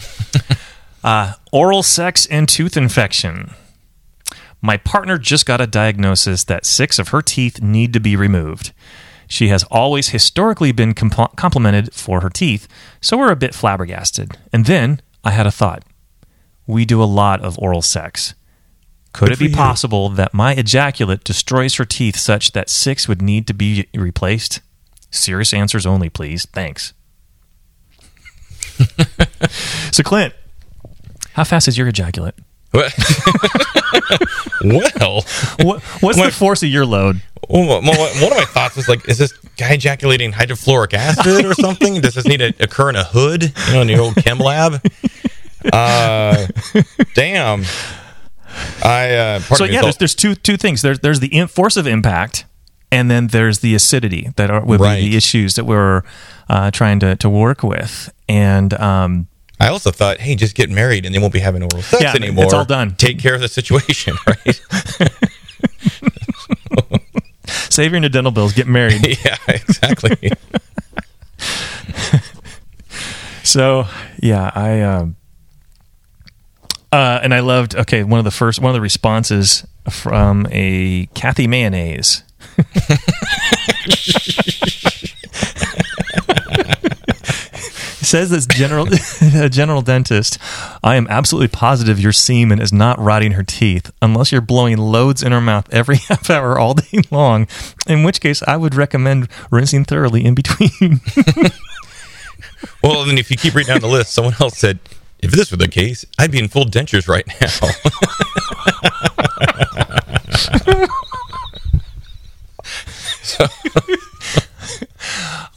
uh, 1.04 1.34
oral 1.52 1.84
sex 1.84 2.26
and 2.28 2.50
tooth 2.50 2.76
infection. 2.76 3.54
My 4.62 4.78
partner 4.78 5.18
just 5.18 5.46
got 5.46 5.62
a 5.62 5.68
diagnosis 5.68 6.44
that 6.46 6.66
six 6.66 7.00
of 7.00 7.10
her 7.10 7.22
teeth 7.22 7.62
need 7.62 7.94
to 7.94 8.00
be 8.00 8.16
removed. 8.16 8.74
She 9.28 9.50
has 9.50 9.64
always 9.66 10.10
historically 10.10 10.72
been 10.72 10.94
compl- 10.94 11.36
complimented 11.36 11.94
for 11.94 12.22
her 12.22 12.30
teeth, 12.30 12.68
so 13.02 13.18
we're 13.18 13.32
a 13.32 13.36
bit 13.36 13.54
flabbergasted. 13.54 14.38
And 14.54 14.66
then 14.66 15.02
I 15.24 15.32
had 15.32 15.46
a 15.46 15.52
thought. 15.52 15.84
We 16.66 16.86
do 16.86 17.04
a 17.04 17.06
lot 17.06 17.42
of 17.42 17.60
oral 17.60 17.82
sex. 17.82 18.34
Could 19.14 19.30
Good 19.30 19.42
it 19.42 19.50
be 19.50 19.54
possible 19.54 20.10
that 20.10 20.34
my 20.34 20.54
ejaculate 20.54 21.24
destroys 21.24 21.76
her 21.76 21.86
teeth 21.86 22.18
such 22.18 22.52
that 22.52 22.70
six 22.70 23.08
would 23.08 23.22
need 23.22 23.48
to 23.48 23.54
be 23.54 23.88
replaced? 23.94 24.62
Serious 25.12 25.54
answers 25.54 25.86
only, 25.86 26.10
please. 26.10 26.46
Thanks. 26.46 26.94
so, 29.92 30.04
Clint, 30.04 30.34
how 31.34 31.44
fast 31.44 31.68
is 31.68 31.78
your 31.78 31.88
ejaculate? 31.88 32.36
well, 34.64 35.22
What, 35.60 35.82
what's 36.02 36.18
the 36.22 36.32
force 36.36 36.64
of 36.64 36.70
your 36.70 36.86
load? 36.86 37.22
Well, 37.50 37.82
one 37.82 37.88
of 38.32 38.38
my 38.38 38.46
thoughts 38.46 38.76
was 38.76 38.88
like, 38.90 39.08
is 39.08 39.18
this 39.18 39.32
guy 39.58 39.74
ejaculating 39.74 40.32
hydrofluoric 40.34 40.94
acid 40.94 41.46
or 41.46 41.54
something? 41.54 42.02
Does 42.02 42.16
this 42.16 42.26
need 42.26 42.38
to 42.38 42.54
occur 42.60 42.90
in 42.90 42.96
a 42.96 43.04
hood, 43.04 43.44
you 43.68 43.74
know, 43.74 43.82
in 43.82 43.88
the 43.88 43.98
old 43.98 44.16
chem 44.16 44.38
lab? 44.40 44.82
Uh, 45.72 46.48
damn. 47.16 47.64
I 48.84 49.14
uh, 49.16 49.40
So 49.40 49.64
yeah, 49.66 49.82
there's, 49.82 49.98
there's 49.98 50.16
two 50.16 50.34
two 50.36 50.58
things. 50.58 50.82
There's 50.82 51.00
there's 51.00 51.20
the 51.20 51.28
in- 51.28 51.48
force 51.48 51.78
of 51.78 51.86
impact, 51.86 52.46
and 52.92 53.10
then 53.12 53.28
there's 53.28 53.60
the 53.60 53.76
acidity 53.76 54.32
that 54.36 54.50
are 54.50 54.64
would 54.66 54.80
Right. 54.80 55.00
be 55.00 55.10
the 55.10 55.18
issues 55.18 55.56
that 55.56 55.66
we're 55.66 56.02
uh, 56.50 56.72
trying 56.72 57.00
to 57.02 57.16
to 57.18 57.30
work 57.30 57.64
with. 57.64 58.10
And 58.28 58.74
um, 58.76 59.28
I 59.60 59.70
also 59.70 59.92
thought, 59.92 60.20
hey, 60.20 60.36
just 60.36 60.56
get 60.56 60.70
married 60.70 61.06
and 61.06 61.14
they 61.16 61.20
won't 61.20 61.34
be 61.34 61.40
having 61.40 61.64
oral 61.64 61.82
sex 61.82 62.02
Yeah, 62.04 62.14
anymore. 62.14 62.46
it's 62.46 62.54
all 62.54 62.66
done. 62.66 62.96
Take 62.96 63.18
care 63.20 63.34
of 63.36 63.42
the 63.42 63.48
situation, 63.48 64.16
right? 64.28 64.62
save 67.70 67.92
your 67.92 68.08
dental 68.10 68.32
bills, 68.32 68.54
get 68.54 68.68
married. 68.68 69.06
yeah, 69.26 69.38
exactly. 69.48 70.32
So 73.44 73.86
yeah, 74.22 74.52
I 74.54 74.82
um, 74.82 75.16
uh, 76.92 77.20
and 77.24 77.34
I 77.34 77.40
loved. 77.40 77.76
Okay, 77.76 78.04
one 78.04 78.20
of 78.20 78.26
the 78.26 78.32
first 78.32 78.60
one 78.60 78.70
of 78.70 78.74
the 78.74 78.82
responses 78.82 79.66
from 79.90 80.46
a 80.52 81.06
Kathy 81.14 81.48
Mayonnaise. 81.48 82.24
Says 88.08 88.30
this 88.30 88.46
general 88.46 88.86
general 89.50 89.82
dentist. 89.82 90.38
I 90.84 90.96
am 90.96 91.08
absolutely 91.10 91.50
positive 91.50 92.00
your 92.00 92.14
semen 92.14 92.62
is 92.62 92.72
not 92.72 92.98
rotting 93.00 93.34
her 93.34 93.44
teeth 93.44 93.92
unless 94.02 94.32
you're 94.32 94.40
blowing 94.42 94.78
loads 94.78 95.22
in 95.22 95.34
her 95.34 95.42
mouth 95.42 95.68
every 95.74 95.98
half 96.08 96.30
hour 96.30 96.58
all 96.58 96.74
day 96.74 97.02
long. 97.12 97.48
In 97.86 98.04
which 98.04 98.22
case, 98.22 98.42
I 98.48 98.56
would 98.58 98.76
recommend 98.76 99.28
rinsing 99.52 99.86
thoroughly 99.86 100.24
in 100.26 100.36
between. 100.36 100.70
well, 102.84 103.04
then 103.06 103.18
if 103.18 103.30
you 103.30 103.38
keep 103.38 103.54
reading 103.54 103.74
down 103.74 103.82
the 103.82 103.88
list, 103.88 104.14
someone 104.14 104.36
else 104.40 104.58
said, 104.58 104.80
if 105.20 105.32
this 105.32 105.52
were 105.52 105.58
the 105.58 105.68
case, 105.68 106.06
I'd 106.18 106.32
be 106.32 106.40
in 106.40 106.48
full 106.48 106.66
dentures 106.66 107.08
right 107.08 107.28
now. 107.42 107.50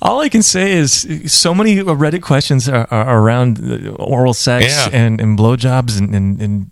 All 0.03 0.21
I 0.21 0.29
can 0.29 0.43
say 0.43 0.73
is 0.73 1.07
so 1.27 1.55
many 1.55 1.77
Reddit 1.77 2.23
questions 2.23 2.69
are, 2.69 2.87
are 2.91 3.19
around 3.23 3.59
uh, 3.61 3.91
oral 4.03 4.33
sex 4.35 4.67
Yeah. 4.67 4.89
and, 4.93 5.21
and 5.21 5.39
blowjobs 5.39 5.99
and, 5.99 6.15
and, 6.15 6.41
and 6.43 6.71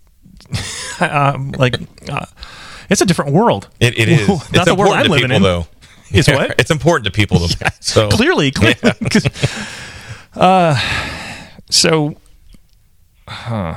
um, 1.01 1.51
like 1.59 1.74
uh, 2.09 2.24
it's 2.88 3.01
a 3.03 3.07
different 3.07 3.33
world. 3.33 3.68
It, 3.81 3.98
it 3.98 4.09
is. 4.09 4.29
Not 4.29 4.40
it's 4.55 4.64
the 4.64 4.74
world 4.74 4.94
I'm 4.94 5.05
to 5.05 5.11
living 5.11 5.29
people, 5.29 5.37
in. 5.37 5.42
though. 5.42 5.66
It's 6.11 6.27
Yeah, 6.29 6.37
what? 6.37 6.59
It's 6.59 6.70
important 6.70 7.05
to 7.05 7.11
people. 7.12 7.46
To, 7.48 7.72
so 7.81 8.09
Clearly, 8.09 8.51
clearly. 8.51 8.77
'Cause, 9.11 9.27
Uh, 10.35 10.74
so, 11.70 12.14
huh. 13.27 13.74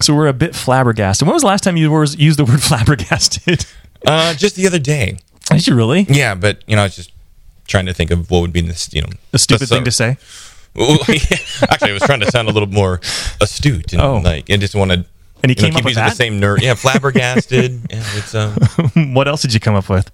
so 0.00 0.14
we're 0.14 0.26
a 0.26 0.32
bit 0.34 0.54
flabbergasted. 0.54 1.26
When 1.26 1.32
was 1.34 1.42
the 1.42 1.48
last 1.48 1.64
time 1.64 1.76
you 1.76 1.90
were, 1.90 2.04
used 2.04 2.38
the 2.38 2.44
word 2.44 2.62
flabbergasted? 2.62 3.64
Uh, 4.06 4.34
just 4.34 4.54
the 4.56 4.66
other 4.66 4.78
day. 4.78 5.16
Did 5.50 5.66
you 5.66 5.74
really? 5.74 6.06
Yeah, 6.08 6.34
but 6.34 6.62
you 6.66 6.76
know, 6.76 6.82
I 6.82 6.84
was 6.86 6.96
just 6.96 7.12
trying 7.66 7.86
to 7.86 7.94
think 7.94 8.10
of 8.10 8.30
what 8.30 8.40
would 8.40 8.52
be 8.52 8.60
this, 8.60 8.92
you 8.92 9.02
know, 9.02 9.08
A 9.32 9.38
stupid 9.38 9.68
thing 9.68 9.84
to 9.84 9.90
say. 9.90 10.16
Well, 10.76 10.98
yeah. 11.06 11.36
Actually, 11.70 11.90
I 11.90 11.92
was 11.92 12.02
trying 12.02 12.18
to 12.18 12.30
sound 12.32 12.48
a 12.48 12.50
little 12.50 12.68
more 12.68 13.00
astute 13.40 13.92
and 13.92 14.02
Oh. 14.02 14.16
like, 14.16 14.50
and 14.50 14.60
just 14.60 14.74
wanted. 14.74 15.04
And 15.40 15.50
he 15.50 15.50
you 15.50 15.54
know, 15.54 15.68
came 15.68 15.70
up 15.70 15.76
keep 15.76 15.84
with 15.84 15.90
using 15.92 16.02
that? 16.02 16.10
the 16.10 16.16
same 16.16 16.40
nerd. 16.40 16.62
Yeah, 16.62 16.74
flabbergasted. 16.74 17.70
yeah, 17.90 18.02
it's 18.16 18.34
um. 18.34 18.56
what 19.14 19.28
else 19.28 19.42
did 19.42 19.54
you 19.54 19.60
come 19.60 19.76
up 19.76 19.88
with? 19.88 20.10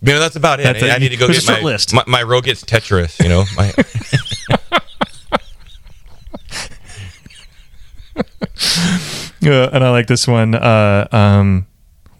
You 0.00 0.14
know, 0.14 0.20
that's 0.20 0.36
about 0.36 0.60
it. 0.60 0.62
That's 0.62 0.82
I. 0.82 0.88
I 0.88 0.98
need 0.98 1.10
to 1.10 1.18
go 1.18 1.28
get 1.28 1.46
my, 1.46 1.60
list. 1.60 1.92
my 1.92 2.02
my 2.06 2.22
Roget's 2.22 2.64
Tetris. 2.64 3.22
You 3.22 3.28
know, 3.28 3.44
my 3.58 3.74
Uh, 9.44 9.68
and 9.72 9.84
I 9.84 9.90
like 9.90 10.06
this 10.06 10.26
one. 10.26 10.54
Uh, 10.54 11.06
um, 11.12 11.66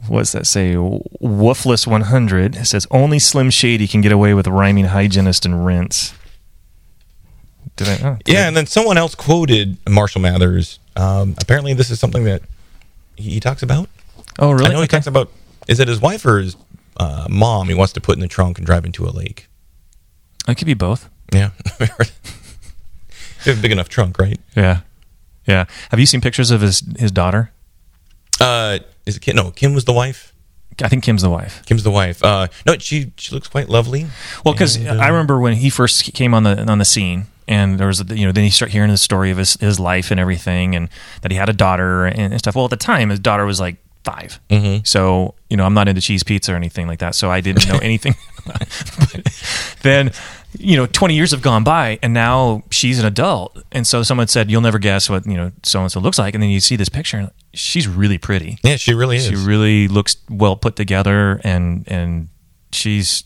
what's 0.09 0.32
that 0.32 0.46
say? 0.46 0.74
Woofless 0.74 1.86
100 1.86 2.57
It 2.57 2.64
says 2.66 2.86
only 2.90 3.18
Slim 3.18 3.50
Shady 3.50 3.86
can 3.86 4.00
get 4.00 4.12
away 4.12 4.34
with 4.34 4.46
rhyming 4.46 4.86
hygienist 4.86 5.44
and 5.44 5.64
rinse. 5.66 6.14
did 7.76 7.88
I? 7.88 7.98
Oh, 8.09 8.18
Yeah, 8.26 8.48
and 8.48 8.57
then 8.57 8.66
someone 8.66 8.96
else 8.98 9.14
quoted 9.14 9.78
Marshall 9.88 10.20
Mathers. 10.20 10.78
Um, 10.96 11.34
apparently, 11.40 11.74
this 11.74 11.90
is 11.90 11.98
something 11.98 12.24
that 12.24 12.42
he, 13.16 13.30
he 13.30 13.40
talks 13.40 13.62
about. 13.62 13.88
Oh, 14.38 14.52
really? 14.52 14.66
I 14.66 14.72
know 14.72 14.80
he 14.80 14.88
talks 14.88 15.07
about. 15.07 15.30
Is 15.68 15.80
it 15.80 15.88
his 15.88 16.00
wife 16.00 16.24
or 16.26 16.38
his 16.38 16.57
uh, 16.98 17.26
mom? 17.30 17.68
He 17.68 17.74
wants 17.74 17.92
to 17.94 18.00
put 18.00 18.16
in 18.16 18.20
the 18.20 18.28
trunk 18.28 18.59
and 18.59 18.66
drive 18.66 18.84
into 18.84 19.07
a 19.07 19.11
lake. 19.11 19.48
It 20.46 20.57
could 20.57 20.66
be 20.66 20.74
both. 20.74 21.09
Yeah, 21.32 21.50
you 21.80 21.86
have 23.46 23.59
a 23.59 23.62
big 23.62 23.72
enough 23.72 23.88
trunk, 23.88 24.18
right? 24.18 24.38
Yeah, 24.55 24.80
yeah. 25.46 25.64
Have 25.90 25.98
you 25.98 26.07
seen 26.07 26.20
pictures 26.20 26.50
of 26.50 26.61
his 26.61 26.82
his 26.98 27.11
daughter? 27.11 27.50
Uh, 28.45 28.78
is 29.07 29.16
it 29.16 29.20
Kim? 29.20 29.36
No, 29.36 29.51
Kim 29.51 29.74
was 29.74 29.84
the 29.84 29.92
wife. 29.92 30.32
I 30.82 30.88
think 30.88 31.05
Kim's 31.05 31.22
the 31.22 31.30
wife. 31.30 31.64
Kim's 31.66 31.84
the 31.84 31.90
wife. 31.90 32.22
Uh, 32.24 32.49
no, 32.66 32.76
she 32.78 33.12
she 33.16 33.34
looks 33.34 33.49
quite 33.49 33.68
lovely. 33.68 34.07
Well, 34.45 34.55
because 34.55 34.76
And, 34.76 35.01
I 35.01 35.09
uh, 35.09 35.12
remember 35.12 35.38
when 35.38 35.55
he 35.55 35.70
first 35.70 36.12
came 36.14 36.34
on 36.34 36.42
the 36.42 36.68
on 36.70 36.78
the 36.78 36.84
scene, 36.84 37.26
and 37.47 37.78
there 37.78 37.86
was 37.86 38.01
a, 38.01 38.05
you 38.16 38.26
know 38.26 38.32
then 38.32 38.45
you 38.45 38.51
start 38.51 38.72
hearing 38.72 38.90
the 38.90 38.97
story 38.97 39.30
of 39.30 39.38
his 39.38 39.55
his 39.55 39.78
life 39.78 40.11
and 40.11 40.18
everything, 40.18 40.74
and 40.74 40.88
that 41.22 41.30
he 41.30 41.36
had 41.36 41.49
a 41.49 41.53
daughter 41.53 42.07
and, 42.07 42.32
and 42.32 42.38
stuff. 42.38 42.57
Well, 42.57 42.64
at 42.64 42.70
the 42.70 42.76
time, 42.76 43.11
his 43.11 43.20
daughter 43.20 43.45
was 43.45 43.61
like 43.61 43.76
5 44.05 44.40
Mm-hmm. 44.50 44.84
so 44.84 45.34
you 45.50 45.57
know 45.57 45.64
I'm 45.64 45.74
not 45.74 45.88
into 45.88 46.00
cheese 46.00 46.22
pizza 46.22 46.52
or 46.52 46.57
anything 46.57 46.86
like 46.86 46.98
that, 47.00 47.14
so 47.14 47.30
I 47.30 47.40
didn't 47.40 47.66
know 47.68 47.78
anything. 47.82 48.14
Then 49.82 50.12
you 50.59 50.76
know 50.76 50.86
20 50.86 51.14
years 51.14 51.32
have 51.32 51.42
gone 51.42 51.64
by, 51.64 51.98
and 52.02 52.14
now 52.14 52.62
she's 52.70 52.98
an 52.98 53.07
adult, 53.07 53.59
and 53.72 53.86
so 53.86 54.02
someone 54.02 54.28
said 54.28 54.50
you'll 54.50 54.61
never 54.61 54.78
guess 54.78 55.11
what 55.11 55.26
you 55.26 55.34
know 55.34 55.52
so 55.62 55.80
and 55.80 55.90
so 55.92 56.00
looks 56.00 56.18
like, 56.18 56.34
and 56.34 56.42
then 56.42 56.50
you 56.50 56.61
see 56.61 56.76
this 56.76 56.88
picture, 56.88 57.16
and 57.18 57.30
she's 57.52 57.88
really 57.88 58.18
pretty. 58.18 58.59
Yeah, 58.62 58.76
she 58.76 58.94
really 58.94 59.16
is. 59.16 59.26
She 59.26 59.34
really 59.36 59.88
looks 59.88 60.16
well 60.30 60.57
put 60.57 60.76
together, 60.76 61.40
and 61.44 61.84
and 61.88 62.28
she's. 62.72 63.24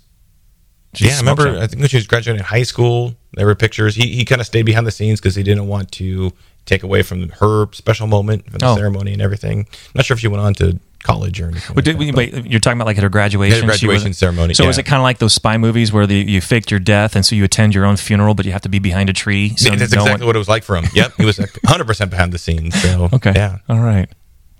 she's 0.94 1.08
yeah, 1.08 1.16
I 1.16 1.18
remember. 1.18 1.58
I 1.58 1.66
think 1.66 1.80
when 1.80 1.88
she 1.88 1.96
was 1.96 2.06
graduating 2.06 2.44
high 2.44 2.62
school, 2.64 3.14
there 3.34 3.46
were 3.46 3.54
pictures. 3.54 3.94
He 3.94 4.14
he 4.14 4.24
kind 4.24 4.40
of 4.40 4.46
stayed 4.46 4.66
behind 4.66 4.86
the 4.86 4.90
scenes 4.92 5.20
because 5.20 5.34
he 5.34 5.42
didn't 5.42 5.66
want 5.68 5.92
to 5.92 6.32
take 6.68 6.82
away 6.84 7.02
from 7.02 7.28
her 7.40 7.66
special 7.72 8.06
moment 8.06 8.44
from 8.50 8.58
the 8.58 8.66
Oh. 8.66 8.76
ceremony 8.76 9.12
and 9.12 9.20
everything. 9.22 9.66
Not 9.94 10.04
sure 10.04 10.14
if 10.14 10.20
she 10.20 10.28
went 10.28 10.42
on 10.42 10.54
to 10.54 10.78
college 11.02 11.40
or 11.40 11.48
anything. 11.48 11.74
But 11.74 11.86
like 11.86 11.96
that, 11.98 12.14
wait, 12.14 12.46
you're 12.46 12.60
talking 12.60 12.76
about 12.78 12.86
like 12.86 12.96
at 12.98 13.02
her 13.02 13.08
graduation. 13.08 13.64
Graduation 13.66 14.08
was- 14.10 14.18
ceremony, 14.18 14.54
So 14.54 14.64
yeah. 14.64 14.70
is 14.70 14.78
it 14.78 14.82
kind 14.84 14.98
of 15.00 15.04
like 15.04 15.18
those 15.18 15.32
spy 15.32 15.56
movies 15.56 15.92
where 15.92 16.06
the, 16.06 16.16
you 16.16 16.40
faked 16.40 16.70
your 16.70 16.80
death 16.80 17.16
and 17.16 17.24
so 17.24 17.34
you 17.36 17.44
attend 17.44 17.74
your 17.74 17.84
own 17.84 17.96
funeral, 17.96 18.34
but 18.34 18.44
you 18.46 18.52
have 18.52 18.62
to 18.62 18.68
be 18.68 18.78
behind 18.78 19.08
a 19.08 19.12
tree? 19.12 19.54
So 19.56 19.70
That's 19.70 19.80
no 19.80 19.84
exactly 19.84 20.10
one- 20.12 20.26
what 20.26 20.36
it 20.36 20.38
was 20.38 20.48
like 20.48 20.64
for 20.64 20.76
him. 20.76 20.84
Yep, 20.94 21.12
he 21.16 21.24
was 21.24 21.38
100 21.38 21.86
percent 21.86 22.10
behind 22.10 22.32
the 22.32 22.38
scenes. 22.38 22.80
So 22.82 23.08
Okay. 23.14 23.32
yeah. 23.34 23.58
All 23.68 23.80
right. 23.80 24.08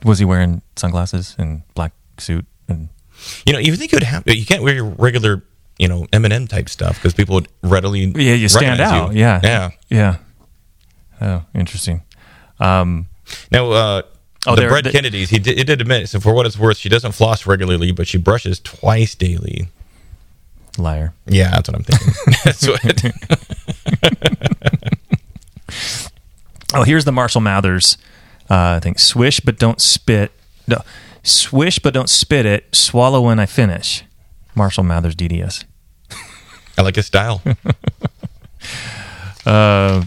Was 0.05 0.19
he 0.21 0.25
wearing 0.25 0.63
sunglasses 0.77 1.35
and 1.39 1.63
black 1.75 1.93
suit 2.19 2.47
and? 2.69 2.89
You 3.45 3.53
know, 3.53 3.59
you 3.59 3.75
think 3.75 3.93
it 3.93 3.97
would 3.97 4.05
happen. 4.05 4.37
You 4.37 4.47
can't 4.47 4.63
wear 4.63 4.75
your 4.75 4.85
regular, 4.85 5.43
you 5.77 5.89
know, 5.89 6.07
Eminem 6.13 6.49
type 6.49 6.69
stuff 6.69 6.95
because 6.97 7.15
people 7.15 7.35
would 7.35 7.49
readily 7.65 8.05
Yeah, 8.15 8.35
you 8.35 8.49
stand 8.49 8.81
out. 8.81 9.13
you. 9.13 9.19
Yeah. 9.19 9.41
yeah. 9.43 9.71
Yeah. 9.91 10.17
Oh, 11.21 11.43
interesting. 11.55 12.03
Um, 12.61 13.07
Now, 13.51 13.71
uh, 13.71 14.03
Oh, 14.47 14.55
the 14.55 14.69
Bread 14.69 14.85
Kennedys, 14.93 15.31
he 15.31 15.39
did, 15.41 15.59
he 15.59 15.64
did 15.64 15.81
admit. 15.81 16.09
So 16.09 16.21
for 16.21 16.33
what 16.33 16.47
it's 16.47 16.57
worth, 16.59 16.79
she 16.79 16.89
doesn't 16.89 17.12
floss 17.12 17.45
regularly, 17.45 17.91
but 17.93 18.07
she 18.07 18.19
brushes 18.19 18.61
twice 18.61 19.14
daily. 19.16 19.69
liar. 20.79 21.12
Yeah, 21.27 21.51
that's 21.51 21.69
what 21.69 21.77
I'm 21.77 21.83
thinking. 21.85 22.14
that's 22.45 22.66
what. 22.66 23.05
Oh, 26.75 26.83
here's 26.83 27.07
the 27.07 27.12
Marshall 27.12 27.41
Mathers. 27.41 27.97
Uh, 28.51 28.77
I 28.77 28.81
think 28.81 28.99
swish 28.99 29.41
but 29.41 29.59
don't 29.59 29.81
spit. 29.81 30.33
No, 30.66 30.77
swish 31.23 31.79
but 31.79 31.95
don't 31.95 32.11
spit 32.11 32.45
it. 32.45 32.66
Swallow 32.77 33.23
when 33.23 33.39
I 33.41 33.47
finish. 33.47 34.05
Marshall 34.55 34.85
Mathers 34.85 35.14
DDS. 35.16 35.64
I 36.77 36.83
like 36.83 36.97
his 36.97 37.07
style. 37.07 37.43
Uh, 39.47 40.05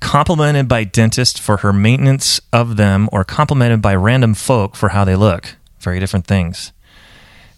complimented 0.00 0.68
by 0.68 0.84
dentists 0.84 1.38
for 1.38 1.58
her 1.58 1.72
maintenance 1.72 2.40
of 2.52 2.76
them, 2.76 3.08
or 3.12 3.24
complimented 3.24 3.82
by 3.82 3.94
random 3.94 4.34
folk 4.34 4.76
for 4.76 4.90
how 4.90 5.04
they 5.04 5.16
look. 5.16 5.56
Very 5.80 6.00
different 6.00 6.26
things. 6.26 6.72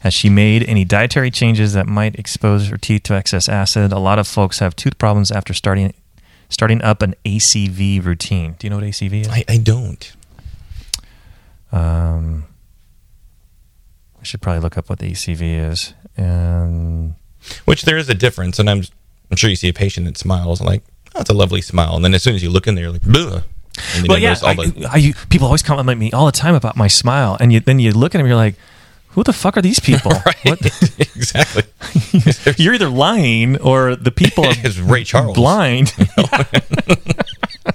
Has 0.00 0.12
she 0.12 0.28
made 0.28 0.64
any 0.68 0.84
dietary 0.84 1.30
changes 1.30 1.74
that 1.74 1.86
might 1.86 2.18
expose 2.18 2.68
her 2.68 2.76
teeth 2.76 3.04
to 3.04 3.14
excess 3.14 3.48
acid? 3.48 3.92
A 3.92 3.98
lot 3.98 4.18
of 4.18 4.26
folks 4.26 4.58
have 4.58 4.74
tooth 4.74 4.98
problems 4.98 5.30
after 5.30 5.54
starting 5.54 5.94
starting 6.48 6.82
up 6.82 7.02
an 7.02 7.14
ACV 7.24 8.04
routine. 8.04 8.56
Do 8.58 8.66
you 8.66 8.70
know 8.70 8.76
what 8.76 8.84
ACV 8.84 9.22
is? 9.22 9.28
I, 9.28 9.44
I 9.48 9.56
don't. 9.58 10.12
Um, 11.70 12.44
I 14.20 14.24
should 14.24 14.42
probably 14.42 14.60
look 14.60 14.76
up 14.76 14.90
what 14.90 14.98
the 14.98 15.10
ACV 15.10 15.70
is. 15.70 15.94
And 16.16 17.14
Which 17.64 17.82
there 17.82 17.96
is 17.96 18.08
a 18.08 18.14
difference, 18.14 18.58
and 18.58 18.68
I'm 18.68 18.82
I'm 19.30 19.36
sure 19.36 19.48
you 19.48 19.56
see 19.56 19.68
a 19.68 19.72
patient 19.72 20.06
that 20.06 20.18
smiles 20.18 20.60
like, 20.60 20.82
that's 21.14 21.30
a 21.30 21.34
lovely 21.34 21.60
smile, 21.60 21.94
and 21.96 22.04
then 22.04 22.14
as 22.14 22.22
soon 22.22 22.34
as 22.34 22.42
you 22.42 22.50
look 22.50 22.66
in 22.66 22.74
there, 22.74 22.84
you're 22.84 22.92
like, 22.92 23.02
Bleh. 23.02 23.44
Well, 24.06 24.18
yeah, 24.18 24.36
all 24.42 24.48
I, 24.48 24.54
the- 24.54 24.88
I, 24.92 24.96
you- 24.96 25.14
people 25.30 25.46
always 25.46 25.62
compliment 25.62 25.98
me 25.98 26.12
all 26.12 26.26
the 26.26 26.32
time 26.32 26.54
about 26.54 26.76
my 26.76 26.88
smile, 26.88 27.36
and 27.40 27.52
you, 27.52 27.60
then 27.60 27.78
you 27.78 27.92
look 27.92 28.14
at 28.14 28.18
them, 28.18 28.26
you're 28.26 28.36
like, 28.36 28.54
"Who 29.10 29.22
the 29.24 29.32
fuck 29.32 29.56
are 29.56 29.62
these 29.62 29.80
people? 29.80 30.12
What? 30.44 30.60
exactly. 30.98 31.62
You're 32.62 32.74
either 32.74 32.88
lying 32.88 33.58
or 33.60 33.94
the 33.96 34.10
people 34.10 34.44
are 34.44 34.54
Ray 34.82 35.04
Charles. 35.04 35.34
blind." 35.36 35.92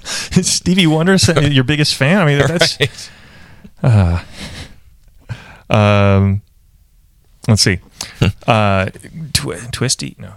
Stevie 0.04 0.86
Wonder 0.86 1.16
your 1.40 1.64
biggest 1.64 1.94
fan? 1.94 2.18
I 2.20 2.24
mean, 2.26 2.38
that's 2.38 2.78
Right. 3.82 4.24
um. 5.70 6.42
Let's 7.48 7.62
see, 7.62 7.78
uh, 8.46 8.90
twi- 9.32 9.60
twisty 9.72 10.14
no, 10.18 10.34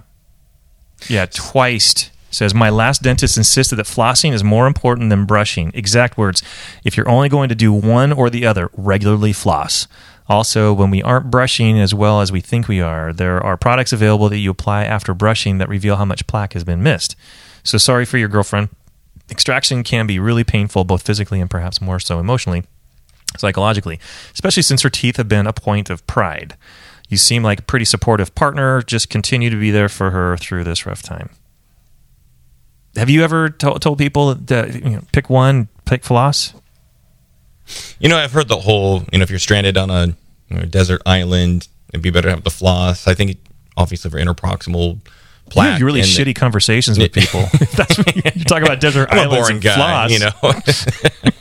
yeah, 1.10 1.26
twiced. 1.26 2.11
Says 2.32 2.54
my 2.54 2.70
last 2.70 3.04
dentist 3.04 3.38
insisted 3.38 3.76
that 3.76 3.86
flossing 3.86 4.34
is 4.34 4.44
more 4.44 4.66
important 4.66 5.10
than 5.10 5.26
brushing. 5.26 5.72
Exact 5.74 6.18
words. 6.18 6.42
If 6.84 6.98
you're 6.98 7.10
only 7.10 7.30
going 7.30 7.50
to 7.50 7.56
do 7.56 7.72
one 7.74 8.12
or 8.12 8.30
the 8.30 8.46
other, 8.46 8.70
regularly 8.74 9.34
floss. 9.34 9.88
Also, 10.30 10.72
when 10.72 10.90
we 10.90 11.04
aren't 11.04 11.30
brushing 11.30 11.78
as 11.78 11.94
well 11.94 12.22
as 12.22 12.32
we 12.32 12.40
think 12.40 12.68
we 12.68 12.80
are, 12.80 13.12
there 13.12 13.44
are 13.44 13.58
products 13.58 13.92
available 13.92 14.30
that 14.30 14.38
you 14.38 14.50
apply 14.50 14.86
after 14.86 15.14
brushing 15.14 15.58
that 15.58 15.68
reveal 15.68 15.98
how 15.98 16.06
much 16.06 16.26
plaque 16.26 16.54
has 16.54 16.64
been 16.64 16.82
missed. 16.82 17.18
So 17.64 17.78
sorry 17.78 18.06
for 18.06 18.18
your 18.18 18.30
girlfriend. 18.30 18.70
Extraction 19.30 19.84
can 19.84 20.08
be 20.08 20.20
really 20.20 20.46
painful, 20.46 20.86
both 20.86 21.06
physically 21.06 21.42
and 21.42 21.50
perhaps 21.50 21.82
more 21.82 22.00
so 22.00 22.20
emotionally 22.20 22.64
psychologically, 23.38 24.00
especially 24.34 24.64
since 24.64 24.82
her 24.82 24.90
teeth 24.90 25.18
have 25.18 25.30
been 25.30 25.48
a 25.48 25.54
point 25.54 25.90
of 25.90 26.06
pride. 26.08 26.56
You 27.10 27.18
seem 27.18 27.44
like 27.44 27.60
a 27.60 27.64
pretty 27.64 27.86
supportive 27.86 28.34
partner. 28.36 28.82
Just 28.82 29.10
continue 29.10 29.50
to 29.50 29.60
be 29.60 29.72
there 29.72 29.90
for 29.90 30.12
her 30.12 30.38
through 30.38 30.64
this 30.64 30.86
rough 30.86 31.02
time. 31.02 31.30
Have 32.96 33.10
you 33.10 33.24
ever 33.24 33.50
to- 33.50 33.80
told 33.80 33.98
people 33.98 34.36
that 34.36 34.74
you 34.76 34.82
know, 34.82 35.02
pick 35.14 35.30
one, 35.30 35.70
pick 35.86 36.04
floss? 36.04 36.54
You 38.00 38.10
know, 38.10 38.18
I've 38.18 38.34
heard 38.34 38.48
the 38.50 38.58
whole, 38.58 39.04
you 39.12 39.20
know, 39.20 39.24
if 39.24 39.30
you're 39.30 39.40
stranded 39.40 39.78
on 39.78 39.90
a 39.90 40.08
you 40.50 40.58
know, 40.58 40.64
desert 40.66 41.02
island, 41.06 41.68
it'd 41.94 42.02
be 42.02 42.10
better 42.10 42.28
to 42.28 42.36
have 42.36 42.44
the 42.44 42.50
floss. 42.52 43.08
I 43.08 43.14
think, 43.14 43.38
obviously, 43.78 44.12
for 44.12 44.18
interproximal 44.18 44.96
You 44.96 45.02
plaque. 45.50 45.74
have 45.74 45.82
really 45.82 46.02
shitty 46.02 46.36
conversations 46.36 47.00
with 47.00 47.14
people. 47.14 47.42
That's 47.78 47.98
what 47.98 48.14
you- 48.16 48.22
you're 48.36 48.44
talking 48.44 48.64
about 48.68 48.82
desert 48.82 49.08
I'm 49.12 49.20
a 49.20 49.22
islands 49.22 49.38
boring 49.38 49.56
and 49.56 49.64
guy, 49.64 49.76
floss. 49.76 50.12
you 50.12 50.20
know. 50.20 51.32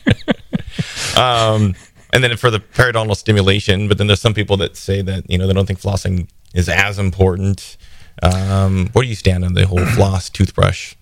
um, 1.23 1.75
and 2.13 2.23
then 2.25 2.37
for 2.37 2.51
the 2.51 2.61
periodontal 2.61 3.17
stimulation, 3.17 3.89
but 3.89 3.99
then 3.99 4.07
there's 4.07 4.21
some 4.21 4.35
people 4.35 4.57
that 4.59 4.77
say 4.77 5.03
that 5.03 5.29
you 5.31 5.39
know 5.39 5.47
they 5.47 5.53
don't 5.53 5.67
think 5.67 5.81
flossing 5.81 6.29
is 6.55 6.69
as 6.69 6.99
important. 6.99 7.77
Um, 8.23 8.89
where 8.93 9.03
do 9.03 9.09
you 9.09 9.15
stand 9.15 9.45
on 9.45 9.55
the 9.55 9.67
whole 9.67 9.85
floss 9.87 10.29
toothbrush? 10.29 10.95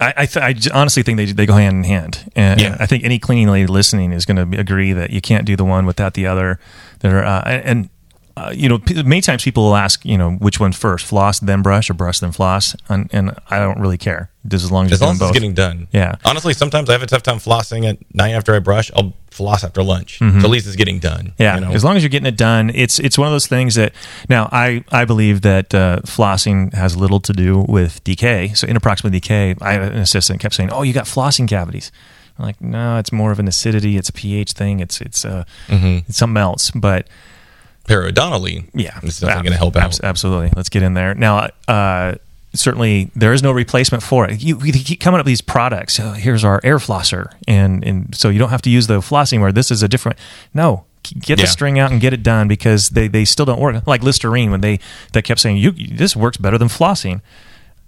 I, 0.00 0.14
I, 0.16 0.26
th- 0.26 0.70
I 0.72 0.76
honestly 0.78 1.02
think 1.02 1.16
they 1.18 1.26
they 1.26 1.46
go 1.46 1.54
hand 1.54 1.76
in 1.76 1.84
hand, 1.84 2.30
and 2.34 2.60
Yeah. 2.60 2.76
I 2.80 2.86
think 2.86 3.04
any 3.04 3.18
cleaning 3.18 3.48
lady 3.48 3.66
listening 3.66 4.12
is 4.12 4.24
going 4.26 4.50
to 4.50 4.58
agree 4.58 4.92
that 4.92 5.10
you 5.10 5.20
can't 5.20 5.44
do 5.46 5.54
the 5.56 5.64
one 5.64 5.86
without 5.86 6.14
the 6.14 6.26
other. 6.26 6.58
That 7.00 7.12
are 7.12 7.24
uh, 7.24 7.42
and 7.44 7.88
uh, 8.36 8.52
you 8.54 8.68
know 8.68 8.78
p- 8.78 9.02
many 9.02 9.20
times 9.20 9.44
people 9.44 9.64
will 9.64 9.76
ask 9.76 10.04
you 10.04 10.18
know 10.18 10.32
which 10.32 10.58
one 10.58 10.72
first, 10.72 11.06
floss 11.06 11.38
then 11.40 11.62
brush 11.62 11.88
or 11.88 11.94
brush 11.94 12.18
then 12.18 12.32
floss, 12.32 12.74
and, 12.88 13.08
and 13.12 13.36
I 13.50 13.58
don't 13.58 13.78
really 13.78 13.98
care 13.98 14.30
just 14.46 14.64
as 14.64 14.70
long 14.72 14.86
as, 14.86 14.92
As 14.92 15.00
long 15.00 15.14
as 15.14 15.22
it's 15.22 15.30
getting 15.30 15.54
done. 15.54 15.88
Yeah. 15.92 16.16
Honestly, 16.24 16.52
sometimes 16.52 16.90
I 16.90 16.92
have 16.92 17.02
a 17.02 17.06
tough 17.06 17.22
time 17.22 17.38
flossing 17.38 17.88
at 17.88 17.98
night 18.14 18.32
after 18.32 18.54
I 18.54 18.58
brush. 18.58 18.90
I'll 18.94 19.14
floss 19.30 19.64
after 19.64 19.82
lunch, 19.82 20.18
so 20.18 20.26
at 20.26 20.44
least 20.44 20.66
it's 20.66 20.76
getting 20.76 20.98
done. 21.00 21.26
Mm-hmm. 21.26 21.42
Yeah, 21.42 21.54
you 21.56 21.60
know? 21.62 21.70
as 21.72 21.82
long 21.82 21.96
as 21.96 22.02
you're 22.02 22.10
getting 22.10 22.26
it 22.26 22.36
done, 22.36 22.70
it's 22.74 22.98
it's 22.98 23.16
one 23.18 23.26
of 23.26 23.32
those 23.32 23.46
things 23.46 23.74
that 23.76 23.92
now 24.28 24.48
I 24.52 24.84
I 24.92 25.04
believe 25.04 25.40
that 25.42 25.74
uh, 25.74 26.00
flossing 26.04 26.72
has 26.74 26.96
little 26.96 27.20
to 27.20 27.32
do 27.32 27.64
with 27.68 28.02
decay. 28.04 28.52
So 28.54 28.66
interproximal 28.66 29.10
decay, 29.12 29.54
I 29.60 29.72
have 29.72 29.82
an 29.82 29.98
assistant 29.98 30.40
kept 30.40 30.54
saying, 30.54 30.70
"Oh, 30.72 30.82
you 30.82 30.92
got 30.92 31.06
flossing 31.06 31.48
cavities." 31.48 31.90
I'm 32.38 32.46
like, 32.46 32.60
no, 32.60 32.98
it's 32.98 33.12
more 33.12 33.30
of 33.30 33.38
an 33.38 33.46
acidity. 33.46 33.96
It's 33.96 34.08
a 34.08 34.12
pH 34.12 34.52
thing. 34.52 34.80
It's 34.80 35.00
it's 35.00 35.24
uh 35.24 35.44
it's 35.68 36.18
something 36.18 36.40
else. 36.40 36.70
But 36.72 37.06
periodontally, 37.88 38.68
yeah, 38.74 38.98
it's 39.02 39.20
definitely 39.20 39.44
going 39.44 39.52
to 39.52 39.58
help 39.58 39.76
out. 39.76 40.02
Absolutely, 40.02 40.52
let's 40.56 40.68
get 40.68 40.82
in 40.82 40.94
there 40.94 41.14
now. 41.14 41.48
Uh, 41.68 42.14
certainly, 42.54 43.10
there 43.14 43.32
is 43.32 43.42
no 43.42 43.52
replacement 43.52 44.02
for 44.02 44.28
it. 44.28 44.42
You 44.42 44.56
we 44.56 44.72
keep 44.72 45.00
coming 45.00 45.20
up 45.20 45.26
with 45.26 45.30
these 45.30 45.40
products. 45.40 45.98
Oh, 46.00 46.12
here's 46.12 46.44
our 46.44 46.60
air 46.64 46.78
flosser, 46.78 47.32
and 47.46 47.84
and 47.84 48.14
so 48.14 48.28
you 48.28 48.38
don't 48.38 48.50
have 48.50 48.62
to 48.62 48.70
use 48.70 48.86
the 48.86 48.98
flossing 49.00 49.40
where 49.40 49.52
this 49.52 49.70
is 49.70 49.82
a 49.82 49.88
different. 49.88 50.18
No, 50.52 50.84
get 51.02 51.38
the 51.38 51.46
string 51.46 51.78
out 51.78 51.92
and 51.92 52.00
get 52.00 52.12
it 52.12 52.22
done 52.22 52.48
because 52.48 52.90
they 52.90 53.08
they 53.08 53.24
still 53.24 53.44
don't 53.44 53.60
work. 53.60 53.86
Like 53.86 54.02
Listerine 54.02 54.50
when 54.50 54.60
they 54.60 54.80
they 55.12 55.22
kept 55.22 55.40
saying 55.40 55.58
you 55.58 55.72
this 55.72 56.16
works 56.16 56.36
better 56.36 56.58
than 56.58 56.68
flossing. 56.68 57.20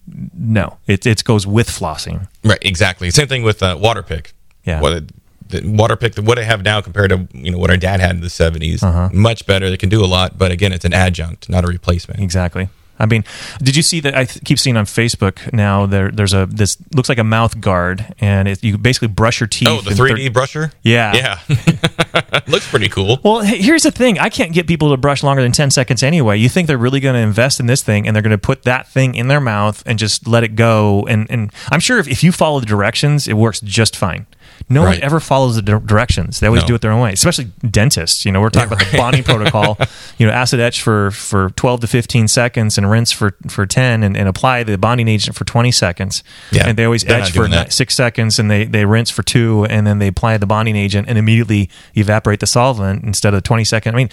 no, 0.06 0.78
it 0.86 1.06
it 1.06 1.24
goes 1.24 1.46
with 1.46 1.68
flossing. 1.68 2.28
Right, 2.44 2.58
exactly. 2.62 3.10
Same 3.10 3.28
thing 3.28 3.42
with 3.42 3.62
uh, 3.62 3.76
water 3.80 4.02
pick. 4.02 4.34
Yeah. 4.64 4.80
What 4.80 5.04
the 5.48 5.62
water 5.64 5.96
pick, 5.96 6.16
what 6.16 6.38
I 6.38 6.42
have 6.44 6.62
now 6.62 6.80
compared 6.80 7.10
to 7.10 7.28
you 7.32 7.50
know 7.50 7.58
what 7.58 7.70
our 7.70 7.76
dad 7.76 8.00
had 8.00 8.14
in 8.16 8.20
the 8.20 8.28
70s, 8.28 8.82
Uh-huh. 8.82 9.08
much 9.12 9.46
better. 9.46 9.68
They 9.70 9.76
can 9.76 9.88
do 9.88 10.04
a 10.04 10.06
lot, 10.06 10.38
but 10.38 10.50
again, 10.52 10.72
it's 10.72 10.84
an 10.84 10.92
adjunct, 10.94 11.48
not 11.48 11.64
a 11.64 11.68
replacement. 11.68 12.20
Exactly. 12.20 12.68
I 12.98 13.04
mean, 13.04 13.24
did 13.62 13.76
you 13.76 13.82
see 13.82 14.00
that? 14.00 14.16
I 14.16 14.24
th- 14.24 14.42
keep 14.46 14.58
seeing 14.58 14.74
on 14.78 14.86
Facebook 14.86 15.52
now. 15.52 15.84
There, 15.84 16.10
there's 16.10 16.32
a 16.32 16.46
this 16.46 16.78
looks 16.94 17.10
like 17.10 17.18
a 17.18 17.24
mouth 17.24 17.60
guard, 17.60 18.14
and 18.20 18.48
it, 18.48 18.64
you 18.64 18.78
basically 18.78 19.08
brush 19.08 19.38
your 19.38 19.48
teeth. 19.48 19.68
Oh, 19.70 19.82
the 19.82 19.90
3D 19.90 20.32
thir- 20.32 20.40
brusher? 20.40 20.72
Yeah. 20.82 21.12
Yeah. 21.14 21.38
Looks 22.48 22.66
pretty 22.70 22.88
cool. 22.88 23.18
Well, 23.22 23.40
here's 23.40 23.82
the 23.82 23.90
thing. 23.90 24.18
I 24.18 24.30
can't 24.30 24.52
get 24.52 24.66
people 24.66 24.90
to 24.92 24.96
brush 24.96 25.22
longer 25.22 25.42
than 25.42 25.52
10 25.52 25.70
seconds 25.72 26.02
anyway. 26.02 26.38
You 26.38 26.48
think 26.48 26.68
they're 26.68 26.78
really 26.78 27.00
going 27.00 27.14
to 27.16 27.20
invest 27.20 27.60
in 27.60 27.66
this 27.66 27.82
thing 27.82 28.06
and 28.06 28.14
they're 28.14 28.22
going 28.22 28.30
to 28.30 28.38
put 28.38 28.62
that 28.62 28.88
thing 28.88 29.14
in 29.14 29.28
their 29.28 29.40
mouth 29.40 29.82
and 29.84 29.98
just 29.98 30.26
let 30.26 30.42
it 30.44 30.54
go. 30.56 31.04
And, 31.06 31.26
and 31.30 31.52
I'm 31.70 31.80
sure 31.80 31.98
if, 31.98 32.08
if 32.08 32.22
you 32.24 32.32
follow 32.32 32.60
the 32.60 32.66
directions, 32.66 33.28
it 33.28 33.34
works 33.34 33.60
just 33.60 33.94
fine. 33.96 34.26
No 34.68 34.82
one 34.82 35.00
ever 35.02 35.20
follows 35.20 35.54
the 35.56 35.62
di- 35.62 35.78
directions. 35.84 36.40
They 36.40 36.46
always 36.48 36.62
No. 36.62 36.68
do 36.68 36.74
it 36.74 36.80
their 36.80 36.90
own 36.90 37.00
way, 37.00 37.12
especially 37.12 37.46
dentists. 37.70 38.24
You 38.24 38.32
know, 38.32 38.40
we're 38.40 38.50
talking 38.50 38.72
about 38.72 38.90
the 38.90 38.96
bonding 38.96 39.22
protocol. 39.32 39.78
You 40.18 40.26
know, 40.26 40.32
acid 40.32 40.58
etch 40.60 40.82
for, 40.82 41.10
for 41.12 41.50
12 41.50 41.82
to 41.82 41.86
15 41.86 42.26
seconds 42.28 42.76
and 42.78 42.90
rinse 42.90 43.12
for, 43.12 43.36
for 43.48 43.64
10 43.66 44.02
and, 44.02 44.16
and 44.16 44.28
apply 44.28 44.64
the 44.64 44.76
bonding 44.78 45.08
agent 45.08 45.36
for 45.36 45.44
20 45.44 45.70
seconds. 45.70 46.24
Yeah, 46.50 46.66
And 46.68 46.76
they 46.76 46.84
always 46.84 47.04
they're 47.04 47.20
etch 47.20 47.30
for 47.32 47.46
that. 47.48 47.72
six 47.72 47.94
seconds 47.94 48.38
and 48.38 48.50
they, 48.50 48.64
they 48.64 48.84
rinse 48.84 49.10
for 49.10 49.22
two 49.22 49.66
and 49.70 49.86
then 49.86 49.98
they 50.00 50.08
apply 50.08 50.36
the 50.38 50.46
bonding 50.46 50.74
agent 50.76 51.08
and 51.08 51.16
immediately 51.18 51.70
evaporate 51.94 52.40
the 52.40 52.46
solvent 52.46 53.04
instead 53.04 53.34
of 53.34 53.38
the 53.38 53.46
20 53.46 53.62
second. 53.64 53.94
I 53.94 53.96
mean, 53.96 54.08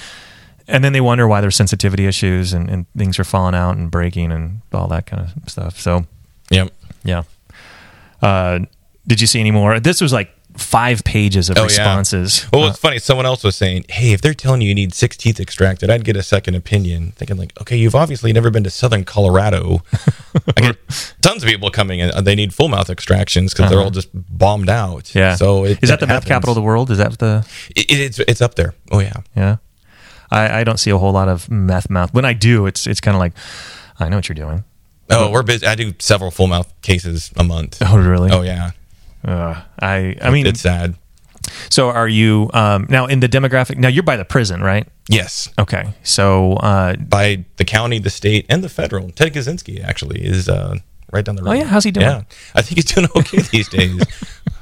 and 0.67 0.83
then 0.83 0.93
they 0.93 1.01
wonder 1.01 1.27
why 1.27 1.41
there's 1.41 1.55
sensitivity 1.55 2.05
issues 2.05 2.53
and, 2.53 2.69
and 2.69 2.85
things 2.95 3.17
are 3.19 3.23
falling 3.23 3.55
out 3.55 3.75
and 3.75 3.89
breaking 3.89 4.31
and 4.31 4.61
all 4.71 4.87
that 4.89 5.05
kind 5.07 5.23
of 5.23 5.49
stuff. 5.49 5.79
So, 5.79 6.05
Yep. 6.51 6.71
yeah. 7.03 7.23
Uh, 8.21 8.59
did 9.05 9.19
you 9.19 9.27
see 9.27 9.39
any 9.41 9.51
more? 9.51 9.79
This 9.81 9.99
was 9.99 10.13
like 10.13 10.32
five 10.55 11.03
pages 11.03 11.49
of 11.49 11.57
Oh, 11.57 11.61
yeah. 11.61 11.67
responses. 11.67 12.45
Well, 12.53 12.65
Uh, 12.65 12.69
it's 12.69 12.79
funny. 12.79 12.99
Someone 12.99 13.25
else 13.25 13.43
was 13.43 13.55
saying, 13.55 13.85
"Hey, 13.89 14.13
if 14.13 14.21
they're 14.21 14.33
telling 14.33 14.61
you 14.61 14.69
you 14.69 14.75
need 14.75 14.93
six 14.93 15.17
teeth 15.17 15.39
extracted, 15.39 15.89
I'd 15.89 16.03
get 16.03 16.15
a 16.15 16.23
second 16.23 16.55
opinion." 16.55 17.13
Thinking 17.15 17.37
like, 17.37 17.53
"Okay, 17.61 17.75
you've 17.77 17.95
obviously 17.95 18.31
never 18.33 18.49
been 18.51 18.63
to 18.63 18.69
Southern 18.69 19.03
Colorado." 19.03 19.81
I 20.57 20.61
get 20.61 20.77
tons 21.21 21.43
of 21.43 21.49
people 21.49 21.69
coming 21.71 21.99
in. 21.99 22.11
uh, 22.11 22.21
They 22.21 22.35
need 22.35 22.53
full 22.53 22.69
mouth 22.69 22.89
extractions 22.89 23.53
because 23.53 23.69
they're 23.69 23.79
all 23.81 23.89
just 23.91 24.09
bombed 24.13 24.69
out. 24.69 25.09
Uh-huh. 25.15 25.19
yeah. 25.19 25.35
So 25.35 25.65
it, 25.65 25.79
is 25.81 25.89
that 25.89 25.99
the 25.99 26.07
meth 26.07 26.25
capital 26.25 26.51
of 26.51 26.55
the 26.55 26.61
world? 26.61 26.91
Is 26.91 26.97
that 26.99 27.17
the 27.19 27.45
It, 27.75 27.85
it's 27.91 28.19
it's 28.19 28.41
up 28.41 28.55
there. 28.55 28.73
Oh 28.91 28.99
yeah. 28.99 29.13
yeah? 29.35 29.57
I, 30.31 30.61
I 30.61 30.63
don't 30.63 30.79
see 30.79 30.89
a 30.89 30.97
whole 30.97 31.11
lot 31.13 31.29
of 31.29 31.49
meth 31.49 31.89
mouth. 31.89 32.13
When 32.13 32.25
I 32.25 32.33
do, 32.33 32.65
it's 32.67 32.87
it's 32.87 32.99
kind 33.01 33.15
of 33.15 33.19
like 33.19 33.33
I 33.99 34.09
know 34.09 34.17
what 34.17 34.27
you're 34.29 34.35
doing. 34.35 34.63
Oh, 35.09 35.29
we're 35.31 35.43
busy. 35.43 35.65
I 35.67 35.75
do 35.75 35.93
several 35.99 36.31
full 36.31 36.47
mouth 36.47 36.71
cases 36.81 37.31
a 37.35 37.43
month. 37.43 37.77
Oh, 37.81 37.97
really? 37.97 38.31
Oh 38.31 38.41
yeah. 38.41 38.71
Uh, 39.23 39.61
I 39.79 40.15
I 40.21 40.29
mean, 40.31 40.45
it's 40.47 40.61
sad. 40.61 40.95
so 41.69 41.89
are 41.89 42.07
you 42.07 42.49
um, 42.53 42.85
now 42.89 43.05
in 43.07 43.19
the 43.19 43.27
demographic? 43.29 43.77
Now 43.77 43.87
you're 43.89 44.03
by 44.03 44.17
the 44.17 44.25
prison, 44.25 44.61
right? 44.61 44.87
Yes. 45.09 45.49
Okay, 45.59 45.93
so 46.03 46.53
uh, 46.53 46.95
By 46.95 47.45
the 47.57 47.65
county, 47.65 47.99
the 47.99 48.09
state, 48.09 48.45
and 48.49 48.63
the 48.63 48.69
federal. 48.69 49.09
Ted 49.11 49.33
Kaczynski 49.33 49.83
actually 49.83 50.23
is 50.25 50.47
uh, 50.47 50.77
right 51.11 51.25
down 51.25 51.35
the 51.35 51.43
road. 51.43 51.51
Oh, 51.51 51.53
yeah? 51.53 51.65
How's 51.65 51.83
he 51.83 51.91
doing? 51.91 52.05
Yeah, 52.07 52.23
I 52.55 52.61
think 52.61 52.75
he's 52.77 52.85
doing 52.85 53.07
okay 53.15 53.41
these 53.51 53.67
days. 53.69 54.01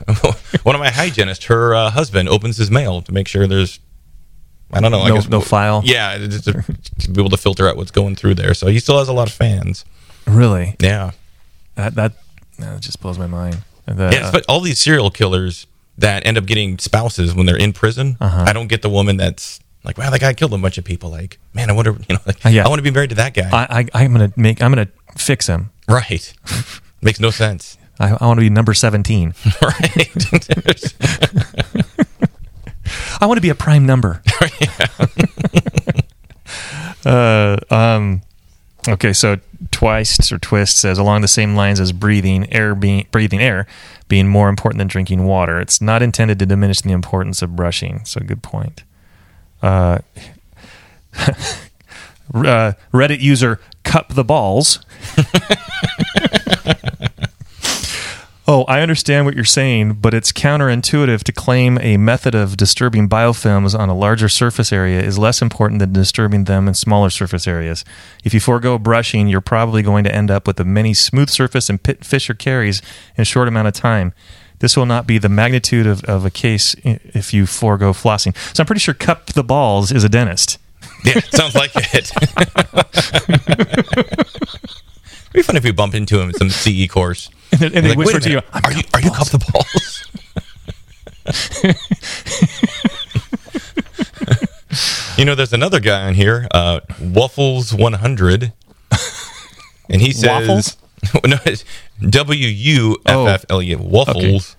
One 0.64 0.76
of 0.76 0.80
my 0.82 0.90
hygienists, 0.90 1.46
her 1.46 1.76
uh, 1.76 1.92
husband, 1.92 2.28
opens 2.30 2.58
his 2.58 2.72
mail 2.72 3.02
to 3.04 3.12
make 3.12 3.28
sure 3.28 3.46
there's. 3.48 3.80
I 4.74 4.80
don't 4.80 4.92
know. 4.92 5.02
I 5.02 5.10
No- 5.10 5.16
guess 5.16 5.30
no 5.30 5.42
file? 5.42 5.82
Yeah, 5.86 6.18
just 6.18 6.46
to, 6.46 6.54
to 7.02 7.12
be 7.12 7.22
able 7.22 7.30
to 7.30 7.38
filter 7.38 7.68
out 7.70 7.78
what's 7.78 7.92
going 7.92 8.16
through 8.16 8.36
there. 8.36 8.54
So 8.54 8.68
he 8.68 8.80
still 8.80 8.98
has 9.00 9.10
a 9.10 9.14
lot 9.14 9.28
of 9.28 9.34
fans. 9.34 9.86
really 10.26 10.76
Yeah, 10.80 11.12
that 11.76 11.94
that 11.96 12.14
that 12.58 12.80
just 12.82 13.00
blows 13.02 13.20
my 13.20 13.28
mind. 13.28 13.58
The, 13.92 14.10
yeah. 14.12 14.32
But 14.32 14.46
all 14.50 14.62
these 14.62 14.82
serial 14.82 15.12
killers 15.12 15.68
that 15.98 16.26
end 16.26 16.38
up 16.38 16.46
getting 16.46 16.80
spouses 16.80 17.36
when 17.36 17.46
they're 17.46 17.58
in 17.58 17.74
prison, 17.74 18.18
Uh-huh. 18.20 18.46
I 18.48 18.54
don't 18.54 18.68
get 18.68 18.82
the 18.82 18.90
woman 18.90 19.18
that's 19.18 19.60
like, 19.84 19.98
"Wow, 19.98 20.10
that 20.10 20.22
guy 20.22 20.34
killed 20.34 20.54
a 20.54 20.58
bunch 20.58 20.78
of 20.78 20.86
people." 20.86 21.10
Like, 21.10 21.38
man, 21.54 21.70
I 21.70 21.74
wonder, 21.74 21.92
you 22.08 22.16
know, 22.16 22.22
like, 22.26 22.46
Uh, 22.46 22.50
yeah. 22.50 22.66
I 22.66 22.70
want 22.70 22.80
to 22.80 22.84
be 22.84 22.92
married 22.92 23.10
to 23.10 23.16
that 23.18 23.34
guy. 23.34 23.50
I, 23.52 23.88
I 23.94 24.04
I'm 24.04 24.12
gonna 24.14 24.32
make 24.36 24.62
I'm 24.62 24.72
gonna 24.72 24.88
fix 25.18 25.48
him. 25.48 25.72
right? 25.88 26.34
Makes 27.02 27.20
no 27.20 27.30
sense. 27.32 27.78
I, 28.00 28.18
I 28.20 28.26
want 28.28 28.38
to 28.38 28.42
be 28.42 28.50
number 28.50 28.74
seventeen. 28.74 29.34
right? 29.62 30.02
I 33.22 33.26
want 33.28 33.38
to 33.38 33.42
be 33.42 33.50
a 33.50 33.56
prime 33.56 33.86
number. 33.86 34.22
uh, 37.06 37.58
um, 37.70 38.22
okay, 38.88 39.14
so 39.14 39.38
twice 39.70 40.32
or 40.32 40.38
twist 40.40 40.78
says 40.78 40.98
along 40.98 41.22
the 41.22 41.28
same 41.28 41.56
lines 41.56 41.80
as 41.80 41.92
breathing 41.92 42.52
air 42.52 42.74
being 42.74 43.06
breathing 43.12 43.40
air 43.40 43.68
being 44.08 44.28
more 44.28 44.50
important 44.50 44.80
than 44.80 44.88
drinking 44.88 45.26
water. 45.26 45.60
It's 45.60 45.82
not 45.82 46.02
intended 46.02 46.40
to 46.40 46.46
diminish 46.46 46.82
the 46.82 46.92
importance 46.92 47.42
of 47.42 47.56
brushing. 47.56 48.04
So 48.06 48.22
good 48.22 48.42
point. 48.44 48.84
Uh, 49.62 50.00
uh, 52.34 52.74
Reddit 52.94 53.20
user 53.20 53.60
cup 53.84 54.10
the 54.10 54.24
balls. 54.24 54.80
Oh, 58.48 58.64
I 58.64 58.82
understand 58.82 59.26
what 59.26 59.36
you're 59.36 59.46
saying, 59.46 59.94
but 59.94 60.16
it's 60.16 60.32
counterintuitive 60.32 61.24
to 61.24 61.32
claim 61.32 61.78
a 61.80 61.98
method 61.98 62.34
of 62.34 62.58
disturbing 62.58 63.08
biofilms 63.08 63.78
on 63.78 63.88
a 63.88 63.94
larger 63.96 64.28
surface 64.28 64.74
area 64.74 65.00
is 65.00 65.20
less 65.20 65.44
important 65.44 65.80
than 65.80 65.94
disturbing 65.94 66.46
them 66.46 66.68
in 66.68 66.74
smaller 66.74 67.12
surface 67.12 67.48
areas. 67.48 67.86
If 68.24 68.34
you 68.34 68.40
forego 68.40 68.80
brushing, 68.80 69.28
you're 69.28 69.42
probably 69.42 69.84
going 69.84 70.04
to 70.06 70.14
end 70.14 70.32
up 70.32 70.48
with 70.48 70.60
a 70.60 70.66
many 70.66 70.96
smooth 70.96 71.30
surface 71.30 71.70
and 71.70 71.82
pit 71.82 72.04
fissure 72.04 72.34
caries 72.34 72.82
in 73.16 73.22
a 73.22 73.26
short 73.26 73.48
amount 73.48 73.68
of 73.68 73.76
time. 73.76 74.12
This 74.58 74.76
will 74.76 74.88
not 74.88 75.06
be 75.06 75.20
the 75.20 75.30
magnitude 75.30 75.86
of, 75.86 76.04
of 76.06 76.26
a 76.26 76.32
case 76.32 76.76
if 76.84 77.34
you 77.36 77.46
forego 77.46 77.94
flossing. 77.94 78.36
So 78.56 78.62
I'm 78.62 78.68
pretty 78.68 78.80
sure 78.80 78.96
Cup 78.96 79.28
the 79.28 79.44
Balls 79.44 79.92
is 79.92 80.04
a 80.04 80.10
dentist. 80.10 80.58
yeah, 81.06 81.20
sounds 81.30 81.54
like 81.54 81.72
it. 81.76 82.12
It'd 85.32 85.34
be 85.34 85.42
fun 85.44 85.58
if 85.58 85.64
we 85.64 85.72
bump 85.72 85.94
into 85.94 86.20
him 86.20 86.30
in 86.30 86.36
some 86.36 86.50
CE 86.50 86.88
course. 86.90 87.30
And, 87.54 87.60
they- 87.60 87.66
and 87.68 87.86
they 87.86 87.90
Like, 87.90 87.98
whisper 87.98 88.20
to 88.22 88.30
you, 88.32 88.42
"I'm 88.54 88.62
"Are 88.66 88.72
you 88.72 88.82
are 88.94 89.02
you 89.02 89.10
Balls." 89.10 89.30
cup 89.30 89.40
the 89.40 89.52
balls?" 89.52 90.08
you 95.18 95.26
know, 95.26 95.36
there's 95.36 95.54
another 95.54 95.80
guy 95.80 96.08
on 96.08 96.14
here, 96.16 96.48
uh, 96.52 96.80
Waffles 97.00 97.74
100, 97.74 98.54
and 99.90 100.02
he 100.02 100.12
says, 100.14 100.30
Waffles? 100.48 100.78
"No, 101.26 101.38
it's 101.46 101.66
W 102.10 102.48
U 102.48 102.98
F 103.06 103.28
F 103.28 103.46
L 103.50 103.62
E 103.62 103.76
Waffles." 103.76 104.56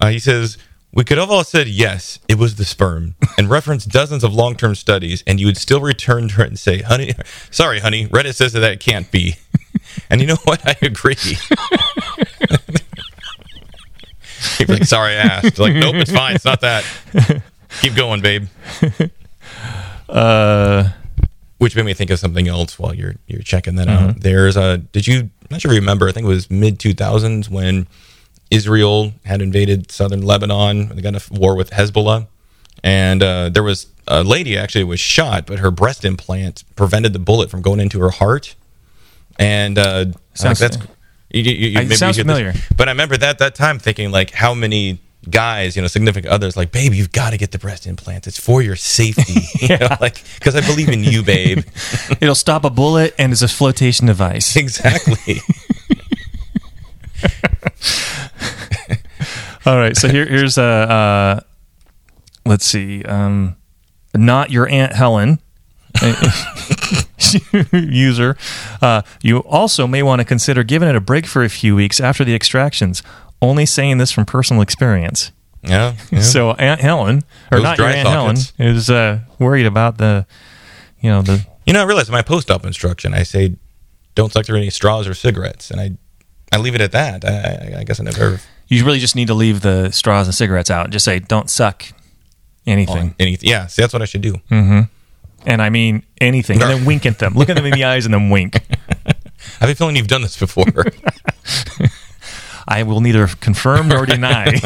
Uh, 0.00 0.08
he 0.08 0.18
says. 0.18 0.58
We 0.90 1.04
could 1.04 1.18
have 1.18 1.30
all 1.30 1.44
said 1.44 1.68
yes, 1.68 2.18
it 2.28 2.38
was 2.38 2.54
the 2.54 2.64
sperm, 2.64 3.14
and 3.36 3.50
referenced 3.50 3.90
dozens 3.90 4.24
of 4.24 4.32
long-term 4.32 4.74
studies, 4.74 5.22
and 5.26 5.38
you 5.38 5.44
would 5.44 5.58
still 5.58 5.82
return 5.82 6.28
to 6.28 6.40
it 6.40 6.46
and 6.46 6.58
say, 6.58 6.80
"Honey, 6.80 7.12
sorry, 7.50 7.80
honey, 7.80 8.06
Reddit 8.06 8.34
says 8.34 8.54
that 8.54 8.60
that 8.60 8.80
can't 8.80 9.10
be." 9.12 9.36
And 10.10 10.20
you 10.20 10.26
know 10.26 10.36
what? 10.44 10.66
I 10.66 10.76
agree. 10.82 11.16
Like, 14.68 14.84
"Sorry, 14.84 15.12
I 15.14 15.20
asked." 15.22 15.58
Like, 15.58 15.74
nope, 15.74 15.94
it's 15.96 16.12
fine. 16.12 16.34
It's 16.36 16.44
not 16.44 16.60
that. 16.62 16.84
Keep 17.80 17.94
going, 17.94 18.20
babe. 18.20 18.46
Uh, 20.08 20.90
Which 21.58 21.74
made 21.76 21.84
me 21.84 21.94
think 21.94 22.10
of 22.10 22.18
something 22.18 22.48
else 22.48 22.78
while 22.78 22.94
you're 22.94 23.16
you're 23.26 23.42
checking 23.42 23.76
that 23.76 23.88
Mm-hmm. 23.88 24.08
out. 24.10 24.20
There's 24.20 24.56
a. 24.56 24.78
Did 24.78 25.06
you? 25.06 25.18
I'm 25.20 25.30
not 25.50 25.60
sure. 25.60 25.70
if 25.70 25.74
you 25.76 25.80
Remember? 25.80 26.08
I 26.08 26.12
think 26.12 26.24
it 26.24 26.28
was 26.28 26.50
mid 26.50 26.78
2000s 26.78 27.48
when 27.48 27.86
Israel 28.50 29.12
had 29.24 29.40
invaded 29.42 29.90
southern 29.90 30.22
Lebanon. 30.22 30.88
They 30.88 31.02
got 31.02 31.14
in 31.14 31.16
a 31.16 31.38
war 31.38 31.54
with 31.56 31.70
Hezbollah, 31.70 32.26
and 32.84 33.22
uh, 33.22 33.48
there 33.48 33.62
was 33.62 33.86
a 34.06 34.22
lady 34.24 34.56
actually 34.56 34.84
was 34.84 35.00
shot, 35.00 35.46
but 35.46 35.58
her 35.60 35.70
breast 35.70 36.04
implant 36.04 36.64
prevented 36.76 37.12
the 37.12 37.18
bullet 37.18 37.50
from 37.50 37.62
going 37.62 37.80
into 37.80 38.00
her 38.00 38.10
heart. 38.10 38.54
And 39.38 39.78
uh, 39.78 40.06
Sounds- 40.34 40.60
like, 40.60 40.72
that's 40.72 40.86
you, 41.30 41.42
you, 41.42 41.52
you, 41.68 41.78
I- 41.78 41.82
maybe 41.82 41.94
sounds 41.96 42.16
you 42.16 42.24
get 42.24 42.28
this- 42.28 42.36
familiar. 42.38 42.60
But 42.76 42.88
I 42.88 42.92
remember 42.92 43.16
that 43.18 43.38
that 43.40 43.54
time 43.54 43.78
thinking 43.78 44.10
like 44.10 44.30
how 44.30 44.54
many 44.54 45.00
guys, 45.28 45.76
you 45.76 45.82
know, 45.82 45.88
significant 45.88 46.32
others, 46.32 46.56
like, 46.56 46.72
babe, 46.72 46.94
you've 46.94 47.12
got 47.12 47.30
to 47.30 47.36
get 47.36 47.50
the 47.50 47.58
breast 47.58 47.86
implants. 47.86 48.26
It's 48.26 48.38
for 48.40 48.62
your 48.62 48.76
safety. 48.76 49.34
You 49.60 49.76
know, 49.76 49.88
like 50.00 50.22
because 50.38 50.54
I 50.56 50.60
believe 50.62 50.88
in 50.88 51.02
you, 51.04 51.22
babe. 51.22 51.64
it'll 52.20 52.34
stop 52.36 52.64
a 52.64 52.70
bullet 52.70 53.14
and 53.18 53.32
it's 53.32 53.42
a 53.42 53.48
flotation 53.48 54.06
device. 54.06 54.56
exactly. 54.56 55.40
All 59.66 59.76
right, 59.76 59.96
so 59.96 60.08
here, 60.08 60.24
here's 60.24 60.56
a 60.56 60.62
uh, 60.62 61.40
let's 62.46 62.64
see, 62.64 63.02
um, 63.04 63.56
not 64.14 64.50
your 64.50 64.66
aunt 64.68 64.92
Helen 64.94 65.40
user. 67.72 68.36
Uh, 68.80 69.02
you 69.22 69.38
also 69.40 69.86
may 69.86 70.02
want 70.02 70.20
to 70.20 70.24
consider 70.24 70.62
giving 70.62 70.88
it 70.88 70.96
a 70.96 71.00
break 71.00 71.26
for 71.26 71.42
a 71.42 71.48
few 71.48 71.74
weeks 71.76 72.00
after 72.00 72.24
the 72.24 72.34
extractions. 72.34 73.02
Only 73.40 73.66
saying 73.66 73.98
this 73.98 74.10
from 74.10 74.24
personal 74.24 74.62
experience. 74.62 75.32
Yeah. 75.62 75.96
yeah. 76.10 76.20
So 76.20 76.52
Aunt 76.52 76.80
Helen, 76.80 77.22
or 77.50 77.58
Those 77.58 77.64
not 77.64 77.78
your 77.78 77.88
Aunt 77.88 78.06
sockets. 78.06 78.52
Helen, 78.56 78.76
is 78.76 78.90
uh, 78.90 79.20
worried 79.38 79.66
about 79.66 79.98
the, 79.98 80.26
you 81.00 81.10
know, 81.10 81.22
the 81.22 81.44
You 81.66 81.72
know, 81.72 81.82
I 81.82 81.84
realized 81.84 82.08
in 82.08 82.12
my 82.12 82.22
post-op 82.22 82.64
instruction, 82.64 83.14
I 83.14 83.22
say, 83.22 83.56
don't 84.14 84.32
suck 84.32 84.46
through 84.46 84.58
any 84.58 84.70
straws 84.70 85.06
or 85.06 85.14
cigarettes, 85.14 85.70
and 85.70 85.80
I 85.80 85.96
I 86.50 86.58
leave 86.58 86.74
it 86.74 86.80
at 86.80 86.92
that. 86.92 87.24
I, 87.24 87.76
I, 87.76 87.80
I 87.80 87.84
guess 87.84 88.00
I 88.00 88.04
never 88.04 88.40
You 88.68 88.84
really 88.84 88.98
just 88.98 89.14
need 89.14 89.28
to 89.28 89.34
leave 89.34 89.60
the 89.60 89.90
straws 89.92 90.26
and 90.26 90.34
cigarettes 90.34 90.70
out. 90.70 90.90
Just 90.90 91.04
say, 91.04 91.18
don't 91.18 91.50
suck 91.50 91.84
anything. 92.66 93.14
anything. 93.18 93.48
Yeah, 93.48 93.66
see, 93.66 93.82
that's 93.82 93.92
what 93.92 94.02
I 94.02 94.06
should 94.06 94.22
do. 94.22 94.36
And 95.46 95.62
I 95.62 95.70
mean 95.70 96.04
anything. 96.20 96.60
And 96.60 96.70
then 96.70 96.84
wink 96.84 97.06
at 97.06 97.18
them. 97.18 97.34
Look 97.34 97.48
at 97.48 97.56
them 97.56 97.64
in 97.64 97.72
the 97.72 97.84
eyes 97.84 98.04
and 98.04 98.14
then 98.14 98.30
wink. 98.30 98.60
I 99.60 99.60
have 99.60 99.70
a 99.70 99.74
feeling 99.74 99.96
you've 99.96 100.08
done 100.08 100.22
this 100.22 100.38
before. 100.38 100.66
I 102.68 102.82
will 102.82 103.00
neither 103.00 103.26
confirm 103.26 103.88
nor 103.88 104.04
deny. 104.04 104.60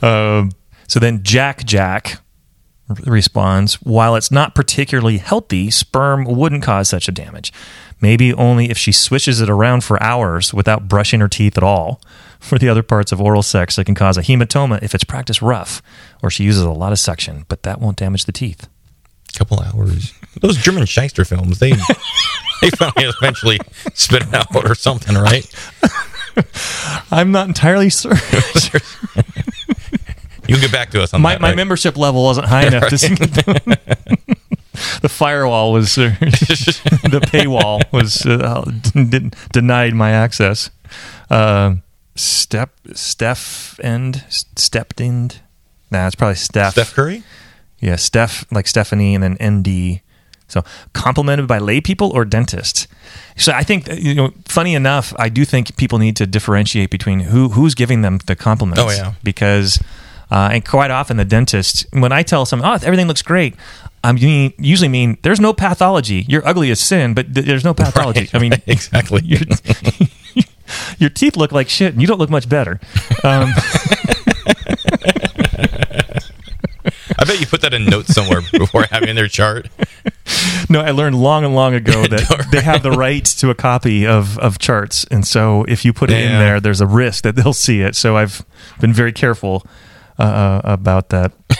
um, 0.00 0.52
so 0.86 1.00
then 1.00 1.22
Jack 1.22 1.64
Jack 1.64 2.20
responds, 3.04 3.74
while 3.82 4.14
it's 4.14 4.30
not 4.30 4.54
particularly 4.54 5.18
healthy, 5.18 5.70
sperm 5.70 6.24
wouldn't 6.24 6.62
cause 6.62 6.88
such 6.88 7.08
a 7.08 7.12
damage. 7.12 7.52
Maybe 8.00 8.32
only 8.34 8.70
if 8.70 8.78
she 8.78 8.92
swishes 8.92 9.40
it 9.40 9.50
around 9.50 9.82
for 9.82 10.00
hours 10.02 10.52
without 10.52 10.88
brushing 10.88 11.20
her 11.20 11.28
teeth 11.28 11.56
at 11.56 11.62
all. 11.62 12.00
For 12.44 12.58
the 12.58 12.68
other 12.68 12.82
parts 12.82 13.10
of 13.10 13.22
oral 13.22 13.42
sex, 13.42 13.78
it 13.78 13.84
can 13.84 13.94
cause 13.94 14.18
a 14.18 14.22
hematoma 14.22 14.82
if 14.82 14.94
it's 14.94 15.02
practiced 15.02 15.40
rough 15.40 15.80
or 16.22 16.30
she 16.30 16.44
uses 16.44 16.62
a 16.62 16.70
lot 16.70 16.92
of 16.92 16.98
suction, 16.98 17.46
but 17.48 17.62
that 17.62 17.80
won't 17.80 17.96
damage 17.96 18.26
the 18.26 18.32
teeth. 18.32 18.68
couple 19.34 19.60
hours. 19.60 20.12
Those 20.42 20.58
German 20.58 20.84
shyster 20.84 21.24
films, 21.24 21.58
they 21.58 21.70
they 22.60 22.68
finally 22.70 23.10
eventually 23.18 23.58
spit 23.94 24.32
out 24.34 24.54
or 24.54 24.74
something, 24.74 25.14
right? 25.16 25.46
I'm 27.10 27.32
not 27.32 27.48
entirely 27.48 27.88
certain. 27.90 28.80
You 30.46 30.56
can 30.56 30.60
get 30.64 30.72
back 30.72 30.90
to 30.90 31.02
us 31.02 31.14
on 31.14 31.22
my, 31.22 31.32
that. 31.32 31.40
my 31.40 31.48
right? 31.48 31.56
membership 31.56 31.96
level 31.96 32.22
wasn't 32.24 32.48
high 32.48 32.66
enough 32.66 32.88
to 32.90 32.98
see 32.98 33.14
the 33.14 35.08
firewall 35.08 35.72
was 35.72 35.96
uh, 35.96 36.10
the 36.20 37.22
paywall 37.32 37.80
was 37.94 38.26
uh, 38.26 38.70
d- 38.92 39.30
denied 39.52 39.94
my 39.94 40.10
access 40.10 40.68
uh, 41.30 41.76
step 42.14 42.70
steph 42.94 43.78
end? 43.82 44.24
Stepped 44.28 45.00
end? 45.00 45.40
Nah 45.90 46.06
it's 46.06 46.14
probably 46.16 46.36
steph. 46.36 46.72
Steph 46.72 46.94
Curry. 46.94 47.22
yeah 47.80 47.96
steph 47.96 48.44
like 48.52 48.66
stephanie 48.66 49.14
and 49.14 49.22
then 49.22 49.36
nd 49.60 50.00
so 50.46 50.62
complimented 50.92 51.46
by 51.48 51.58
lay 51.58 51.80
people 51.80 52.10
or 52.14 52.24
dentists? 52.24 52.86
So 53.36 53.52
i 53.52 53.62
think 53.62 53.88
you 53.88 54.14
know 54.14 54.32
funny 54.46 54.74
enough 54.74 55.12
i 55.18 55.28
do 55.28 55.44
think 55.44 55.76
people 55.76 55.98
need 55.98 56.16
to 56.16 56.26
differentiate 56.26 56.90
between 56.90 57.20
who 57.20 57.48
who's 57.50 57.74
giving 57.74 58.02
them 58.02 58.18
the 58.26 58.36
compliments. 58.36 58.82
Oh, 58.82 58.90
yeah. 58.90 59.14
because 59.22 59.82
uh, 60.30 60.48
and 60.52 60.64
quite 60.64 60.90
often 60.90 61.16
the 61.16 61.24
dentist 61.24 61.86
when 61.92 62.12
i 62.12 62.22
tell 62.22 62.44
someone 62.46 62.68
oh 62.68 62.74
everything 62.86 63.06
looks 63.08 63.22
great 63.22 63.54
i 64.02 64.12
mean 64.12 64.52
usually 64.58 64.88
mean 64.88 65.16
there's 65.22 65.40
no 65.40 65.52
pathology. 65.52 66.24
You're 66.28 66.46
ugly 66.46 66.70
as 66.70 66.80
sin 66.80 67.14
but 67.14 67.34
th- 67.34 67.46
there's 67.46 67.64
no 67.64 67.74
pathology. 67.74 68.20
Right, 68.20 68.34
i 68.34 68.38
mean 68.38 68.50
right, 68.52 68.62
exactly. 68.66 69.20
your, 71.04 71.10
teeth 71.10 71.36
look 71.36 71.52
like 71.52 71.68
shit 71.68 71.92
and 71.92 72.00
you 72.00 72.06
don't 72.06 72.18
look 72.18 72.30
much 72.30 72.48
better 72.48 72.80
um, 73.22 73.52
I 77.18 77.24
bet 77.24 77.40
you 77.40 77.46
put 77.46 77.62
that 77.62 77.72
in 77.72 77.86
notes 77.86 78.14
somewhere 78.14 78.40
before 78.52 78.84
having 78.90 79.14
their 79.14 79.28
chart. 79.28 79.68
No, 80.68 80.80
I 80.80 80.90
learned 80.90 81.16
long 81.16 81.44
and 81.44 81.54
long 81.54 81.74
ago 81.74 82.02
that 82.06 82.48
they 82.50 82.60
have 82.60 82.82
the 82.82 82.90
right 82.90 83.24
to 83.24 83.50
a 83.50 83.54
copy 83.54 84.06
of, 84.06 84.38
of 84.38 84.58
charts. 84.58 85.04
And 85.10 85.26
so 85.26 85.64
if 85.64 85.84
you 85.84 85.92
put 85.92 86.10
it 86.10 86.20
in 86.20 86.32
there, 86.32 86.60
there's 86.60 86.80
a 86.80 86.86
risk 86.86 87.24
that 87.24 87.36
they'll 87.36 87.52
see 87.52 87.80
it. 87.80 87.96
So 87.96 88.16
I've 88.16 88.44
been 88.80 88.92
very 88.92 89.12
careful 89.12 89.66
uh, 90.18 90.60
about 90.64 91.10
that. 91.10 91.32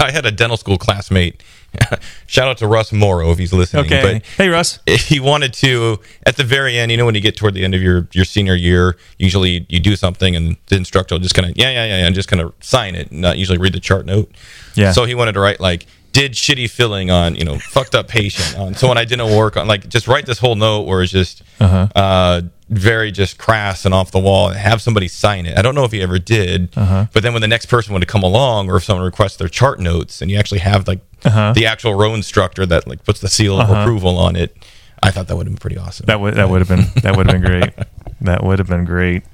I 0.00 0.10
had 0.10 0.26
a 0.26 0.32
dental 0.32 0.56
school 0.56 0.78
classmate. 0.78 1.42
Shout 2.26 2.48
out 2.48 2.58
to 2.58 2.66
Russ 2.66 2.92
Morrow 2.92 3.30
if 3.30 3.38
he's 3.38 3.52
listening. 3.52 3.86
Okay. 3.86 4.02
But 4.14 4.26
hey, 4.36 4.48
Russ. 4.48 4.78
he 4.86 5.20
wanted 5.20 5.52
to 5.54 5.98
at 6.26 6.36
the 6.36 6.44
very 6.44 6.76
end 6.78 6.90
you 6.90 6.96
know 6.96 7.06
when 7.06 7.14
you 7.14 7.20
get 7.20 7.36
toward 7.36 7.54
the 7.54 7.64
end 7.64 7.74
of 7.74 7.82
your 7.82 8.08
your 8.12 8.24
senior 8.24 8.54
year 8.54 8.96
usually 9.18 9.66
you 9.68 9.78
do 9.80 9.96
something 9.96 10.34
and 10.36 10.56
the 10.68 10.76
instructor 10.76 11.14
will 11.14 11.20
just 11.20 11.34
kind 11.34 11.48
of 11.50 11.56
yeah 11.56 11.70
yeah 11.70 11.84
yeah 11.86 11.98
yeah, 11.98 12.06
and 12.06 12.14
just 12.14 12.28
kind 12.28 12.40
of 12.42 12.52
sign 12.60 12.94
it 12.94 13.10
and 13.10 13.20
not 13.20 13.38
usually 13.38 13.58
read 13.58 13.72
the 13.72 13.80
chart 13.80 14.06
note 14.06 14.30
Yeah. 14.74 14.92
so 14.92 15.04
he 15.04 15.14
wanted 15.14 15.32
to 15.32 15.40
write 15.40 15.60
like 15.60 15.86
did 16.12 16.32
shitty 16.32 16.70
filling 16.70 17.10
on 17.10 17.34
you 17.34 17.44
know 17.44 17.58
fucked 17.58 17.94
up 17.94 18.08
patient 18.08 18.58
on 18.58 18.74
someone 18.74 18.96
i 18.98 19.04
didn't 19.04 19.36
work 19.36 19.56
on 19.56 19.66
like 19.68 19.88
just 19.88 20.08
write 20.08 20.26
this 20.26 20.38
whole 20.38 20.54
note 20.56 20.82
where 20.86 21.02
it's 21.02 21.12
just 21.12 21.42
Uh-huh. 21.60 21.88
uh 21.94 22.40
very 22.68 23.12
just 23.12 23.38
crass 23.38 23.84
and 23.84 23.94
off 23.94 24.10
the 24.10 24.18
wall 24.18 24.48
and 24.48 24.58
have 24.58 24.82
somebody 24.82 25.06
sign 25.08 25.46
it 25.46 25.56
i 25.58 25.62
don't 25.62 25.74
know 25.76 25.84
if 25.84 25.92
he 25.92 26.00
ever 26.02 26.18
did 26.18 26.68
Uh-huh. 26.76 27.06
but 27.12 27.22
then 27.22 27.32
when 27.32 27.42
the 27.42 27.48
next 27.48 27.66
person 27.66 27.92
would 27.94 28.06
come 28.08 28.22
along 28.24 28.68
or 28.70 28.76
if 28.76 28.84
someone 28.84 29.04
requests 29.04 29.36
their 29.36 29.48
chart 29.48 29.78
notes 29.78 30.20
and 30.22 30.30
you 30.30 30.36
actually 30.38 30.58
have 30.60 30.88
like 30.88 31.00
Uh-huh. 31.26 31.52
the 31.54 31.66
actual 31.66 31.94
row 31.94 32.14
instructor 32.14 32.64
that 32.66 32.86
like 32.86 33.04
puts 33.04 33.20
the 33.20 33.28
seal 33.28 33.60
of 33.60 33.68
approval 33.68 34.16
on 34.18 34.36
it 34.36 34.56
I 35.02 35.10
thought 35.10 35.26
that 35.28 35.36
would 35.36 35.46
have 35.46 35.52
been 35.54 35.60
pretty 35.60 35.76
awesome. 35.76 36.06
That 36.06 36.20
would 36.20 36.34
that 36.34 36.48
would 36.48 36.60
have 36.66 36.68
been 36.68 36.86
that 37.02 37.16
would 37.16 37.26
have 37.30 37.40
been 37.40 37.50
great. 37.50 37.74
That 38.22 38.42
would 38.42 38.58
have 38.58 38.68
been 38.68 38.86
great. 38.86 39.24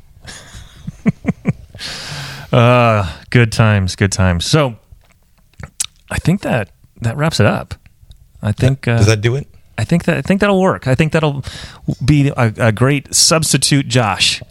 uh, 2.53 3.17
good 3.31 3.53
times, 3.53 3.97
good 3.97 4.13
times. 4.13 4.45
So, 4.45 4.77
I 6.11 6.19
think 6.19 6.43
that 6.43 6.71
that 7.01 7.17
wraps 7.17 7.41
it 7.41 7.47
up. 7.47 7.75
I 8.43 8.53
think 8.53 8.89
uh, 8.89 8.99
Does 8.99 9.07
that 9.07 9.21
do 9.21 9.37
it? 9.37 9.47
I 9.79 9.85
think 9.85 10.05
that 10.05 10.17
I 10.17 10.23
think 10.23 10.41
that'll 10.41 10.61
work. 10.61 10.87
I 10.87 10.95
think 10.95 11.13
that'll 11.13 11.45
be 12.05 12.29
a, 12.29 12.53
a 12.59 12.73
great 12.73 13.15
substitute 13.15 13.89
Josh 13.89 14.43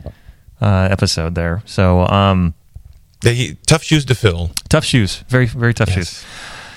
uh, 0.62 0.88
episode 0.90 1.36
there. 1.36 1.62
So, 1.66 2.08
um, 2.08 2.54
he- 3.24 3.58
tough 3.68 3.84
shoes 3.84 4.06
to 4.06 4.16
fill. 4.16 4.52
tough 4.70 4.86
shoes, 4.86 5.24
very 5.28 5.46
very 5.46 5.74
tough 5.74 5.90
Yes. 5.90 5.98
shoes. 5.98 6.26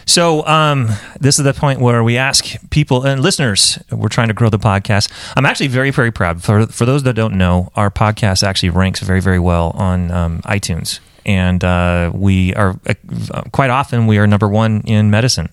So 0.07 0.47
um, 0.47 0.89
this 1.19 1.39
is 1.39 1.45
the 1.45 1.55
point 1.55 1.81
where 1.81 2.05
we 2.05 2.17
ask 2.17 2.57
people 2.71 3.05
and 3.05 3.21
listeners. 3.23 3.79
We're 3.91 4.09
trying 4.09 4.29
to 4.29 4.35
grow 4.35 4.51
the 4.51 4.59
podcast. 4.59 5.11
I'm 5.37 5.47
actually 5.47 5.69
very 5.69 5.91
very 5.91 6.11
proud. 6.11 6.43
For 6.43 6.67
for 6.67 6.85
those 6.85 7.03
that 7.05 7.15
don't 7.15 7.37
know, 7.37 7.71
our 7.75 7.91
podcast 7.91 8.43
actually 8.43 8.71
ranks 8.71 9.01
very 9.01 9.21
very 9.21 9.39
well 9.39 9.71
on 9.75 10.11
um, 10.11 10.43
iTunes, 10.43 11.01
and 11.25 11.63
uh, 11.65 12.11
we 12.15 12.55
are 12.55 12.79
uh, 12.87 13.43
quite 13.53 13.71
often 13.71 14.07
we 14.07 14.19
are 14.19 14.27
number 14.27 14.49
one 14.49 14.83
in 14.83 15.11
medicine. 15.11 15.51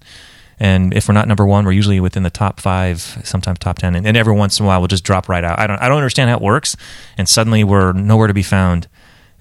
And 0.60 0.94
if 0.94 1.08
we're 1.08 1.16
not 1.16 1.28
number 1.28 1.44
one, 1.44 1.66
we're 1.66 1.72
usually 1.72 2.00
within 2.00 2.22
the 2.22 2.30
top 2.30 2.60
five, 2.60 3.02
sometimes 3.24 3.58
top 3.58 3.80
ten. 3.80 3.96
And, 3.96 4.06
and 4.06 4.16
every 4.16 4.34
once 4.34 4.60
in 4.60 4.66
a 4.66 4.68
while, 4.68 4.80
we'll 4.80 4.90
just 4.90 5.04
drop 5.04 5.28
right 5.28 5.44
out. 5.44 5.58
I 5.58 5.66
don't 5.66 5.82
I 5.82 5.88
don't 5.88 5.98
understand 5.98 6.30
how 6.30 6.36
it 6.36 6.42
works. 6.42 6.76
And 7.18 7.28
suddenly 7.28 7.64
we're 7.64 7.94
nowhere 7.94 8.28
to 8.28 8.34
be 8.34 8.44
found 8.44 8.88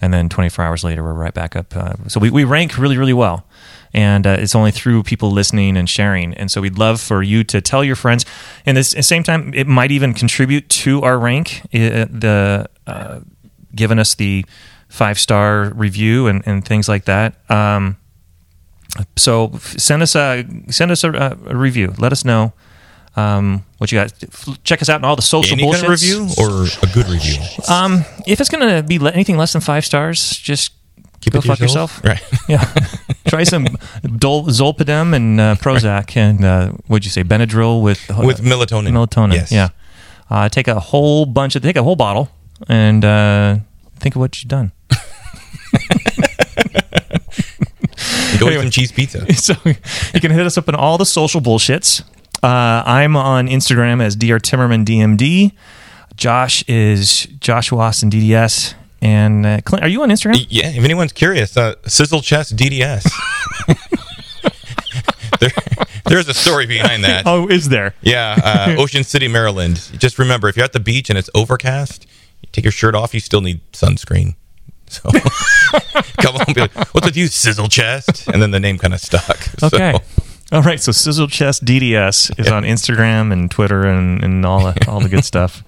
and 0.01 0.13
then 0.13 0.29
24 0.29 0.65
hours 0.65 0.83
later 0.85 1.03
we're 1.03 1.13
right 1.13 1.35
back 1.35 1.55
up 1.55 1.77
uh, 1.77 1.95
so 2.09 2.21
we, 2.21 2.31
we 2.31 2.45
rank 2.45 2.79
really 2.79 2.97
really 2.97 3.13
well 3.13 3.47
and 3.93 4.27
uh, 4.27 4.37
it's 4.39 4.55
only 4.55 4.71
through 4.71 5.03
people 5.03 5.31
listening 5.31 5.77
and 5.77 5.89
sharing. 5.89 6.35
And 6.35 6.51
so 6.51 6.61
we'd 6.61 6.79
love 6.79 7.01
for 7.01 7.23
you 7.23 7.45
to 7.45 7.61
tell 7.61 7.83
your 7.85 7.97
friends. 7.97 8.25
And 8.67 8.79
at 8.79 8.87
the 8.87 9.03
same 9.03 9.23
time 9.23 9.53
it 9.55 9.67
might 9.67 9.91
even 9.91 10.15
contribute 10.15 10.69
to 10.69 11.03
our 11.03 11.19
rank 11.19 11.63
uh, 11.75 12.07
the 12.11 12.69
uh, 12.87 13.21
giving 13.75 13.99
us 13.99 14.15
the 14.15 14.45
five 14.89 15.19
star 15.19 15.73
review 15.75 16.27
and, 16.27 16.43
and 16.47 16.65
things 16.65 16.89
like 16.89 17.05
that. 17.05 17.35
Um, 17.51 17.97
so 19.17 19.53
send 19.61 20.03
us 20.03 20.17
a 20.17 20.45
send 20.69 20.91
us 20.91 21.05
a, 21.05 21.39
a 21.47 21.57
review. 21.57 21.95
Let 21.99 22.13
us 22.13 22.25
know 22.25 22.53
um, 23.17 23.65
what 23.79 23.93
you 23.93 23.99
got. 23.99 24.13
Check 24.65 24.83
us 24.83 24.89
out 24.89 25.03
on 25.03 25.05
all 25.05 25.17
the 25.17 25.23
social 25.23 25.55
Any 25.55 25.71
kind 25.71 25.85
of 25.85 25.91
review 25.91 26.29
or 26.39 26.67
a 26.83 26.93
good 26.93 27.09
review? 27.09 27.41
Um, 27.69 28.05
if 28.27 28.41
it's 28.41 28.51
going 28.51 28.69
to 28.69 28.83
be 28.83 28.99
le- 28.99 29.13
anything 29.13 29.37
less 29.37 29.53
than 29.53 29.63
five 29.63 29.85
stars, 29.85 30.37
just 30.37 30.73
Keep 31.21 31.33
go 31.35 31.39
it 31.39 31.43
to 31.43 31.49
fuck 31.49 31.61
yourself. 31.61 32.03
Right. 32.05 32.23
Yeah, 32.49 32.65
try 33.29 33.45
some 33.45 33.67
Dol- 34.19 34.47
Zolpidem 34.47 35.15
and 35.15 35.41
uh, 35.41 35.55
Prozac 35.57 36.17
and 36.17 36.45
uh, 36.45 36.73
what'd 36.89 37.05
you 37.05 37.11
say, 37.11 37.23
Benadryl 37.23 37.81
with 37.83 38.11
uh, 38.11 38.23
With 38.25 38.41
melatonin. 38.41 38.89
Melatonin. 38.91 39.35
Yes. 39.35 39.53
Yeah. 39.53 39.69
Uh, 40.29 40.49
take 40.49 40.67
a 40.69 40.81
whole 40.81 41.27
bunch 41.27 41.55
of 41.57 41.63
take 41.63 41.77
a 41.77 41.83
whole 41.83 41.95
bottle 41.97 42.29
and 42.69 43.05
uh, 43.05 43.59
think 44.01 44.17
of 44.17 44.21
what 44.21 44.43
you've 44.43 44.49
done. 44.49 44.73
Go 48.39 48.47
Anyway. 48.47 48.55
eat 48.55 48.63
some 48.63 48.71
cheese 48.71 48.93
pizza. 48.93 49.33
so 49.35 49.55
you 49.65 50.21
can 50.21 50.31
hit 50.31 50.47
us 50.47 50.57
up 50.57 50.69
on 50.69 50.75
all 50.75 50.97
the 50.99 51.05
social 51.07 51.41
bullshits. 51.41 52.03
Uh, 52.43 52.83
I'm 52.87 53.17
on 53.17 53.49
Instagram 53.49 54.03
as 54.03 54.17
Dr. 54.17 54.39
Timmerman 54.39 54.85
DMD. 54.85 55.53
Josh 56.17 56.65
is 56.69 57.27
Joshua 57.41 57.79
Austin 57.81 58.11
DDS. 58.11 58.75
And 59.03 59.47
uh, 59.47 59.61
Clint, 59.65 59.83
are 59.85 59.89
you 59.89 60.03
on 60.03 60.11
Instagram? 60.11 60.45
Yeah, 60.51 60.69
if 60.71 60.85
anyone's 60.85 61.13
curious, 61.13 61.57
uh, 61.57 61.75
Sizzle 61.87 62.21
Chest 62.21 62.57
DDS. 62.57 63.11
there, 65.41 65.51
there's 66.07 66.29
a 66.29 66.35
story 66.35 66.67
behind 66.67 67.05
that. 67.05 67.23
Oh, 67.27 67.49
is 67.49 67.69
there? 67.69 67.95
Yeah, 68.03 68.37
uh, 68.43 68.75
Ocean 68.79 69.05
City, 69.05 69.29
Maryland. 69.29 69.77
Just 69.99 70.19
remember, 70.19 70.49
if 70.49 70.57
you're 70.57 70.65
at 70.65 70.73
the 70.73 70.81
beach 70.81 71.09
and 71.09 71.19
it's 71.19 71.31
overcast, 71.35 72.07
you 72.43 72.49
take 72.53 72.65
your 72.65 72.73
shirt 72.73 72.95
off, 72.95 73.15
you 73.15 73.21
still 73.21 73.41
need 73.41 73.61
sunscreen. 73.73 74.35
So 74.89 75.09
come 76.21 76.37
on, 76.37 76.53
be 76.53 76.63
like, 76.63 76.75
what's 76.93 77.07
with 77.07 77.17
you, 77.17 77.29
Sizzle 77.29 77.69
Chest? 77.69 78.27
And 78.27 78.43
then 78.43 78.51
the 78.51 78.59
name 78.59 78.77
kind 78.77 78.93
of 78.93 79.01
stuck. 79.01 79.37
So, 79.59 79.69
Okay. 79.69 79.99
All 80.51 80.63
right. 80.63 80.81
So 80.81 80.91
Sizzle 80.91 81.29
Chest 81.29 81.65
DDS 81.65 82.37
is 82.41 82.49
Yeah. 82.49 82.55
on 82.55 82.65
Instagram 82.65 83.33
and 83.33 83.49
Twitter 83.49 83.85
and, 83.87 84.23
and 84.25 84.45
all 84.45 84.65
the, 84.73 84.89
all 84.91 84.99
the 84.99 85.09
good 85.09 85.25
stuff. 85.25 85.63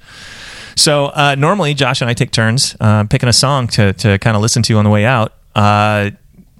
So 0.76 1.06
uh, 1.06 1.34
normally 1.38 1.74
Josh 1.74 2.00
and 2.00 2.10
I 2.10 2.14
take 2.14 2.30
turns 2.30 2.76
uh, 2.80 3.04
picking 3.04 3.28
a 3.28 3.32
song 3.32 3.66
to, 3.68 3.92
to 3.94 4.18
kind 4.18 4.36
of 4.36 4.42
listen 4.42 4.62
to 4.64 4.74
on 4.78 4.84
the 4.84 4.90
way 4.90 5.04
out. 5.04 5.32
Uh, 5.54 6.10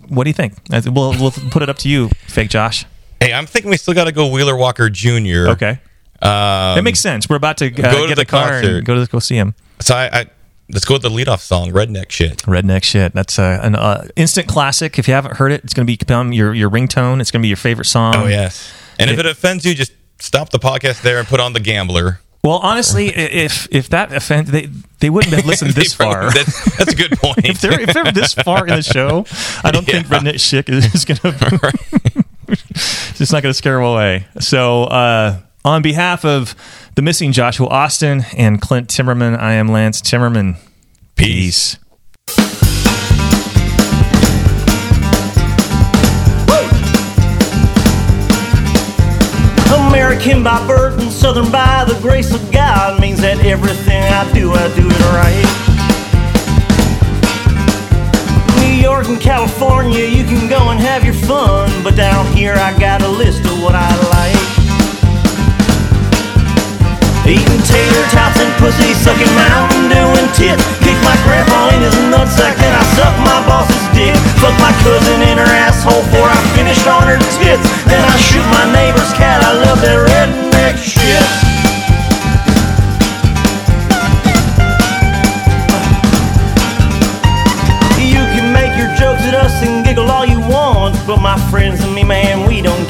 what 0.08 0.24
do 0.24 0.30
you 0.30 0.34
think? 0.34 0.54
We'll, 0.70 1.12
we'll 1.18 1.30
put 1.50 1.62
it 1.62 1.68
up 1.68 1.78
to 1.78 1.88
you, 1.88 2.08
fake 2.26 2.50
Josh. 2.50 2.84
hey, 3.20 3.32
I'm 3.32 3.46
thinking 3.46 3.70
we 3.70 3.76
still 3.76 3.94
got 3.94 4.04
to 4.04 4.12
go 4.12 4.26
Wheeler 4.30 4.56
Walker 4.56 4.90
Jr. 4.90 5.48
Okay. 5.50 5.78
Um, 6.20 6.76
That 6.76 6.82
makes 6.84 7.00
sense. 7.00 7.28
We're 7.28 7.36
about 7.36 7.56
to 7.58 7.66
uh, 7.66 7.92
Go 7.92 8.02
to 8.02 8.08
get 8.08 8.14
the 8.16 8.22
the 8.22 8.24
car 8.26 8.50
concert. 8.50 8.76
and 8.76 8.86
go 8.86 9.02
to 9.04 9.10
go 9.10 9.18
see 9.18 9.36
him. 9.36 9.54
So 9.80 9.96
I, 9.96 10.20
I 10.20 10.26
let's 10.70 10.84
go 10.84 10.94
with 10.94 11.02
the 11.02 11.08
leadoff 11.08 11.40
song, 11.40 11.70
"Redneck 11.72 12.10
Shit." 12.10 12.38
Redneck 12.42 12.84
shit. 12.84 13.12
That's 13.14 13.38
uh, 13.38 13.58
an 13.62 13.74
uh, 13.74 14.06
instant 14.14 14.46
classic. 14.46 14.98
If 14.98 15.08
you 15.08 15.14
haven't 15.14 15.36
heard 15.38 15.50
it, 15.50 15.64
it's 15.64 15.74
going 15.74 15.86
to 15.86 15.92
become 15.96 16.32
your 16.32 16.54
your 16.54 16.70
ringtone. 16.70 17.20
It's 17.20 17.30
going 17.32 17.40
to 17.40 17.44
be 17.44 17.48
your 17.48 17.56
favorite 17.56 17.86
song. 17.86 18.14
Oh 18.16 18.26
yes. 18.26 18.72
And 19.00 19.10
if 19.10 19.18
it 19.18 19.26
offends 19.26 19.64
you, 19.64 19.74
just 19.74 19.92
stop 20.20 20.50
the 20.50 20.58
podcast 20.60 21.02
there 21.02 21.18
and 21.18 21.26
put 21.26 21.40
on 21.40 21.54
the 21.54 21.60
Gambler. 21.60 22.20
Well, 22.45 22.59
honestly, 22.59 23.09
if 23.09 23.68
if 23.70 23.88
that 23.90 24.12
offend 24.12 24.49
they 24.49 24.68
they 24.99 25.11
wouldn't 25.11 25.32
have 25.34 25.47
listened 25.47 25.70
this 25.74 25.95
far. 25.95 26.22
probably- 26.30 26.43
That's, 26.43 26.93
a 26.93 26.97
good 26.97 27.12
point. 27.18 27.38
if 27.45 27.61
they're 27.61 27.80
if 27.80 27.93
they're 27.95 28.11
this 28.12 28.34
far 28.34 28.66
in 28.66 28.74
the 28.74 28.82
show, 28.82 29.24
I 29.62 29.70
don't 29.70 29.86
think 29.86 30.09
Yeah. 30.11 30.18
redneck 30.18 30.40
shit 30.40 30.68
is 30.68 31.05
going 31.05 31.18
to. 31.20 32.24
it's 32.49 33.30
not 33.32 33.43
going 33.43 33.51
to 33.51 33.55
scare 33.55 33.74
them 33.76 33.84
away. 33.84 34.26
So, 34.40 34.84
uh, 34.84 35.38
on 35.64 35.82
behalf 35.82 36.24
of 36.24 36.57
the 36.97 37.03
missing 37.03 37.30
Joshua 37.32 37.68
Austin 37.68 38.24
and 38.36 38.61
Clint 38.61 38.88
Timmerman, 38.88 39.38
I 39.38 39.53
am 39.53 39.68
Lance 39.68 40.03
Timmerman. 40.03 40.57
Peace. 41.14 41.76
American 50.12 50.42
by 50.42 50.66
birth 50.66 51.00
and 51.00 51.10
Southern 51.10 51.50
by 51.50 51.86
the 51.88 51.98
grace 52.02 52.34
of 52.34 52.52
God 52.52 53.00
means 53.00 53.22
that 53.22 53.38
everything 53.46 54.02
I 54.12 54.30
do, 54.34 54.52
I 54.52 54.68
do 54.76 54.86
it 54.86 55.00
right. 55.16 55.48
New 58.60 58.74
York 58.76 59.08
and 59.08 59.18
California, 59.18 60.04
you 60.04 60.24
can 60.24 60.50
go 60.50 60.68
and 60.68 60.78
have 60.78 61.02
your 61.02 61.14
fun, 61.14 61.70
but 61.82 61.96
down 61.96 62.26
here 62.36 62.52
I 62.52 62.78
got 62.78 63.00
a 63.00 63.08
list 63.08 63.46
of 63.46 63.62
what 63.62 63.74
I 63.74 63.88
like. 64.10 64.51
Eating 67.33 67.64
tater 67.64 68.05
tots 68.12 68.37
and 68.45 68.53
pussy, 68.61 68.93
sucking 68.93 69.33
Mountain 69.33 69.89
Dew 69.89 70.05
and 70.20 70.28
tits. 70.37 70.61
Kick 70.85 70.99
my 71.01 71.16
grandpa 71.24 71.72
in 71.72 71.80
his 71.80 71.97
nutsack, 72.12 72.53
then 72.61 72.76
I 72.76 72.85
suck 72.93 73.14
my 73.24 73.41
boss's 73.49 73.87
dick. 73.97 74.12
Fuck 74.37 74.53
my 74.61 74.68
cousin 74.85 75.24
in 75.24 75.41
her 75.41 75.53
asshole 75.64 76.05
before 76.05 76.28
I 76.28 76.37
finished 76.53 76.85
on 76.85 77.09
her 77.09 77.16
tits. 77.41 77.64
Then 77.89 78.05
I 78.05 78.16
shoot 78.20 78.45
my 78.53 78.68
neighbor's 78.76 79.12
cat. 79.16 79.41
I 79.41 79.57
love 79.64 79.80
that 79.80 79.97
redneck 79.97 80.76
shit. 80.76 81.24
You 87.97 88.20
can 88.37 88.53
make 88.53 88.76
your 88.76 88.93
jokes 88.93 89.24
at 89.24 89.33
us 89.33 89.57
and 89.64 89.83
giggle 89.87 90.11
all 90.11 90.26
you 90.26 90.41
want, 90.41 91.01
but 91.07 91.16
my 91.16 91.41
friends 91.49 91.80
and 91.80 91.95
me, 91.95 92.05
man, 92.05 92.47
we 92.47 92.61
don't 92.61 92.82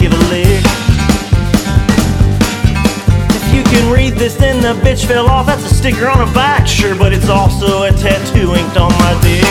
the 4.72 4.80
bitch 4.80 5.04
fell 5.04 5.28
off. 5.28 5.46
That's 5.46 5.64
a 5.64 5.74
sticker 5.74 6.08
on 6.08 6.20
a 6.20 6.30
bike, 6.32 6.66
sure, 6.66 6.94
but 6.96 7.12
it's 7.12 7.28
also 7.28 7.84
a 7.84 7.92
tattoo 7.92 8.54
inked 8.56 8.76
on 8.76 8.92
my 8.96 9.12
dick. 9.20 9.44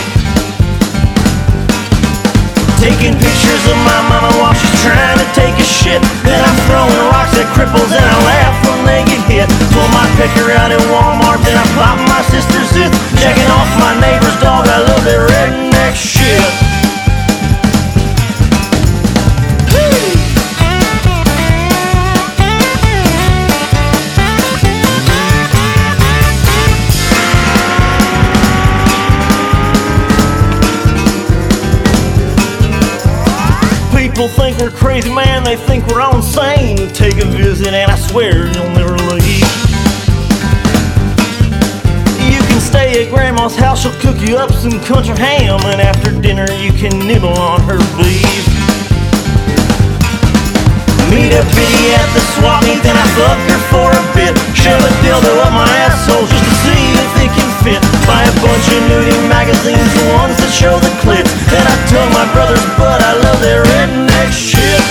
Taking 2.81 3.13
pictures 3.13 3.63
of 3.69 3.77
my 3.85 3.99
mama 4.09 4.33
while 4.41 4.57
she's 4.57 4.81
trying 4.81 5.19
to 5.21 5.27
take 5.37 5.53
a 5.61 5.67
shit. 5.67 6.01
Then 6.25 6.41
I'm 6.41 6.57
throwing 6.65 6.97
rocks 7.13 7.37
at 7.37 7.45
cripples 7.53 7.93
and 7.93 8.01
I 8.01 8.17
laugh 8.25 8.55
when 8.65 8.81
they 8.89 9.05
get 9.05 9.21
hit. 9.29 9.47
Pull 9.69 9.89
my 9.93 10.07
pecker 10.17 10.49
out 10.57 10.73
at 10.73 10.81
Walmart, 10.89 11.45
then 11.45 11.57
I 11.57 11.65
pop 11.77 12.01
my 12.09 12.21
sister's 12.33 12.73
zit. 12.73 12.89
Checking 13.21 13.49
off 13.53 13.69
my 13.77 13.93
neighbor's 14.01 14.37
dog, 14.41 14.65
I 14.65 14.81
love 14.81 15.03
that 15.05 15.21
redneck 15.29 15.93
shit. 15.93 16.70
Crazy, 34.81 35.13
man. 35.13 35.43
They 35.43 35.55
think 35.55 35.85
we're 35.87 36.01
all 36.01 36.17
insane. 36.17 36.89
Take 36.89 37.21
a 37.21 37.25
visit, 37.25 37.73
and 37.73 37.89
I 37.89 37.95
swear 37.95 38.49
you'll 38.49 38.73
never 38.73 38.97
leave. 39.13 39.45
You 42.25 42.41
can 42.49 42.59
stay 42.59 43.05
at 43.05 43.13
Grandma's 43.13 43.55
house. 43.55 43.83
She'll 43.85 43.95
cook 44.01 44.17
you 44.27 44.35
up 44.37 44.51
some 44.51 44.81
country 44.89 45.15
ham, 45.15 45.61
and 45.69 45.79
after 45.79 46.09
dinner 46.19 46.49
you 46.57 46.73
can 46.73 46.97
nibble 47.05 47.37
on 47.37 47.61
her 47.69 47.77
beef. 47.95 48.25
Meet 51.13 51.37
a 51.37 51.43
biddy 51.53 51.85
at 51.93 52.09
the 52.17 52.23
swap 52.33 52.63
meet, 52.65 52.81
then 52.81 52.97
I 52.97 53.05
fuck 53.15 53.39
her 53.53 53.61
for 53.69 53.89
a 53.93 54.03
bit. 54.17 54.33
Shove 54.57 54.81
a 54.81 54.91
dildo 55.05 55.31
up 55.45 55.53
my 55.53 55.69
asshole 55.85 56.25
just 56.25 56.43
to 56.43 56.53
see 56.65 56.83
if 56.97 57.11
it 57.21 57.31
can 57.37 57.50
fit 57.63 57.81
Buy 58.05 58.21
a 58.25 58.33
bunch 58.41 58.65
of 58.73 58.81
nudie 58.89 59.21
magazines, 59.29 59.89
the 59.97 60.05
ones 60.17 60.35
that 60.37 60.51
show 60.51 60.75
the 60.81 60.91
clits 61.01 61.31
And 61.53 61.65
I 61.65 61.75
tell 61.87 62.07
my 62.09 62.25
brothers, 62.33 62.61
but 62.77 63.01
I 63.01 63.13
love 63.21 63.39
their 63.41 63.63
redneck 63.63 64.31
shit. 64.33 64.81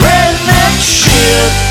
Redneck 0.00 0.74
shit. 0.80 1.67